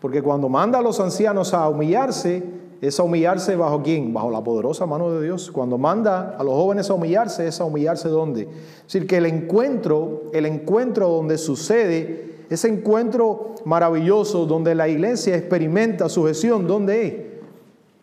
Porque 0.00 0.22
cuando 0.22 0.48
manda 0.48 0.78
a 0.78 0.82
los 0.82 0.98
ancianos 1.00 1.54
a 1.54 1.68
humillarse, 1.68 2.42
es 2.80 2.98
a 3.00 3.02
humillarse 3.02 3.56
bajo 3.56 3.82
quién? 3.82 4.14
Bajo 4.14 4.30
la 4.30 4.42
poderosa 4.42 4.86
mano 4.86 5.10
de 5.10 5.24
Dios. 5.24 5.50
Cuando 5.50 5.78
manda 5.78 6.36
a 6.38 6.44
los 6.44 6.54
jóvenes 6.54 6.88
a 6.90 6.94
humillarse, 6.94 7.46
es 7.46 7.60
a 7.60 7.64
humillarse 7.64 8.08
dónde? 8.08 8.42
Es 8.42 8.92
decir, 8.92 9.06
que 9.06 9.16
el 9.16 9.26
encuentro, 9.26 10.24
el 10.32 10.46
encuentro 10.46 11.08
donde 11.08 11.38
sucede, 11.38 12.44
ese 12.48 12.68
encuentro 12.68 13.56
maravilloso 13.64 14.46
donde 14.46 14.74
la 14.74 14.88
iglesia 14.88 15.36
experimenta 15.36 16.08
sujeción, 16.08 16.66
¿dónde 16.66 17.06
es? 17.06 17.14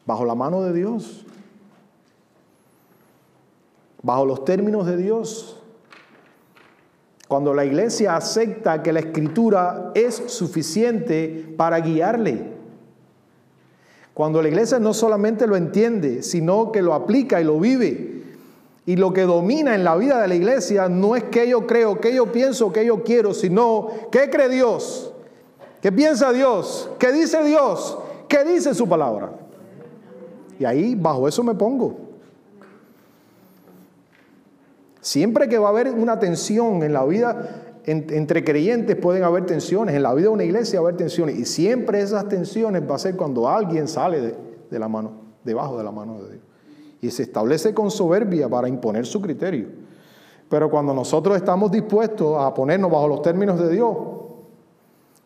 Bajo 0.06 0.26
la 0.26 0.36
mano 0.36 0.62
de 0.62 0.74
Dios. 0.74 1.25
Bajo 4.06 4.24
los 4.24 4.46
términos 4.46 4.86
de 4.86 4.98
Dios. 4.98 5.60
Cuando 7.28 7.56
la 7.56 7.66
iglesia 7.66 8.16
acepta 8.16 8.84
que 8.84 8.94
la 8.94 9.00
escritura 9.00 9.92
es 9.96 10.14
suficiente 10.28 11.56
para 11.58 11.80
guiarle. 11.80 12.52
Cuando 14.14 14.44
la 14.44 14.50
iglesia 14.50 14.78
no 14.78 14.94
solamente 14.94 15.48
lo 15.48 15.56
entiende, 15.56 16.22
sino 16.22 16.72
que 16.72 16.84
lo 16.84 16.94
aplica 16.94 17.42
y 17.42 17.46
lo 17.46 17.60
vive. 17.60 18.22
Y 18.86 18.96
lo 18.96 19.12
que 19.12 19.24
domina 19.24 19.74
en 19.74 19.84
la 19.84 19.96
vida 19.96 20.22
de 20.22 20.28
la 20.28 20.36
iglesia 20.36 20.88
no 20.88 21.16
es 21.16 21.24
que 21.24 21.50
yo 21.50 21.66
creo, 21.66 22.00
que 22.00 22.14
yo 22.14 22.32
pienso, 22.32 22.72
que 22.72 22.86
yo 22.86 23.04
quiero, 23.04 23.34
sino 23.34 23.88
qué 24.12 24.30
cree 24.30 24.50
Dios, 24.50 25.12
qué 25.82 25.92
piensa 25.92 26.32
Dios, 26.32 26.92
qué 27.00 27.12
dice 27.12 27.44
Dios, 27.44 27.98
qué 28.28 28.44
dice 28.44 28.76
su 28.76 28.88
palabra. 28.88 29.32
Y 30.60 30.66
ahí 30.66 30.94
bajo 30.94 31.28
eso 31.28 31.44
me 31.44 31.56
pongo. 31.56 32.05
Siempre 35.06 35.48
que 35.48 35.60
va 35.60 35.68
a 35.68 35.70
haber 35.70 35.90
una 35.92 36.18
tensión 36.18 36.82
en 36.82 36.92
la 36.92 37.06
vida 37.06 37.76
entre 37.86 38.44
creyentes 38.44 38.96
pueden 38.96 39.24
haber 39.24 39.46
tensiones, 39.46 39.94
en 39.94 40.02
la 40.02 40.12
vida 40.16 40.30
de 40.30 40.34
una 40.34 40.44
iglesia 40.44 40.82
va 40.82 40.88
a 40.88 40.90
haber 40.90 40.98
tensiones, 40.98 41.38
y 41.38 41.46
siempre 41.46 42.02
esas 42.02 42.28
tensiones 42.28 42.82
va 42.90 42.96
a 42.96 42.98
ser 42.98 43.16
cuando 43.16 43.48
alguien 43.48 43.88
sale 43.88 44.36
de, 44.68 44.80
la 44.80 44.88
mano, 44.88 45.12
debajo 45.44 45.78
de 45.78 45.84
la 45.84 45.92
mano 45.92 46.24
de 46.24 46.32
Dios, 46.32 46.44
y 47.02 47.12
se 47.12 47.22
establece 47.22 47.72
con 47.72 47.92
soberbia 47.92 48.50
para 48.50 48.68
imponer 48.68 49.06
su 49.06 49.22
criterio. 49.22 49.68
Pero 50.50 50.72
cuando 50.72 50.92
nosotros 50.92 51.38
estamos 51.38 51.70
dispuestos 51.70 52.42
a 52.44 52.52
ponernos 52.52 52.90
bajo 52.90 53.08
los 53.08 53.22
términos 53.22 53.60
de 53.60 53.70
Dios, 53.70 53.96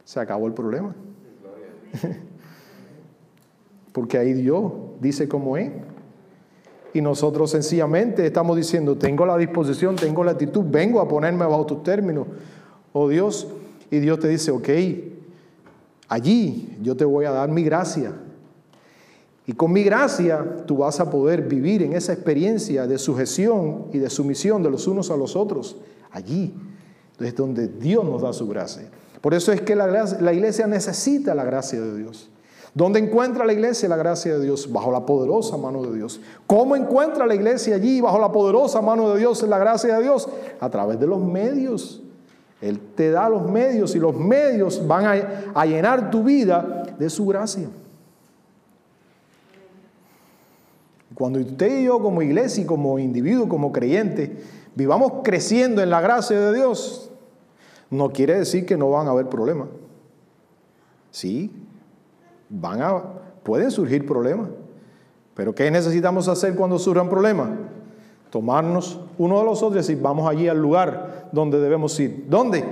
se 0.04 0.20
acabó 0.20 0.46
el 0.48 0.54
problema. 0.54 0.94
Porque 3.94 4.18
ahí 4.18 4.34
Dios 4.34 4.74
dice 5.00 5.30
cómo 5.30 5.56
es. 5.56 5.72
Y 6.94 7.02
nosotros 7.02 7.52
sencillamente 7.52 8.26
estamos 8.26 8.58
diciendo, 8.58 8.98
tengo 8.98 9.26
la 9.26 9.38
disposición, 9.38 9.96
tengo 9.96 10.24
la 10.24 10.32
actitud, 10.32 10.64
vengo 10.68 11.02
a 11.02 11.08
ponerme 11.08 11.46
bajo 11.46 11.66
tus 11.66 11.84
términos, 11.84 12.28
oh 12.94 13.08
Dios. 13.08 13.48
Y 13.92 14.00
Dios 14.00 14.20
te 14.20 14.28
dice, 14.28 14.52
ok, 14.52 14.70
allí 16.08 16.78
yo 16.82 16.96
te 16.96 17.06
voy 17.06 17.26
a 17.26 17.32
dar 17.32 17.50
mi 17.50 17.64
gracia. 17.64 18.14
Y 19.46 19.54
con 19.54 19.72
mi 19.72 19.84
gracia 19.84 20.46
tú 20.68 20.78
vas 20.78 21.00
a 21.00 21.10
poder 21.10 21.44
vivir 21.44 21.82
en 21.82 21.94
esa 21.94 22.14
experiencia 22.14 22.86
de 22.86 23.00
sujeción 23.00 23.86
y 23.92 23.98
de 23.98 24.10
sumisión 24.10 24.62
de 24.62 24.70
los 24.70 24.88
unos 24.88 25.10
a 25.10 25.18
los 25.18 25.36
otros. 25.36 25.78
Allí 26.12 26.54
es 27.20 27.36
donde 27.36 27.68
Dios 27.68 28.06
nos 28.06 28.22
da 28.22 28.32
su 28.32 28.48
gracia. 28.48 28.90
Por 29.22 29.34
eso 29.34 29.52
es 29.52 29.62
que 29.62 29.76
la, 29.76 29.88
la 29.88 30.34
iglesia 30.34 30.68
necesita 30.68 31.36
la 31.36 31.44
gracia 31.44 31.82
de 31.82 31.98
Dios. 31.98 32.30
¿Dónde 32.74 33.00
encuentra 33.00 33.46
la 33.46 33.54
iglesia 33.54 33.90
la 33.90 33.98
gracia 33.98 34.38
de 34.38 34.46
Dios? 34.46 34.72
Bajo 34.72 34.92
la 34.92 35.06
poderosa 35.06 35.58
mano 35.58 35.82
de 35.84 35.96
Dios. 35.96 36.22
¿Cómo 36.46 36.76
encuentra 36.76 37.26
la 37.26 37.36
iglesia 37.36 37.76
allí 37.76 38.00
bajo 38.00 38.20
la 38.20 38.32
poderosa 38.32 38.82
mano 38.82 39.12
de 39.12 39.20
Dios 39.20 39.42
la 39.44 39.58
gracia 39.58 39.98
de 39.98 40.04
Dios? 40.04 40.30
A 40.60 40.70
través 40.70 41.00
de 41.00 41.08
los 41.08 41.20
medios. 41.20 42.02
Él 42.62 42.80
te 42.96 43.10
da 43.10 43.30
los 43.30 43.50
medios 43.50 43.96
y 43.96 44.00
los 44.00 44.16
medios 44.16 44.86
van 44.86 45.06
a, 45.56 45.66
llenar 45.66 46.12
tu 46.12 46.24
vida 46.24 46.84
de 46.98 47.10
su 47.10 47.26
gracia. 47.26 47.70
Cuando 51.16 51.40
usted 51.40 51.80
y 51.80 51.86
yo 51.86 52.00
como 52.00 52.22
iglesia 52.22 52.64
y 52.64 52.66
como 52.66 53.00
individuo, 53.00 53.50
como 53.50 53.72
creyente, 53.72 54.38
vivamos 54.76 55.14
creciendo 55.24 55.82
en 55.82 55.90
la 55.90 56.02
gracia 56.02 56.40
de 56.40 56.54
Dios, 56.54 57.10
no 57.90 58.12
quiere 58.12 58.38
decir 58.38 58.66
que 58.66 58.78
no 58.78 58.92
van 58.92 59.08
a 59.08 59.12
haber 59.12 59.28
problemas. 59.28 59.70
Sí, 61.12 61.52
van 62.50 62.82
a, 62.82 63.04
pueden 63.44 63.72
surgir 63.72 64.06
problemas. 64.06 64.50
Pero 65.36 65.56
¿qué 65.56 65.72
necesitamos 65.72 66.28
hacer 66.28 66.56
cuando 66.56 66.78
surjan 66.78 67.10
problemas? 67.10 67.50
Tomarnos 68.30 69.00
uno 69.18 69.40
de 69.40 69.46
los 69.46 69.64
otros 69.64 69.76
y 69.76 69.78
decir, 69.78 70.02
vamos 70.02 70.30
allí 70.30 70.48
al 70.48 70.62
lugar 70.62 71.30
donde 71.32 71.60
debemos 71.60 71.98
ir. 72.00 72.26
¿Dónde? 72.28 72.66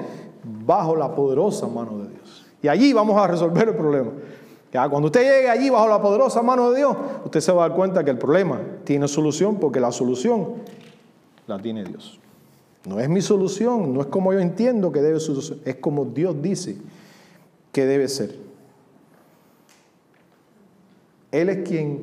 Bajo 0.43 0.95
la 0.95 1.15
poderosa 1.15 1.67
mano 1.67 1.99
de 1.99 2.09
Dios. 2.09 2.45
Y 2.61 2.67
allí 2.67 2.91
vamos 2.93 3.15
a 3.17 3.27
resolver 3.27 3.69
el 3.69 3.75
problema. 3.75 4.11
Cuando 4.71 5.07
usted 5.07 5.21
llegue 5.21 5.49
allí 5.49 5.69
bajo 5.69 5.87
la 5.87 6.01
poderosa 6.01 6.41
mano 6.41 6.71
de 6.71 6.77
Dios, 6.77 6.95
usted 7.25 7.39
se 7.39 7.51
va 7.51 7.65
a 7.65 7.69
dar 7.69 7.77
cuenta 7.77 8.03
que 8.03 8.11
el 8.11 8.17
problema 8.17 8.59
tiene 8.83 9.07
solución 9.07 9.55
porque 9.55 9.79
la 9.79 9.91
solución 9.91 10.55
la 11.47 11.57
tiene 11.57 11.83
Dios. 11.83 12.19
No 12.85 12.99
es 12.99 13.09
mi 13.09 13.21
solución, 13.21 13.93
no 13.93 14.01
es 14.01 14.07
como 14.07 14.33
yo 14.33 14.39
entiendo 14.39 14.91
que 14.91 15.01
debe 15.01 15.19
ser, 15.19 15.35
es 15.65 15.75
como 15.75 16.05
Dios 16.05 16.35
dice 16.41 16.77
que 17.71 17.85
debe 17.85 18.07
ser. 18.07 18.46
Él 21.31 21.49
es 21.49 21.67
quien 21.67 22.01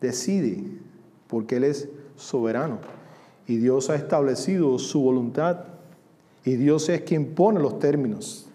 decide 0.00 0.64
porque 1.28 1.56
Él 1.56 1.64
es 1.64 1.88
soberano 2.16 2.78
y 3.46 3.56
Dios 3.56 3.90
ha 3.90 3.94
establecido 3.94 4.78
su 4.78 5.00
voluntad 5.00 5.64
y 6.44 6.56
Dios 6.56 6.88
es 6.88 7.02
quien 7.02 7.34
pone 7.34 7.60
los 7.60 7.78
términos. 7.78 8.48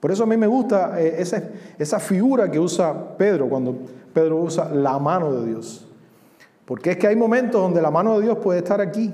Por 0.00 0.12
eso 0.12 0.24
a 0.24 0.26
mí 0.26 0.36
me 0.36 0.46
gusta 0.46 1.00
eh, 1.00 1.16
esa, 1.18 1.42
esa 1.78 1.98
figura 1.98 2.50
que 2.50 2.60
usa 2.60 3.16
Pedro 3.16 3.48
cuando 3.48 3.76
Pedro 4.12 4.38
usa 4.38 4.72
la 4.72 4.98
mano 4.98 5.32
de 5.32 5.46
Dios. 5.48 5.86
Porque 6.64 6.92
es 6.92 6.96
que 6.96 7.06
hay 7.06 7.16
momentos 7.16 7.60
donde 7.60 7.80
la 7.80 7.90
mano 7.90 8.18
de 8.18 8.24
Dios 8.24 8.38
puede 8.38 8.58
estar 8.58 8.80
aquí 8.80 9.12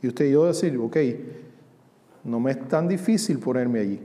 y 0.00 0.08
usted 0.08 0.26
y 0.26 0.32
yo 0.32 0.46
decir, 0.46 0.76
ok, 0.78 0.96
no 2.24 2.40
me 2.40 2.52
es 2.52 2.68
tan 2.68 2.88
difícil 2.88 3.38
ponerme 3.38 3.80
allí. 3.80 4.00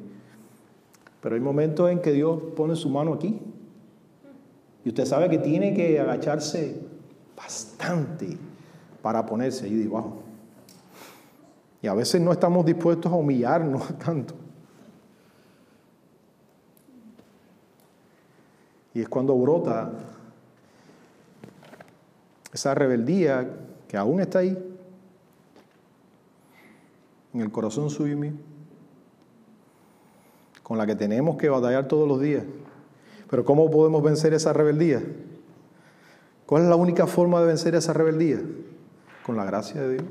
Pero 1.22 1.36
hay 1.36 1.41
momentos 1.41 1.89
en 1.91 2.02
que 2.02 2.12
Dios 2.12 2.39
pone 2.56 2.76
su 2.76 2.89
mano 2.89 3.14
aquí. 3.14 3.39
Y 4.90 4.92
usted 4.92 5.06
sabe 5.06 5.30
que 5.30 5.38
tiene 5.38 5.72
que 5.76 6.00
agacharse 6.00 6.82
bastante 7.38 8.36
para 9.04 9.24
ponerse 9.24 9.66
allí 9.66 9.76
debajo. 9.76 10.24
Y 11.80 11.86
a 11.86 11.94
veces 11.94 12.20
no 12.20 12.32
estamos 12.32 12.66
dispuestos 12.66 13.12
a 13.12 13.16
humillarnos 13.16 13.88
tanto. 14.04 14.34
Y 18.96 19.02
es 19.02 19.10
cuando 19.10 19.38
brota 19.38 19.92
esa 22.52 22.74
rebeldía 22.74 23.48
que 23.88 23.96
aún 23.96 24.22
está 24.22 24.40
ahí, 24.40 24.58
en 27.32 27.42
el 27.42 27.52
corazón 27.52 27.92
suyo 27.92 28.14
y 28.14 28.16
mío, 28.16 28.34
con 30.64 30.80
la 30.80 30.88
que 30.88 30.96
tenemos 30.96 31.38
que 31.38 31.48
batallar 31.48 31.88
todos 31.88 32.08
los 32.08 32.20
días. 32.20 32.44
Pero 33.30 33.46
¿cómo 33.46 33.70
podemos 33.70 34.02
vencer 34.02 34.34
esa 34.34 34.54
rebeldía? 34.54 35.04
¿Cuál 36.46 36.64
es 36.64 36.70
la 36.70 36.76
única 36.76 37.06
forma 37.06 37.40
de 37.42 37.48
vencer 37.48 37.76
esa 37.76 37.94
rebeldía? 37.94 38.42
Con 39.24 39.38
la 39.38 39.46
gracia 39.46 39.82
de 39.82 39.94
Dios. 39.94 40.06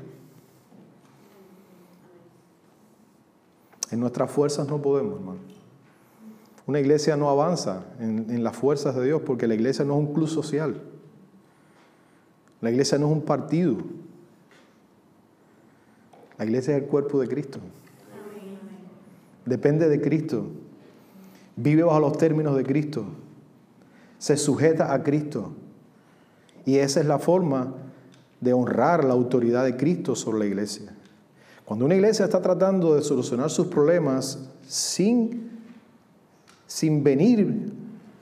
En 3.91 3.99
nuestras 3.99 4.31
fuerzas 4.31 4.67
no 4.67 4.81
podemos, 4.81 5.19
hermano. 5.19 5.39
Una 6.65 6.79
iglesia 6.79 7.17
no 7.17 7.29
avanza 7.29 7.83
en, 7.99 8.29
en, 8.29 8.43
las 8.43 8.55
fuerzas 8.55 8.95
de 8.95 9.03
Dios 9.03 9.21
porque 9.25 9.47
la 9.47 9.55
iglesia 9.55 9.83
no 9.83 9.95
es 9.95 10.07
un 10.07 10.13
club 10.13 10.27
social. 10.27 10.79
La 12.61 12.69
iglesia 12.69 12.97
no 12.97 13.07
es 13.07 13.11
un 13.11 13.21
partido. 13.23 13.77
La 16.37 16.45
iglesia 16.45 16.77
es 16.77 16.83
el 16.83 16.87
cuerpo 16.87 17.19
de 17.19 17.27
Cristo. 17.27 17.59
Depende 19.45 19.89
de 19.89 19.99
Cristo. 19.99 20.45
Vive 21.61 21.83
bajo 21.83 21.99
los 21.99 22.17
términos 22.17 22.55
de 22.55 22.63
Cristo. 22.63 23.03
Se 24.17 24.37
sujeta 24.37 24.93
a 24.93 25.03
Cristo. 25.03 25.51
Y 26.65 26.77
esa 26.77 27.01
es 27.01 27.05
la 27.05 27.19
forma 27.19 27.73
de 28.39 28.53
honrar 28.53 29.03
la 29.03 29.13
autoridad 29.13 29.65
de 29.65 29.75
Cristo 29.75 30.15
sobre 30.15 30.39
la 30.39 30.45
iglesia. 30.45 30.95
Cuando 31.65 31.85
una 31.85 31.95
iglesia 31.95 32.25
está 32.25 32.41
tratando 32.41 32.95
de 32.95 33.01
solucionar 33.01 33.49
sus 33.49 33.67
problemas 33.67 34.39
sin, 34.65 35.49
sin 36.65 37.03
venir 37.03 37.73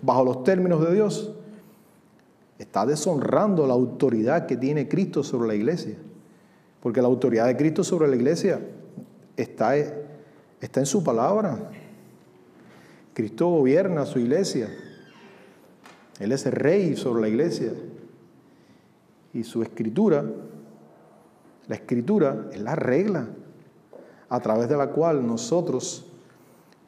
bajo 0.02 0.24
los 0.24 0.44
términos 0.44 0.84
de 0.84 0.96
Dios, 0.96 1.32
está 2.58 2.88
deshonrando 2.88 3.68
la 3.68 3.74
autoridad 3.74 4.48
que 4.48 4.58
tiene 4.58 4.88
Cristo 4.88 5.24
sobre 5.24 5.48
la 5.48 5.56
iglesia. 5.56 5.96
Porque 6.82 7.02
la 7.02 7.08
autoridad 7.08 7.46
de 7.46 7.56
Cristo 7.56 7.84
sobre 7.84 8.08
la 8.08 8.16
iglesia 8.16 8.60
está, 9.36 9.76
está 9.76 10.80
en 10.80 10.86
su 10.88 11.04
palabra. 11.04 11.70
Cristo 13.18 13.48
gobierna 13.48 14.06
su 14.06 14.20
iglesia. 14.20 14.70
Él 16.20 16.32
es 16.32 16.46
el 16.46 16.52
rey 16.52 16.96
sobre 16.96 17.24
la 17.24 17.28
iglesia. 17.28 17.72
Y 19.34 19.44
su 19.44 19.64
escritura, 19.64 20.24
la 21.68 21.74
escritura 21.74 22.46
es 22.52 22.62
la 22.62 22.76
regla 22.76 23.28
a 24.30 24.40
través 24.40 24.70
de 24.70 24.78
la 24.78 24.92
cual 24.92 25.26
nosotros, 25.26 26.06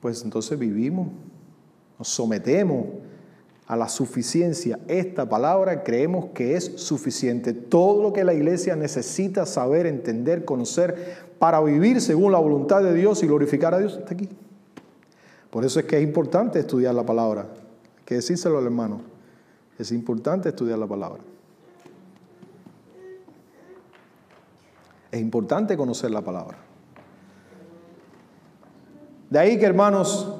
pues 0.01 0.23
entonces 0.23 0.59
vivimos, 0.59 1.07
nos 1.97 2.09
sometemos 2.09 2.85
a 3.65 3.75
la 3.75 3.89
suficiencia. 3.89 4.77
Esta 4.87 5.27
palabra 5.27 5.83
creemos 5.83 6.27
que 6.35 6.55
es 6.55 6.73
suficiente. 6.75 7.53
Todo 7.53 8.03
lo 8.03 8.13
que 8.13 8.23
la 8.23 8.35
iglesia 8.35 8.75
necesita 8.75 9.47
saber, 9.47 9.87
entender, 9.87 10.45
conocer 10.45 11.25
para 11.39 11.59
vivir 11.59 11.99
según 11.99 12.33
la 12.33 12.37
voluntad 12.37 12.83
de 12.83 12.93
Dios 12.93 13.23
y 13.23 13.25
glorificar 13.25 13.73
a 13.73 13.79
Dios 13.79 13.97
está 13.97 14.13
aquí. 14.13 14.29
Por 15.49 15.65
eso 15.65 15.79
es 15.79 15.85
que 15.85 15.97
es 15.97 16.03
importante 16.03 16.59
estudiar 16.59 16.93
la 16.93 17.05
palabra. 17.05 17.41
Hay 17.41 18.03
que 18.05 18.15
decírselo 18.15 18.57
al 18.57 18.65
hermano. 18.65 19.01
Es 19.77 19.91
importante 19.91 20.49
estudiar 20.49 20.77
la 20.77 20.87
palabra. 20.87 21.21
Es 25.11 25.19
importante 25.19 25.75
conocer 25.75 26.11
la 26.11 26.21
palabra. 26.21 26.57
De 29.29 29.39
ahí 29.39 29.57
que 29.57 29.65
hermanos, 29.65 30.35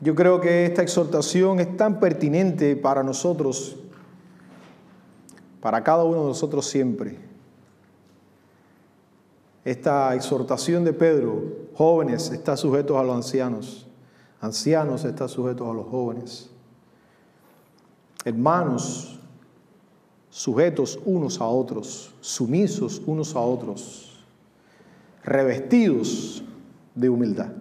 yo 0.00 0.14
creo 0.14 0.40
que 0.40 0.66
esta 0.66 0.82
exhortación 0.82 1.60
es 1.60 1.76
tan 1.76 2.00
pertinente 2.00 2.76
para 2.76 3.02
nosotros, 3.02 3.76
para 5.60 5.82
cada 5.84 6.04
uno 6.04 6.22
de 6.22 6.28
nosotros 6.28 6.66
siempre. 6.66 7.31
Esta 9.64 10.14
exhortación 10.14 10.84
de 10.84 10.92
Pedro, 10.92 11.68
jóvenes, 11.74 12.30
está 12.32 12.56
sujetos 12.56 12.96
a 12.96 13.02
los 13.02 13.14
ancianos, 13.14 13.86
ancianos 14.40 15.04
está 15.04 15.28
sujetos 15.28 15.68
a 15.68 15.72
los 15.72 15.86
jóvenes, 15.86 16.50
hermanos, 18.24 19.20
sujetos 20.30 20.98
unos 21.04 21.40
a 21.40 21.46
otros, 21.46 22.12
sumisos 22.20 23.00
unos 23.06 23.36
a 23.36 23.40
otros, 23.40 24.24
revestidos 25.22 26.42
de 26.94 27.08
humildad. 27.08 27.52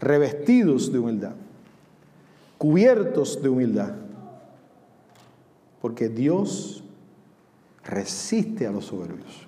Revestidos 0.00 0.92
de 0.92 0.98
humildad, 1.00 1.32
cubiertos 2.56 3.42
de 3.42 3.48
humildad, 3.48 3.94
porque 5.80 6.08
Dios 6.08 6.84
resiste 7.82 8.64
a 8.64 8.70
los 8.70 8.84
soberbios. 8.84 9.47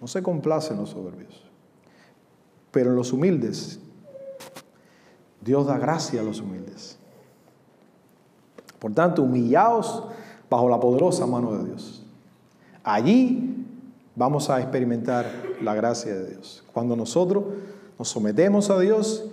No 0.00 0.06
se 0.06 0.22
complace 0.22 0.72
en 0.72 0.80
los 0.80 0.90
soberbios, 0.90 1.42
pero 2.70 2.90
en 2.90 2.96
los 2.96 3.12
humildes, 3.12 3.80
Dios 5.40 5.66
da 5.66 5.78
gracia 5.78 6.20
a 6.20 6.24
los 6.24 6.40
humildes. 6.40 6.98
Por 8.78 8.92
tanto, 8.92 9.22
humillaos 9.22 10.04
bajo 10.50 10.68
la 10.68 10.78
poderosa 10.78 11.26
mano 11.26 11.54
de 11.54 11.64
Dios. 11.64 12.02
Allí 12.84 13.64
vamos 14.14 14.50
a 14.50 14.60
experimentar 14.60 15.26
la 15.62 15.74
gracia 15.74 16.14
de 16.14 16.30
Dios. 16.30 16.64
Cuando 16.72 16.94
nosotros 16.94 17.44
nos 17.98 18.08
sometemos 18.08 18.70
a 18.70 18.78
Dios 18.78 19.24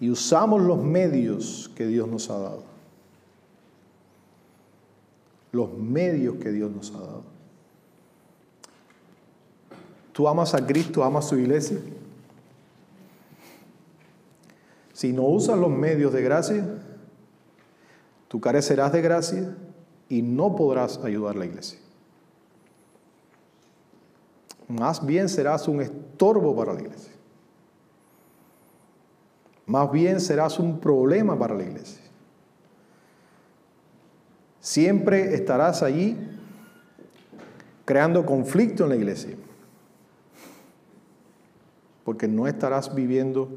y 0.00 0.10
usamos 0.10 0.62
los 0.62 0.78
medios 0.78 1.70
que 1.74 1.86
Dios 1.86 2.08
nos 2.08 2.30
ha 2.30 2.38
dado. 2.38 2.62
Los 5.52 5.72
medios 5.72 6.36
que 6.36 6.50
Dios 6.50 6.70
nos 6.70 6.90
ha 6.94 6.98
dado. 6.98 7.35
Tú 10.16 10.26
amas 10.26 10.54
a 10.54 10.66
Cristo, 10.66 11.04
amas 11.04 11.26
a 11.26 11.28
su 11.28 11.36
iglesia. 11.36 11.76
Si 14.94 15.12
no 15.12 15.24
usas 15.24 15.58
los 15.58 15.68
medios 15.68 16.10
de 16.10 16.22
gracia, 16.22 16.66
tú 18.26 18.40
carecerás 18.40 18.92
de 18.92 19.02
gracia 19.02 19.54
y 20.08 20.22
no 20.22 20.56
podrás 20.56 20.96
ayudar 21.04 21.36
a 21.36 21.40
la 21.40 21.44
iglesia. 21.44 21.78
Más 24.68 25.04
bien 25.04 25.28
serás 25.28 25.68
un 25.68 25.82
estorbo 25.82 26.56
para 26.56 26.72
la 26.72 26.80
iglesia. 26.80 27.12
Más 29.66 29.92
bien 29.92 30.18
serás 30.18 30.58
un 30.58 30.80
problema 30.80 31.38
para 31.38 31.54
la 31.54 31.64
iglesia. 31.64 32.02
Siempre 34.60 35.34
estarás 35.34 35.82
allí 35.82 36.16
creando 37.84 38.24
conflicto 38.24 38.84
en 38.84 38.88
la 38.88 38.96
iglesia. 38.96 39.36
Porque 42.06 42.28
no 42.28 42.46
estarás 42.46 42.94
viviendo 42.94 43.48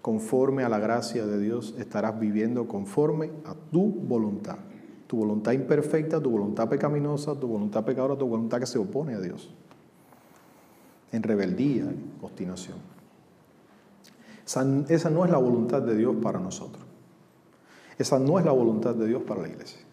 conforme 0.00 0.64
a 0.64 0.70
la 0.70 0.78
gracia 0.78 1.26
de 1.26 1.38
Dios, 1.38 1.74
estarás 1.78 2.18
viviendo 2.18 2.66
conforme 2.66 3.30
a 3.44 3.54
tu 3.70 3.84
voluntad. 3.84 4.56
Tu 5.06 5.18
voluntad 5.18 5.52
imperfecta, 5.52 6.20
tu 6.20 6.30
voluntad 6.30 6.70
pecaminosa, 6.70 7.38
tu 7.38 7.48
voluntad 7.48 7.84
pecadora, 7.84 8.16
tu 8.16 8.26
voluntad 8.26 8.60
que 8.60 8.66
se 8.66 8.78
opone 8.78 9.14
a 9.14 9.20
Dios. 9.20 9.52
En 11.12 11.22
rebeldía, 11.22 11.82
en 11.82 12.12
obstinación. 12.22 12.78
esa 14.88 15.10
no 15.10 15.24
es 15.26 15.30
la 15.30 15.38
voluntad 15.38 15.82
de 15.82 15.94
Dios 15.94 16.16
para 16.22 16.40
nosotros. 16.40 16.82
Esa 17.98 18.18
no 18.18 18.38
es 18.38 18.44
la 18.46 18.52
voluntad 18.52 18.94
de 18.94 19.06
Dios 19.06 19.22
para 19.22 19.42
la 19.42 19.48
iglesia. 19.48 19.85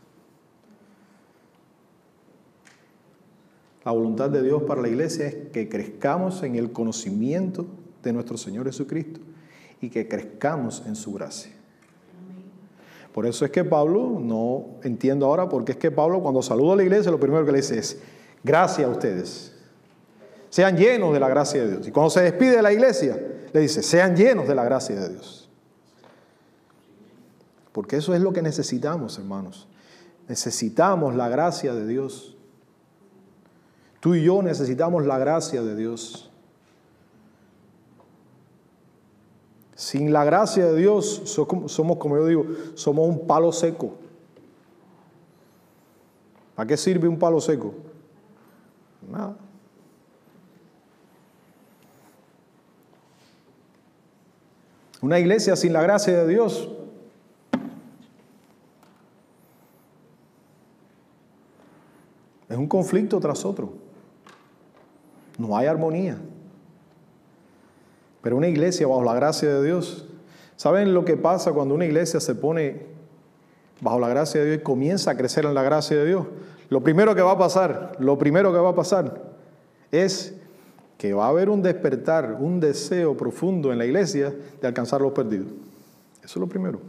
La 3.86 3.92
voluntad 3.92 4.30
de 4.30 4.42
Dios 4.42 4.64
para 4.64 4.82
la 4.82 4.88
iglesia 4.88 5.28
es 5.28 5.36
que 5.52 5.68
crezcamos 5.68 6.44
en 6.44 6.56
el 6.56 6.72
conocimiento 6.72 7.66
de 8.02 8.14
nuestro 8.14 8.38
Señor 8.38 8.66
Jesucristo 8.66 9.20
y 9.82 9.90
que 9.90 10.08
crezcamos 10.08 10.84
en 10.86 10.96
su 10.96 11.14
gracia. 11.14 11.52
Por 13.14 13.26
eso 13.26 13.46
es 13.46 13.52
que 13.52 13.64
Pablo, 13.64 14.20
no 14.20 14.80
entiendo 14.84 15.26
ahora 15.26 15.48
por 15.48 15.64
qué 15.64 15.74
es 15.74 15.78
que 15.78 15.92
Pablo 15.92 16.22
cuando 16.22 16.42
saluda 16.42 16.74
a 16.74 16.76
la 16.78 16.84
iglesia 16.84 17.12
lo 17.12 17.20
primero 17.20 17.46
que 17.46 17.52
le 17.52 17.58
dice 17.58 17.78
es, 17.78 18.00
gracias 18.44 18.88
a 18.88 18.92
ustedes. 18.92 19.54
Sean 20.50 20.78
llenos 20.78 21.14
de 21.14 21.20
la 21.20 21.30
gracia 21.30 21.64
de 21.64 21.72
Dios. 21.72 21.88
Y 21.88 21.92
cuando 21.92 22.10
se 22.10 22.22
despide 22.22 22.58
de 22.58 22.62
la 22.62 22.72
iglesia, 22.72 23.22
le 23.52 23.60
dice, 23.60 23.84
sean 23.84 24.16
llenos 24.16 24.48
de 24.48 24.56
la 24.56 24.64
gracia 24.64 25.00
de 25.00 25.10
Dios. 25.10 25.50
Porque 27.72 27.98
eso 27.98 28.14
es 28.14 28.22
lo 28.22 28.34
que 28.34 28.42
necesitamos, 28.42 29.18
hermanos. 29.18 29.68
Necesitamos 30.28 31.16
la 31.16 31.28
gracia 31.28 31.74
de 31.74 31.88
Dios. 31.88 32.38
Tú 34.04 34.16
y 34.16 34.24
yo 34.26 34.42
necesitamos 34.42 35.06
la 35.06 35.18
gracia 35.18 35.62
de 35.62 35.78
Dios. 35.78 36.30
Sin 39.76 40.12
la 40.12 40.26
gracia 40.26 40.66
de 40.66 40.76
Dios 40.76 41.22
somos, 41.24 41.98
como 42.00 42.18
yo 42.18 42.28
digo, 42.28 42.46
somos 42.74 43.08
un 43.08 43.26
palo 43.26 43.54
seco. 43.54 43.96
¿Para 46.54 46.68
qué 46.68 46.76
sirve 46.76 47.08
un 47.08 47.18
palo 47.18 47.40
seco? 47.40 47.74
Nada. 49.10 49.38
Una 55.00 55.18
iglesia 55.18 55.56
sin 55.56 55.72
la 55.72 55.82
gracia 55.82 56.24
de 56.24 56.28
Dios 56.28 56.68
es 62.50 62.58
un 62.58 62.68
conflicto 62.68 63.18
tras 63.22 63.46
otro. 63.46 63.83
No 65.44 65.58
hay 65.58 65.68
armonía. 65.68 66.18
Pero 68.22 68.38
una 68.38 68.48
iglesia 68.48 68.88
bajo 68.88 69.04
la 69.04 69.14
gracia 69.14 69.54
de 69.54 69.62
Dios, 69.62 70.08
¿saben 70.56 70.94
lo 70.94 71.04
que 71.04 71.18
pasa 71.18 71.52
cuando 71.52 71.76
una 71.76 71.84
iglesia 71.84 72.22
se 72.22 72.34
pone 72.34 72.86
bajo 73.82 74.00
la 74.00 74.08
gracia 74.08 74.40
de 74.40 74.48
Dios 74.48 74.60
y 74.62 74.64
comienza 74.64 75.12
a 75.12 75.18
crecer 75.18 75.44
en 75.44 75.54
la 75.54 75.62
gracia 75.62 75.98
de 75.98 76.06
Dios? 76.06 76.28
Lo 76.70 76.82
primero 76.82 77.14
que 77.14 77.22
va 77.22 77.32
a 77.32 77.38
pasar, 77.38 77.98
lo 78.00 78.18
primero 78.18 78.54
que 78.54 78.58
va 78.58 78.70
a 78.70 78.76
pasar 78.76 79.22
es 79.92 80.34
que 80.98 81.14
va 81.14 81.26
a 81.26 81.30
haber 81.30 81.50
un 81.50 81.62
despertar, 81.62 82.38
un 82.40 82.62
deseo 82.62 83.18
profundo 83.18 83.74
en 83.74 83.80
la 83.80 83.86
iglesia 83.86 84.34
de 84.62 84.68
alcanzar 84.68 85.02
los 85.02 85.12
perdidos. 85.12 85.52
Eso 86.24 86.36
es 86.36 86.38
lo 86.38 86.48
primero. 86.48 86.80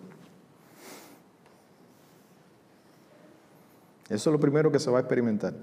Eso 4.08 4.30
es 4.30 4.32
lo 4.32 4.38
primero 4.38 4.70
que 4.70 4.78
se 4.78 4.88
va 4.92 4.98
a 4.98 5.00
experimentar. 5.00 5.54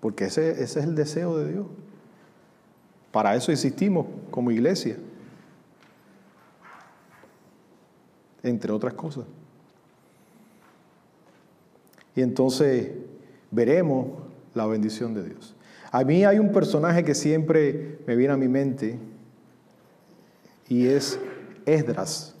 Porque 0.00 0.26
ese, 0.26 0.62
ese 0.62 0.80
es 0.80 0.86
el 0.86 0.94
deseo 0.94 1.36
de 1.36 1.52
Dios. 1.52 1.66
Para 3.10 3.34
eso 3.34 3.50
existimos 3.50 4.06
como 4.30 4.50
iglesia. 4.50 4.96
Entre 8.42 8.72
otras 8.72 8.94
cosas. 8.94 9.24
Y 12.14 12.22
entonces 12.22 12.90
veremos 13.50 14.08
la 14.54 14.66
bendición 14.66 15.14
de 15.14 15.24
Dios. 15.24 15.54
A 15.90 16.04
mí 16.04 16.24
hay 16.24 16.38
un 16.38 16.52
personaje 16.52 17.04
que 17.04 17.14
siempre 17.14 17.98
me 18.06 18.14
viene 18.14 18.34
a 18.34 18.36
mi 18.36 18.48
mente 18.48 18.98
y 20.68 20.86
es 20.86 21.18
Esdras. 21.64 22.34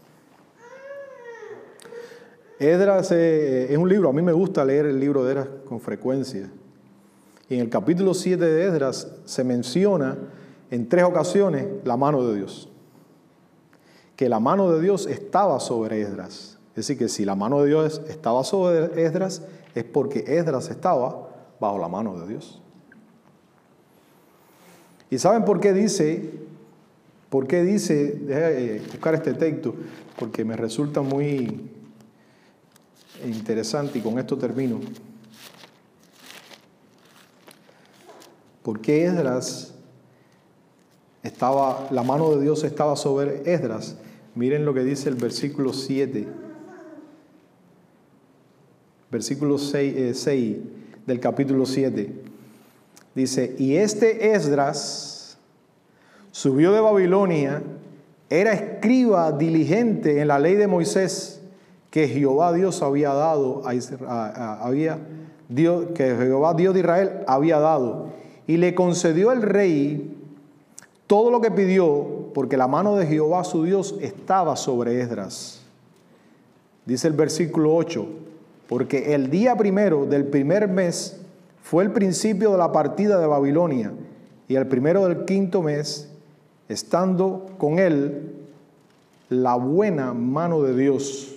Esdras 2.58 3.12
eh, 3.12 3.72
es 3.72 3.78
un 3.78 3.88
libro, 3.88 4.10
a 4.10 4.12
mí 4.12 4.20
me 4.20 4.32
gusta 4.32 4.64
leer 4.64 4.86
el 4.86 4.98
libro 4.98 5.24
de 5.24 5.30
Esdras 5.30 5.48
con 5.64 5.80
frecuencia. 5.80 6.50
Y 7.48 7.54
en 7.54 7.60
el 7.60 7.70
capítulo 7.70 8.14
7 8.14 8.44
de 8.44 8.66
Esdras 8.66 9.08
se 9.24 9.42
menciona 9.44 10.18
en 10.70 10.88
tres 10.88 11.04
ocasiones 11.04 11.66
la 11.84 11.96
mano 11.96 12.26
de 12.26 12.36
Dios. 12.36 12.68
Que 14.16 14.28
la 14.28 14.40
mano 14.40 14.70
de 14.70 14.82
Dios 14.82 15.06
estaba 15.06 15.58
sobre 15.60 16.02
Esdras. 16.02 16.58
Es 16.70 16.86
decir, 16.86 16.98
que 16.98 17.08
si 17.08 17.24
la 17.24 17.34
mano 17.34 17.62
de 17.62 17.68
Dios 17.68 18.02
estaba 18.08 18.44
sobre 18.44 19.02
Esdras, 19.02 19.42
es 19.74 19.84
porque 19.84 20.24
Esdras 20.26 20.68
estaba 20.70 21.28
bajo 21.58 21.78
la 21.78 21.88
mano 21.88 22.20
de 22.20 22.28
Dios. 22.28 22.60
¿Y 25.10 25.18
saben 25.18 25.44
por 25.44 25.60
qué 25.60 25.72
dice? 25.72 26.30
¿Por 27.30 27.46
qué 27.46 27.62
dice? 27.62 28.12
Deja 28.12 28.82
buscar 28.90 29.14
este 29.14 29.34
texto, 29.34 29.74
porque 30.18 30.44
me 30.44 30.56
resulta 30.56 31.00
muy 31.00 31.70
interesante 33.24 33.98
y 33.98 34.02
con 34.02 34.18
esto 34.18 34.36
termino. 34.36 34.80
¿Por 38.68 38.82
qué 38.82 39.06
Esdras 39.06 39.72
estaba, 41.22 41.88
la 41.90 42.02
mano 42.02 42.36
de 42.36 42.42
Dios 42.42 42.64
estaba 42.64 42.96
sobre 42.96 43.50
Esdras? 43.50 43.96
Miren 44.34 44.66
lo 44.66 44.74
que 44.74 44.84
dice 44.84 45.08
el 45.08 45.14
versículo 45.14 45.72
7. 45.72 46.28
Versículo 49.10 49.56
6, 49.56 50.26
eh, 50.26 50.60
del 51.06 51.18
capítulo 51.18 51.64
7. 51.64 52.12
Dice, 53.14 53.56
y 53.58 53.76
este 53.76 54.34
Esdras 54.34 55.38
subió 56.30 56.70
de 56.72 56.80
Babilonia, 56.80 57.62
era 58.28 58.52
escriba 58.52 59.32
diligente 59.32 60.20
en 60.20 60.28
la 60.28 60.38
ley 60.38 60.56
de 60.56 60.66
Moisés 60.66 61.40
que 61.90 62.06
Jehová 62.06 62.52
Dios 62.52 62.82
había 62.82 63.14
dado 63.14 63.62
a, 63.64 64.70
Dios, 65.48 65.86
que 65.94 66.14
Jehová 66.16 66.52
Dios 66.52 66.74
de 66.74 66.80
Israel 66.80 67.24
había 67.26 67.60
dado 67.60 68.18
y 68.48 68.56
le 68.56 68.74
concedió 68.74 69.30
el 69.30 69.42
rey 69.42 70.16
todo 71.06 71.30
lo 71.30 71.40
que 71.40 71.50
pidió, 71.50 72.30
porque 72.34 72.56
la 72.56 72.66
mano 72.66 72.96
de 72.96 73.06
Jehová 73.06 73.44
su 73.44 73.62
Dios 73.62 73.94
estaba 74.00 74.56
sobre 74.56 75.00
Esdras. 75.00 75.60
Dice 76.86 77.08
el 77.08 77.12
versículo 77.12 77.76
8, 77.76 78.06
porque 78.66 79.14
el 79.14 79.30
día 79.30 79.54
primero 79.56 80.06
del 80.06 80.24
primer 80.24 80.66
mes 80.66 81.20
fue 81.62 81.84
el 81.84 81.92
principio 81.92 82.50
de 82.52 82.58
la 82.58 82.72
partida 82.72 83.20
de 83.20 83.26
Babilonia, 83.26 83.92
y 84.48 84.56
el 84.56 84.66
primero 84.66 85.06
del 85.06 85.26
quinto 85.26 85.62
mes, 85.62 86.08
estando 86.70 87.46
con 87.58 87.78
él 87.78 88.32
la 89.28 89.56
buena 89.56 90.14
mano 90.14 90.62
de 90.62 90.74
Dios. 90.74 91.34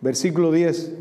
Versículo 0.00 0.52
10, 0.52 0.92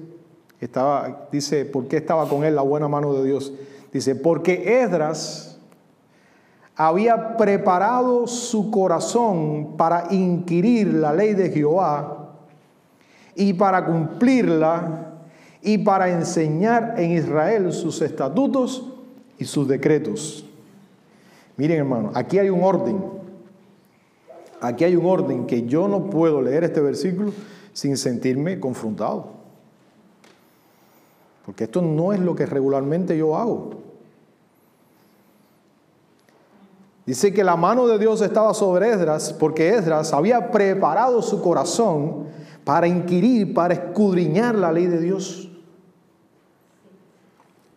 estaba, 0.59 1.27
dice, 1.31 1.65
¿por 1.65 1.87
qué 1.87 1.97
estaba 1.97 2.27
con 2.27 2.43
él 2.43 2.55
la 2.55 2.63
buena 2.63 2.87
mano 2.87 3.13
de 3.13 3.25
Dios? 3.25 3.53
Dice, 3.91 4.15
porque 4.15 4.81
Esdras 4.81 5.59
había 6.75 7.35
preparado 7.35 8.27
su 8.27 8.71
corazón 8.71 9.75
para 9.77 10.07
inquirir 10.11 10.93
la 10.93 11.13
ley 11.13 11.33
de 11.33 11.49
Jehová 11.49 12.35
y 13.35 13.53
para 13.53 13.85
cumplirla 13.85 15.13
y 15.61 15.79
para 15.79 16.09
enseñar 16.09 16.95
en 16.97 17.11
Israel 17.11 17.73
sus 17.73 18.01
estatutos 18.01 18.85
y 19.37 19.45
sus 19.45 19.67
decretos. 19.67 20.45
Miren 21.57 21.79
hermano, 21.79 22.11
aquí 22.13 22.37
hay 22.39 22.49
un 22.49 22.63
orden. 22.63 23.03
Aquí 24.61 24.83
hay 24.83 24.95
un 24.95 25.05
orden 25.05 25.45
que 25.47 25.65
yo 25.65 25.87
no 25.87 26.09
puedo 26.09 26.41
leer 26.41 26.63
este 26.63 26.81
versículo 26.81 27.31
sin 27.73 27.97
sentirme 27.97 28.59
confrontado. 28.59 29.38
Porque 31.45 31.65
esto 31.65 31.81
no 31.81 32.13
es 32.13 32.19
lo 32.19 32.35
que 32.35 32.45
regularmente 32.45 33.17
yo 33.17 33.35
hago. 33.37 33.71
Dice 37.09 37.33
que 37.33 37.43
la 37.43 37.55
mano 37.55 37.87
de 37.87 37.97
Dios 37.97 38.21
estaba 38.21 38.53
sobre 38.53 38.91
Esdras 38.91 39.33
porque 39.33 39.69
Esdras 39.69 40.13
había 40.13 40.51
preparado 40.51 41.23
su 41.23 41.41
corazón 41.41 42.27
para 42.63 42.87
inquirir, 42.87 43.51
para 43.51 43.73
escudriñar 43.73 44.53
la 44.53 44.71
ley 44.71 44.85
de 44.85 44.99
Dios. 44.99 45.49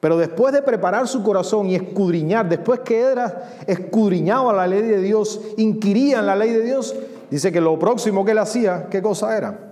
Pero 0.00 0.18
después 0.18 0.52
de 0.52 0.60
preparar 0.60 1.08
su 1.08 1.22
corazón 1.22 1.68
y 1.68 1.76
escudriñar, 1.76 2.46
después 2.46 2.80
que 2.80 3.08
Esdras 3.08 3.32
escudriñaba 3.66 4.52
la 4.52 4.66
ley 4.66 4.82
de 4.82 5.00
Dios, 5.00 5.40
inquiría 5.56 6.18
en 6.18 6.26
la 6.26 6.36
ley 6.36 6.50
de 6.50 6.62
Dios, 6.62 6.94
dice 7.30 7.50
que 7.50 7.62
lo 7.62 7.78
próximo 7.78 8.26
que 8.26 8.32
él 8.32 8.38
hacía, 8.38 8.88
¿qué 8.90 9.00
cosa 9.00 9.34
era? 9.34 9.71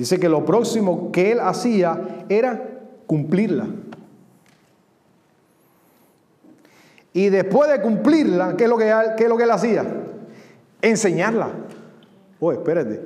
Dice 0.00 0.18
que 0.18 0.30
lo 0.30 0.46
próximo 0.46 1.12
que 1.12 1.32
él 1.32 1.40
hacía 1.40 2.24
era 2.30 2.80
cumplirla. 3.06 3.66
Y 7.12 7.28
después 7.28 7.70
de 7.70 7.82
cumplirla, 7.82 8.56
¿qué 8.56 8.64
es 8.64 8.70
lo 8.70 8.78
que, 8.78 8.90
qué 9.18 9.24
es 9.24 9.28
lo 9.28 9.36
que 9.36 9.44
él 9.44 9.50
hacía? 9.50 9.84
Enseñarla. 10.80 11.50
Oh, 12.40 12.50
espérate. 12.50 12.98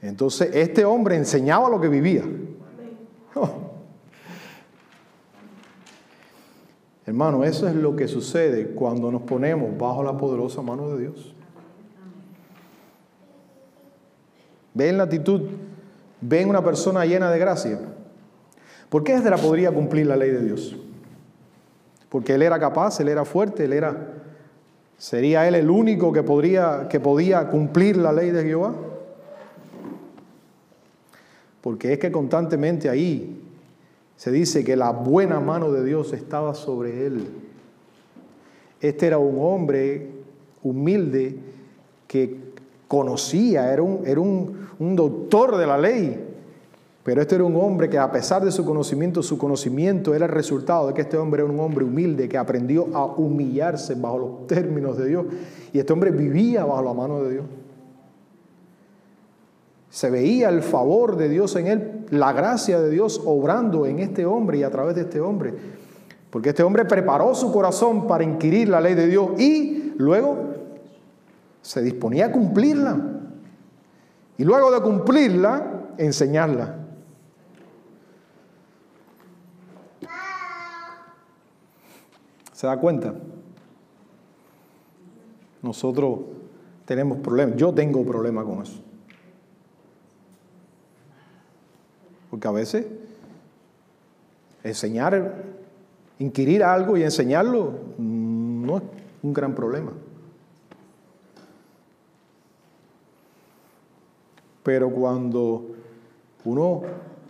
Entonces, 0.00 0.50
este 0.52 0.84
hombre 0.84 1.14
enseñaba 1.14 1.70
lo 1.70 1.80
que 1.80 1.86
vivía. 1.86 2.24
Hermano, 7.06 7.44
eso 7.44 7.68
es 7.68 7.76
lo 7.76 7.94
que 7.94 8.08
sucede 8.08 8.74
cuando 8.74 9.12
nos 9.12 9.22
ponemos 9.22 9.78
bajo 9.78 10.02
la 10.02 10.18
poderosa 10.18 10.60
mano 10.60 10.88
de 10.88 11.02
Dios. 11.02 11.36
Ven 14.74 14.98
la 14.98 15.04
actitud, 15.04 15.42
ven 16.22 16.48
una 16.48 16.64
persona 16.64 17.04
llena 17.04 17.30
de 17.30 17.38
gracia. 17.38 17.78
¿Por 18.88 19.04
qué 19.04 19.14
Esdras 19.14 19.40
podría 19.40 19.70
cumplir 19.70 20.06
la 20.06 20.16
ley 20.16 20.30
de 20.30 20.44
Dios? 20.44 20.76
Porque 22.08 22.34
él 22.34 22.42
era 22.42 22.58
capaz, 22.58 23.00
él 23.00 23.08
era 23.08 23.24
fuerte, 23.24 23.64
él 23.64 23.72
era 23.72 24.22
sería 24.96 25.48
él 25.48 25.56
el 25.56 25.68
único 25.68 26.12
que 26.12 26.22
podría 26.22 26.88
podía 27.02 27.48
cumplir 27.48 27.96
la 27.96 28.12
ley 28.12 28.30
de 28.30 28.44
Jehová. 28.44 28.74
Porque 31.60 31.94
es 31.94 31.98
que 31.98 32.12
constantemente 32.12 32.88
ahí 32.88 33.40
se 34.16 34.30
dice 34.30 34.62
que 34.62 34.76
la 34.76 34.90
buena 34.90 35.40
mano 35.40 35.72
de 35.72 35.84
Dios 35.84 36.12
estaba 36.12 36.54
sobre 36.54 37.06
él. 37.06 37.26
Este 38.80 39.06
era 39.06 39.18
un 39.18 39.36
hombre 39.40 40.10
humilde 40.62 41.36
que 42.06 42.36
conocía, 42.86 43.72
era 43.72 43.82
un, 43.82 44.02
era 44.06 44.20
un, 44.20 44.61
un 44.82 44.96
doctor 44.96 45.56
de 45.56 45.66
la 45.66 45.78
ley. 45.78 46.28
Pero 47.04 47.20
este 47.20 47.34
era 47.34 47.44
un 47.44 47.56
hombre 47.56 47.88
que 47.88 47.98
a 47.98 48.12
pesar 48.12 48.44
de 48.44 48.52
su 48.52 48.64
conocimiento, 48.64 49.22
su 49.22 49.36
conocimiento 49.36 50.14
era 50.14 50.26
el 50.26 50.30
resultado 50.30 50.88
de 50.88 50.94
que 50.94 51.02
este 51.02 51.16
hombre 51.16 51.42
era 51.42 51.50
un 51.50 51.58
hombre 51.58 51.84
humilde 51.84 52.28
que 52.28 52.38
aprendió 52.38 52.88
a 52.94 53.06
humillarse 53.06 53.94
bajo 53.96 54.18
los 54.18 54.46
términos 54.46 54.96
de 54.96 55.08
Dios. 55.08 55.26
Y 55.72 55.78
este 55.78 55.92
hombre 55.92 56.10
vivía 56.10 56.64
bajo 56.64 56.82
la 56.82 56.92
mano 56.92 57.22
de 57.22 57.32
Dios. 57.32 57.44
Se 59.90 60.10
veía 60.10 60.48
el 60.48 60.62
favor 60.62 61.16
de 61.16 61.28
Dios 61.28 61.54
en 61.56 61.66
él, 61.66 62.06
la 62.10 62.32
gracia 62.32 62.80
de 62.80 62.88
Dios 62.88 63.20
obrando 63.24 63.84
en 63.84 63.98
este 63.98 64.24
hombre 64.24 64.58
y 64.58 64.62
a 64.62 64.70
través 64.70 64.94
de 64.94 65.02
este 65.02 65.20
hombre. 65.20 65.52
Porque 66.30 66.50
este 66.50 66.62
hombre 66.62 66.84
preparó 66.84 67.34
su 67.34 67.52
corazón 67.52 68.06
para 68.06 68.24
inquirir 68.24 68.68
la 68.68 68.80
ley 68.80 68.94
de 68.94 69.06
Dios 69.06 69.38
y 69.38 69.92
luego 69.98 70.38
se 71.60 71.82
disponía 71.82 72.26
a 72.26 72.32
cumplirla. 72.32 73.21
Y 74.42 74.44
luego 74.44 74.72
de 74.72 74.80
cumplirla, 74.80 75.92
enseñarla. 75.98 76.74
¿Se 82.52 82.66
da 82.66 82.76
cuenta? 82.76 83.14
Nosotros 85.62 86.18
tenemos 86.84 87.18
problemas. 87.18 87.54
Yo 87.56 87.72
tengo 87.72 88.04
problemas 88.04 88.44
con 88.44 88.62
eso. 88.62 88.82
Porque 92.28 92.48
a 92.48 92.50
veces 92.50 92.84
enseñar, 94.64 95.36
inquirir 96.18 96.64
algo 96.64 96.96
y 96.96 97.04
enseñarlo 97.04 97.78
mm, 97.96 98.66
no 98.66 98.78
es 98.78 98.82
un 99.22 99.32
gran 99.32 99.54
problema. 99.54 99.92
Pero 104.62 104.90
cuando 104.90 105.74
uno 106.44 106.82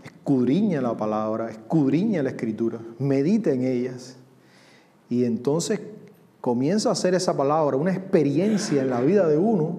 escudriña 0.04 0.80
la 0.80 0.96
palabra, 0.96 1.50
escudriña 1.50 2.22
la 2.22 2.30
escritura, 2.30 2.78
medita 2.98 3.50
en 3.50 3.64
ellas 3.64 4.16
y 5.08 5.24
entonces 5.24 5.80
comienza 6.40 6.88
a 6.88 6.92
hacer 6.92 7.14
esa 7.14 7.36
palabra 7.36 7.76
una 7.76 7.92
experiencia 7.92 8.82
en 8.82 8.90
la 8.90 9.00
vida 9.00 9.26
de 9.28 9.38
uno, 9.38 9.76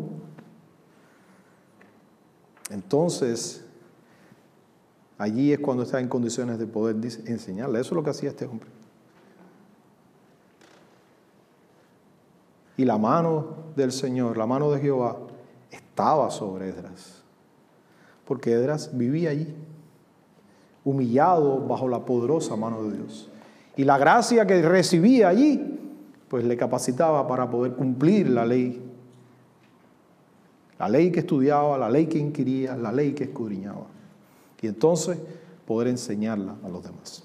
entonces 2.70 3.64
Allí 5.24 5.54
es 5.54 5.60
cuando 5.60 5.84
está 5.84 6.01
en 6.01 6.10
condiciones 6.10 6.60
de 6.60 6.68
poder 6.68 6.97
enseñarle. 7.28 7.80
Eso 7.80 7.91
es 7.91 7.95
lo 7.95 8.04
que 8.04 8.10
hacía 8.10 8.30
este 8.30 8.45
hombre. 8.45 8.68
Y 12.76 12.84
la 12.84 12.97
mano 12.97 13.56
del 13.78 13.93
Señor, 13.93 14.38
la 14.38 14.47
mano 14.47 14.70
de 14.70 14.82
Jehová, 14.82 15.16
estaba 15.72 16.30
sobre 16.30 16.68
Edras. 16.68 17.22
Porque 18.26 18.53
Edras 18.53 18.95
vivía 18.97 19.32
allí, 19.32 19.53
humillado 20.84 21.59
bajo 21.67 21.88
la 21.88 22.05
poderosa 22.05 22.55
mano 22.55 22.84
de 22.84 22.97
Dios. 22.97 23.30
Y 23.76 23.84
la 23.84 23.97
gracia 23.97 24.45
que 24.45 24.61
recibía 24.61 25.30
allí, 25.30 25.80
pues 26.28 26.43
le 26.45 26.55
capacitaba 26.57 27.28
para 27.28 27.49
poder 27.49 27.74
cumplir 27.74 28.30
la 28.30 28.45
ley. 28.45 28.82
La 30.80 30.89
ley 30.89 31.11
que 31.11 31.19
estudiaba, 31.19 31.78
la 31.78 31.89
ley 31.89 32.07
que 32.07 32.17
inquiría, 32.17 32.76
la 32.76 32.91
ley 32.91 33.13
que 33.13 33.26
escudriñaba 33.26 33.93
y 34.63 34.67
entonces 34.67 35.19
poder 35.67 35.89
enseñarla 35.89 36.55
a 36.63 36.69
los 36.69 36.82
demás. 36.82 37.21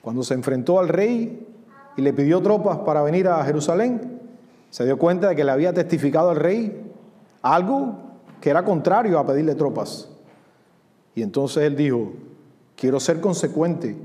Cuando 0.00 0.22
se 0.22 0.32
enfrentó 0.32 0.80
al 0.80 0.88
rey 0.88 1.46
y 1.94 2.00
le 2.00 2.14
pidió 2.14 2.40
tropas 2.40 2.78
para 2.78 3.02
venir 3.02 3.28
a 3.28 3.44
Jerusalén, 3.44 4.18
se 4.70 4.86
dio 4.86 4.98
cuenta 4.98 5.28
de 5.28 5.36
que 5.36 5.44
le 5.44 5.50
había 5.50 5.74
testificado 5.74 6.30
al 6.30 6.36
rey 6.36 6.90
algo 7.42 7.98
que 8.42 8.50
era 8.50 8.64
contrario 8.64 9.20
a 9.20 9.24
pedirle 9.24 9.54
tropas. 9.54 10.08
Y 11.14 11.22
entonces 11.22 11.62
él 11.62 11.76
dijo, 11.76 12.12
quiero 12.76 12.98
ser 12.98 13.20
consecuente 13.20 13.96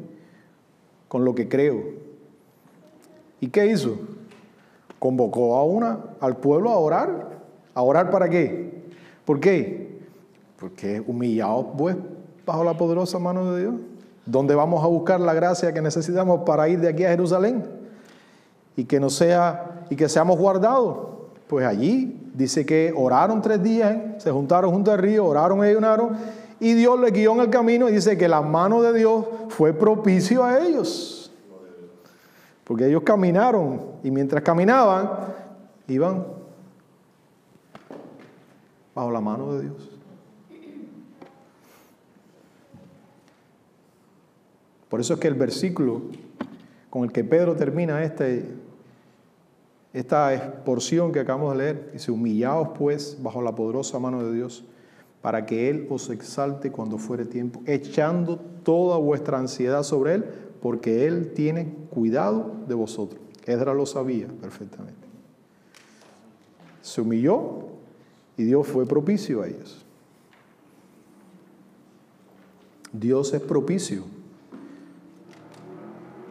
con 1.08 1.26
lo 1.26 1.34
que 1.34 1.50
creo. 1.50 1.82
¿Y 3.42 3.48
qué 3.48 3.66
hizo? 3.66 3.98
Convocó 5.00 5.56
a 5.56 5.64
una, 5.64 6.00
al 6.20 6.38
pueblo 6.38 6.70
a 6.70 6.78
orar. 6.78 7.40
¿A 7.74 7.82
orar 7.82 8.12
para 8.12 8.30
qué? 8.30 8.84
¿Por 9.26 9.40
qué? 9.40 10.02
Porque 10.60 11.04
humillados 11.06 11.68
pues 11.76 11.98
bajo 12.46 12.64
la 12.64 12.78
poderosa 12.78 13.18
mano 13.18 13.54
de 13.54 13.62
Dios. 13.62 13.74
¿Dónde 14.24 14.54
vamos 14.54 14.84
a 14.84 14.88
buscar 14.88 15.20
la 15.20 15.34
gracia 15.34 15.74
que 15.74 15.82
necesitamos 15.82 16.42
para 16.46 16.70
ir 16.70 16.80
de 16.80 16.90
aquí 16.90 17.04
a 17.06 17.10
Jerusalén? 17.10 17.66
Y 18.76 18.84
que 18.84 19.00
no 19.00 19.10
sea 19.10 19.86
y 19.90 19.96
que 19.96 20.08
seamos 20.08 20.38
guardados. 20.38 21.17
Pues 21.48 21.66
allí 21.66 22.30
dice 22.34 22.66
que 22.66 22.94
oraron 22.96 23.42
tres 23.42 23.64
días, 23.64 24.22
se 24.22 24.32
juntaron 24.32 24.72
junto 24.72 24.92
al 24.92 25.00
río, 25.00 25.26
oraron 25.26 25.60
y 25.60 25.70
ayunaron, 25.70 26.18
y 26.60 26.74
Dios 26.74 27.00
les 27.00 27.14
guió 27.14 27.34
en 27.34 27.42
el 27.42 27.50
camino 27.50 27.88
y 27.88 27.94
dice 27.94 28.18
que 28.18 28.28
la 28.28 28.42
mano 28.42 28.82
de 28.82 28.94
Dios 28.94 29.26
fue 29.50 29.74
propicio 29.74 30.44
a 30.44 30.60
ellos. 30.60 31.32
Porque 32.64 32.88
ellos 32.88 33.04
caminaron 33.04 33.82
y 34.04 34.12
mientras 34.12 34.44
caminaban 34.44 35.10
iban 35.88 36.26
bajo 38.94 39.12
la 39.12 39.22
mano 39.22 39.54
de 39.54 39.62
Dios. 39.62 39.90
Por 44.90 45.00
eso 45.00 45.14
es 45.14 45.20
que 45.20 45.28
el 45.28 45.36
versículo 45.36 46.02
con 46.90 47.04
el 47.04 47.12
que 47.12 47.24
Pedro 47.24 47.56
termina 47.56 48.04
este, 48.04 48.54
esta 49.94 50.64
porción 50.64 51.12
que 51.12 51.20
acabamos 51.20 51.54
de 51.54 51.64
leer, 51.64 51.92
dice, 51.94 52.12
humillaos 52.12 52.70
pues 52.78 53.18
bajo 53.22 53.42
la 53.42 53.56
poderosa 53.56 54.00
mano 54.00 54.24
de 54.24 54.34
Dios, 54.34 54.64
para 55.22 55.46
que 55.46 55.70
Él 55.70 55.88
os 55.90 56.10
exalte 56.10 56.72
cuando 56.72 56.98
fuere 56.98 57.26
tiempo, 57.26 57.62
echando 57.66 58.38
toda 58.38 58.98
vuestra 58.98 59.40
ansiedad 59.40 59.84
sobre 59.84 60.16
Él, 60.16 60.26
porque 60.62 61.08
Él 61.08 61.34
tiene 61.34 61.74
cuidado 61.90 62.56
de 62.68 62.76
vosotros. 62.76 63.22
Edra 63.46 63.74
lo 63.74 63.86
sabía 63.86 64.28
perfectamente. 64.28 65.08
Se 66.82 67.02
humilló 67.02 67.68
y 68.38 68.44
Dios 68.44 68.68
fue 68.68 68.86
propicio 68.86 69.42
a 69.42 69.48
ellos. 69.48 69.86
Dios 72.92 73.34
es 73.34 73.42
propicio 73.42 74.04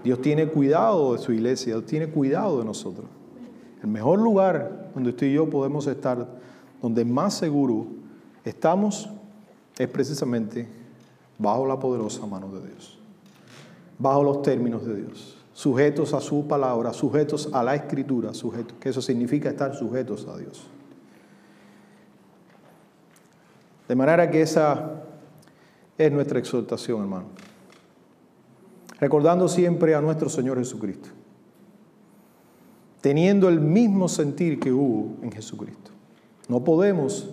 Dios 0.07 0.21
tiene 0.21 0.47
cuidado 0.47 1.15
de 1.15 1.19
su 1.19 1.33
iglesia, 1.33 1.75
Dios 1.75 1.87
tiene 1.87 2.07
cuidado 2.07 2.61
de 2.61 2.65
nosotros. 2.65 3.07
El 3.87 3.93
mejor 3.93 4.19
lugar 4.19 4.91
donde 4.95 5.11
usted 5.11 5.29
y 5.29 5.35
yo 5.35 5.49
podemos 5.49 5.87
estar, 5.87 6.27
donde 6.83 7.05
más 7.05 7.35
seguro 7.35 7.87
estamos, 8.45 9.09
es 9.79 9.87
precisamente 9.87 10.67
bajo 11.39 11.65
la 11.65 11.79
poderosa 11.79 12.27
mano 12.27 12.51
de 12.51 12.67
Dios, 12.67 12.99
bajo 13.97 14.25
los 14.25 14.43
términos 14.43 14.85
de 14.85 15.03
Dios, 15.03 15.37
sujetos 15.53 16.15
a 16.15 16.21
su 16.21 16.49
palabra, 16.49 16.93
sujetos 16.93 17.49
a 17.53 17.63
la 17.63 17.77
escritura, 17.77 18.35
sujetos, 18.35 18.77
que 18.81 18.89
eso 18.89 19.01
significa 19.01 19.51
estar 19.51 19.73
sujetos 19.77 20.27
a 20.27 20.37
Dios. 20.37 20.67
De 23.87 23.95
manera 23.95 24.29
que 24.29 24.43
esa 24.43 24.95
es 25.97 26.11
nuestra 26.11 26.41
exhortación, 26.41 27.03
hermano 27.03 27.27
recordando 28.99 29.47
siempre 29.47 29.95
a 29.95 30.01
nuestro 30.01 30.29
Señor 30.29 30.59
Jesucristo, 30.59 31.11
teniendo 33.07 33.49
el 33.49 33.61
mismo 33.61 34.09
sentir 34.09 34.59
que 34.59 34.73
hubo 34.73 35.23
en 35.23 35.31
Jesucristo. 35.31 35.93
No 36.49 36.65
podemos, 36.65 37.31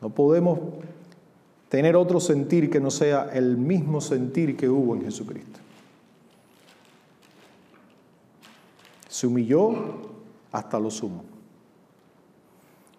no 0.00 0.08
podemos 0.08 0.60
tener 1.68 1.94
otro 1.94 2.20
sentir 2.20 2.70
que 2.70 2.80
no 2.80 2.90
sea 2.90 3.28
el 3.34 3.58
mismo 3.58 4.00
sentir 4.00 4.56
que 4.56 4.66
hubo 4.66 4.94
en 4.94 5.02
Jesucristo. 5.02 5.58
Se 9.10 9.26
humilló 9.26 9.74
hasta 10.52 10.80
lo 10.80 10.90
sumo. 10.90 11.22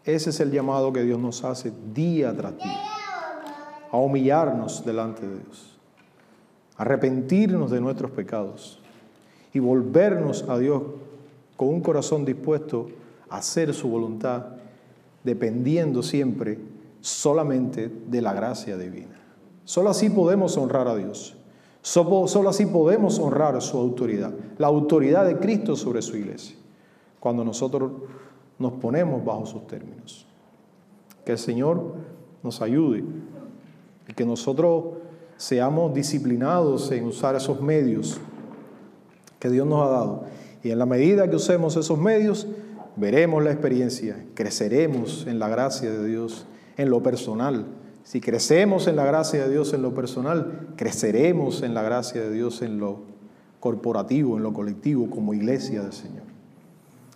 Ese 0.06 0.30
es 0.30 0.40
el 0.42 0.52
llamado 0.52 0.94
que 0.94 1.02
Dios 1.02 1.18
nos 1.18 1.44
hace 1.44 1.74
día 1.92 2.38
tras 2.38 2.56
día. 2.56 2.84
A 3.92 3.98
humillarnos 3.98 4.86
delante 4.86 5.28
de 5.28 5.40
Dios. 5.40 5.76
Arrepentirnos 6.78 7.72
de 7.72 7.82
nuestros 7.82 8.12
pecados. 8.12 8.80
Y 9.54 9.58
volvernos 9.58 10.48
a 10.48 10.60
Dios 10.60 10.84
con 11.60 11.68
un 11.68 11.82
corazón 11.82 12.24
dispuesto 12.24 12.88
a 13.30 13.40
hacer 13.40 13.74
su 13.74 13.90
voluntad, 13.90 14.46
dependiendo 15.26 16.02
siempre 16.02 16.58
solamente 17.02 17.92
de 18.08 18.22
la 18.22 18.32
gracia 18.32 18.78
divina. 18.78 19.20
Solo 19.66 19.90
así 19.90 20.10
podemos 20.10 20.56
honrar 20.56 20.88
a 20.88 20.96
Dios. 20.96 21.36
Solo, 21.82 22.50
así 22.50 22.66
podemos 22.66 23.20
honrar 23.20 23.62
su 23.62 23.78
autoridad, 23.78 24.32
la 24.58 24.68
autoridad 24.68 25.26
de 25.26 25.38
Cristo 25.38 25.76
sobre 25.76 26.02
su 26.02 26.16
iglesia, 26.16 26.56
cuando 27.20 27.44
nosotros 27.44 27.92
nos 28.58 28.72
ponemos 28.76 29.26
bajo 29.26 29.46
sus 29.46 29.68
términos. 29.68 30.26
Que 31.26 31.34
el 31.34 31.38
Señor 31.38 31.94
nos 32.42 32.62
ayude 32.62 33.04
y 34.08 34.14
que 34.14 34.26
nosotros 34.26 34.94
seamos 35.36 35.94
disciplinados 35.94 36.90
en 36.94 37.04
usar 37.04 37.36
esos 37.36 37.60
medios 37.60 38.18
que 39.40 39.50
Dios 39.50 39.68
nos 39.68 39.86
ha 39.86 39.90
dado. 39.90 40.24
Y 40.64 40.72
en 40.72 40.80
la 40.80 40.86
medida 40.86 41.30
que 41.30 41.36
usemos 41.36 41.76
esos 41.78 41.98
medios, 41.98 42.48
veremos 42.96 43.44
la 43.44 43.52
experiencia, 43.52 44.24
creceremos 44.34 45.26
en 45.28 45.40
la 45.40 45.48
gracia 45.48 45.90
de 45.90 46.06
Dios 46.06 46.46
en 46.78 46.90
lo 46.90 47.02
personal. 47.02 47.66
Si 48.04 48.20
crecemos 48.20 48.88
en 48.88 48.96
la 48.96 49.06
gracia 49.06 49.44
de 49.44 49.52
Dios 49.52 49.74
en 49.74 49.82
lo 49.82 49.94
personal, 49.94 50.68
creceremos 50.76 51.62
en 51.62 51.74
la 51.74 51.84
gracia 51.84 52.22
de 52.22 52.32
Dios 52.32 52.62
en 52.62 52.80
lo 52.80 53.02
corporativo, 53.60 54.38
en 54.38 54.44
lo 54.44 54.54
colectivo, 54.54 55.10
como 55.10 55.34
iglesia 55.34 55.82
del 55.82 55.94
Señor. 55.94 56.24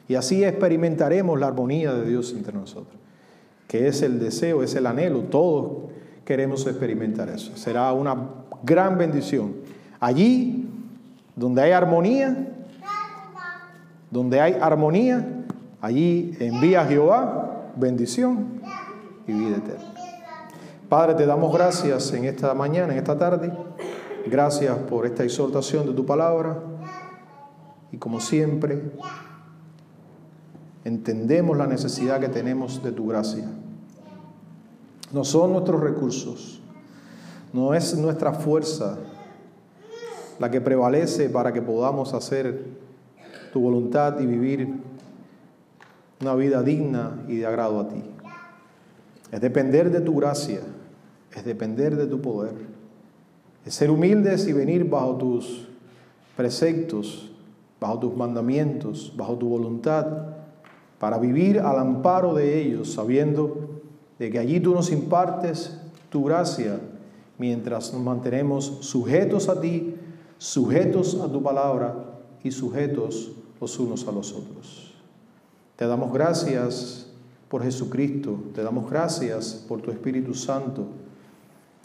Y 0.08 0.16
así 0.16 0.44
experimentaremos 0.44 1.40
la 1.40 1.48
armonía 1.48 1.94
de 1.94 2.08
Dios 2.08 2.34
entre 2.34 2.54
nosotros, 2.54 2.96
que 3.68 3.88
es 3.88 4.02
el 4.02 4.20
deseo, 4.20 4.62
es 4.62 4.76
el 4.76 4.86
anhelo. 4.86 5.22
Todos 5.22 5.90
queremos 6.26 6.68
experimentar 6.68 7.30
eso. 7.30 7.56
Será 7.56 7.92
una 7.94 8.16
gran 8.64 8.98
bendición. 8.98 9.56
Allí 10.00 10.68
donde 11.36 11.62
hay 11.62 11.72
armonía, 11.72 12.53
donde 14.14 14.40
hay 14.40 14.56
armonía, 14.62 15.44
allí 15.82 16.38
envía 16.40 16.86
Jehová 16.86 17.72
bendición 17.76 18.62
y 19.28 19.34
vida 19.34 19.58
eterna. 19.58 19.94
Padre, 20.88 21.16
te 21.16 21.26
damos 21.26 21.52
gracias 21.52 22.14
en 22.14 22.26
esta 22.26 22.54
mañana, 22.54 22.94
en 22.94 23.00
esta 23.00 23.18
tarde. 23.18 23.52
Gracias 24.28 24.78
por 24.78 25.08
esta 25.08 25.24
exhortación 25.24 25.88
de 25.88 25.94
tu 25.94 26.06
palabra. 26.06 26.60
Y 27.92 27.98
como 27.98 28.20
siempre, 28.20 28.92
entendemos 30.86 31.58
la 31.58 31.66
necesidad 31.66 32.20
que 32.20 32.30
tenemos 32.30 32.84
de 32.84 32.92
tu 32.92 33.08
gracia. 33.08 33.50
No 35.12 35.24
son 35.24 35.54
nuestros 35.54 35.82
recursos, 35.82 36.62
no 37.52 37.74
es 37.74 37.98
nuestra 37.98 38.34
fuerza 38.34 39.00
la 40.38 40.52
que 40.52 40.62
prevalece 40.62 41.30
para 41.30 41.52
que 41.52 41.64
podamos 41.64 42.14
hacer 42.14 42.83
tu 43.54 43.62
voluntad 43.62 44.20
y 44.20 44.26
vivir 44.26 44.68
una 46.20 46.34
vida 46.34 46.64
digna 46.64 47.24
y 47.28 47.36
de 47.36 47.46
agrado 47.46 47.80
a 47.82 47.88
ti. 47.88 48.02
Es 49.32 49.40
depender 49.42 49.92
de 49.92 50.02
tu 50.02 50.16
gracia, 50.16 50.62
es 51.32 51.46
depender 51.46 51.96
de 51.96 52.08
tu 52.08 52.20
poder, 52.20 52.56
es 53.64 53.76
ser 53.76 53.92
humildes 53.92 54.48
y 54.48 54.54
venir 54.54 54.90
bajo 54.90 55.18
tus 55.18 55.68
preceptos, 56.36 57.32
bajo 57.80 58.00
tus 58.00 58.18
mandamientos, 58.18 59.14
bajo 59.16 59.38
tu 59.38 59.48
voluntad 59.48 60.08
para 60.98 61.20
vivir 61.20 61.60
al 61.60 61.78
amparo 61.78 62.34
de 62.34 62.60
ellos, 62.60 62.94
sabiendo 62.94 63.82
de 64.18 64.32
que 64.32 64.40
allí 64.40 64.60
tú 64.60 64.74
nos 64.74 64.92
impartes 64.92 65.78
tu 66.10 66.24
gracia 66.24 66.80
mientras 67.38 67.94
nos 67.94 68.02
mantenemos 68.02 68.80
sujetos 68.82 69.48
a 69.48 69.62
ti, 69.62 69.96
sujetos 70.40 71.20
a 71.22 71.32
tu 71.32 71.44
palabra 71.44 71.94
y 72.44 72.50
sujetos 72.50 73.32
unos 73.80 74.08
a 74.08 74.12
los 74.12 74.34
otros. 74.34 74.94
Te 75.76 75.88
damos 75.88 76.14
gracias 76.14 77.08
por 77.50 77.64
Jesucristo, 77.64 78.38
te 78.54 78.64
damos 78.64 78.90
gracias 78.90 79.66
por 79.68 79.82
tu 79.82 79.92
Espíritu 79.92 80.34
Santo, 80.34 80.88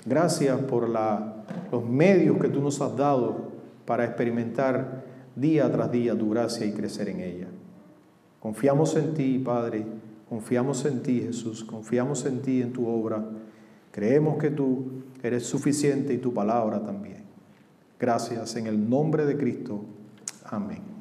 gracias 0.04 0.58
por 0.60 0.88
los 0.88 1.84
medios 1.84 2.38
que 2.38 2.48
tú 2.48 2.60
nos 2.60 2.80
has 2.80 2.96
dado 2.96 3.48
para 3.84 4.04
experimentar 4.04 5.04
día 5.34 5.70
tras 5.70 5.90
día 5.90 6.18
tu 6.18 6.30
gracia 6.30 6.66
y 6.66 6.72
crecer 6.72 7.08
en 7.08 7.20
ella. 7.20 7.48
Confiamos 8.40 8.96
en 8.96 9.14
ti, 9.14 9.38
Padre, 9.38 9.84
confiamos 10.28 10.84
en 10.84 11.02
ti, 11.02 11.20
Jesús, 11.20 11.64
confiamos 11.64 12.24
en 12.24 12.40
ti, 12.40 12.62
en 12.62 12.72
tu 12.72 12.86
obra. 12.86 13.24
Creemos 13.90 14.38
que 14.38 14.50
tú 14.50 15.02
eres 15.22 15.44
suficiente 15.44 16.12
y 16.14 16.18
tu 16.18 16.32
palabra 16.32 16.82
también. 16.84 17.24
Gracias 17.98 18.54
en 18.56 18.66
el 18.68 18.88
nombre 18.88 19.26
de 19.26 19.36
Cristo. 19.36 19.80
Amén. 20.44 20.97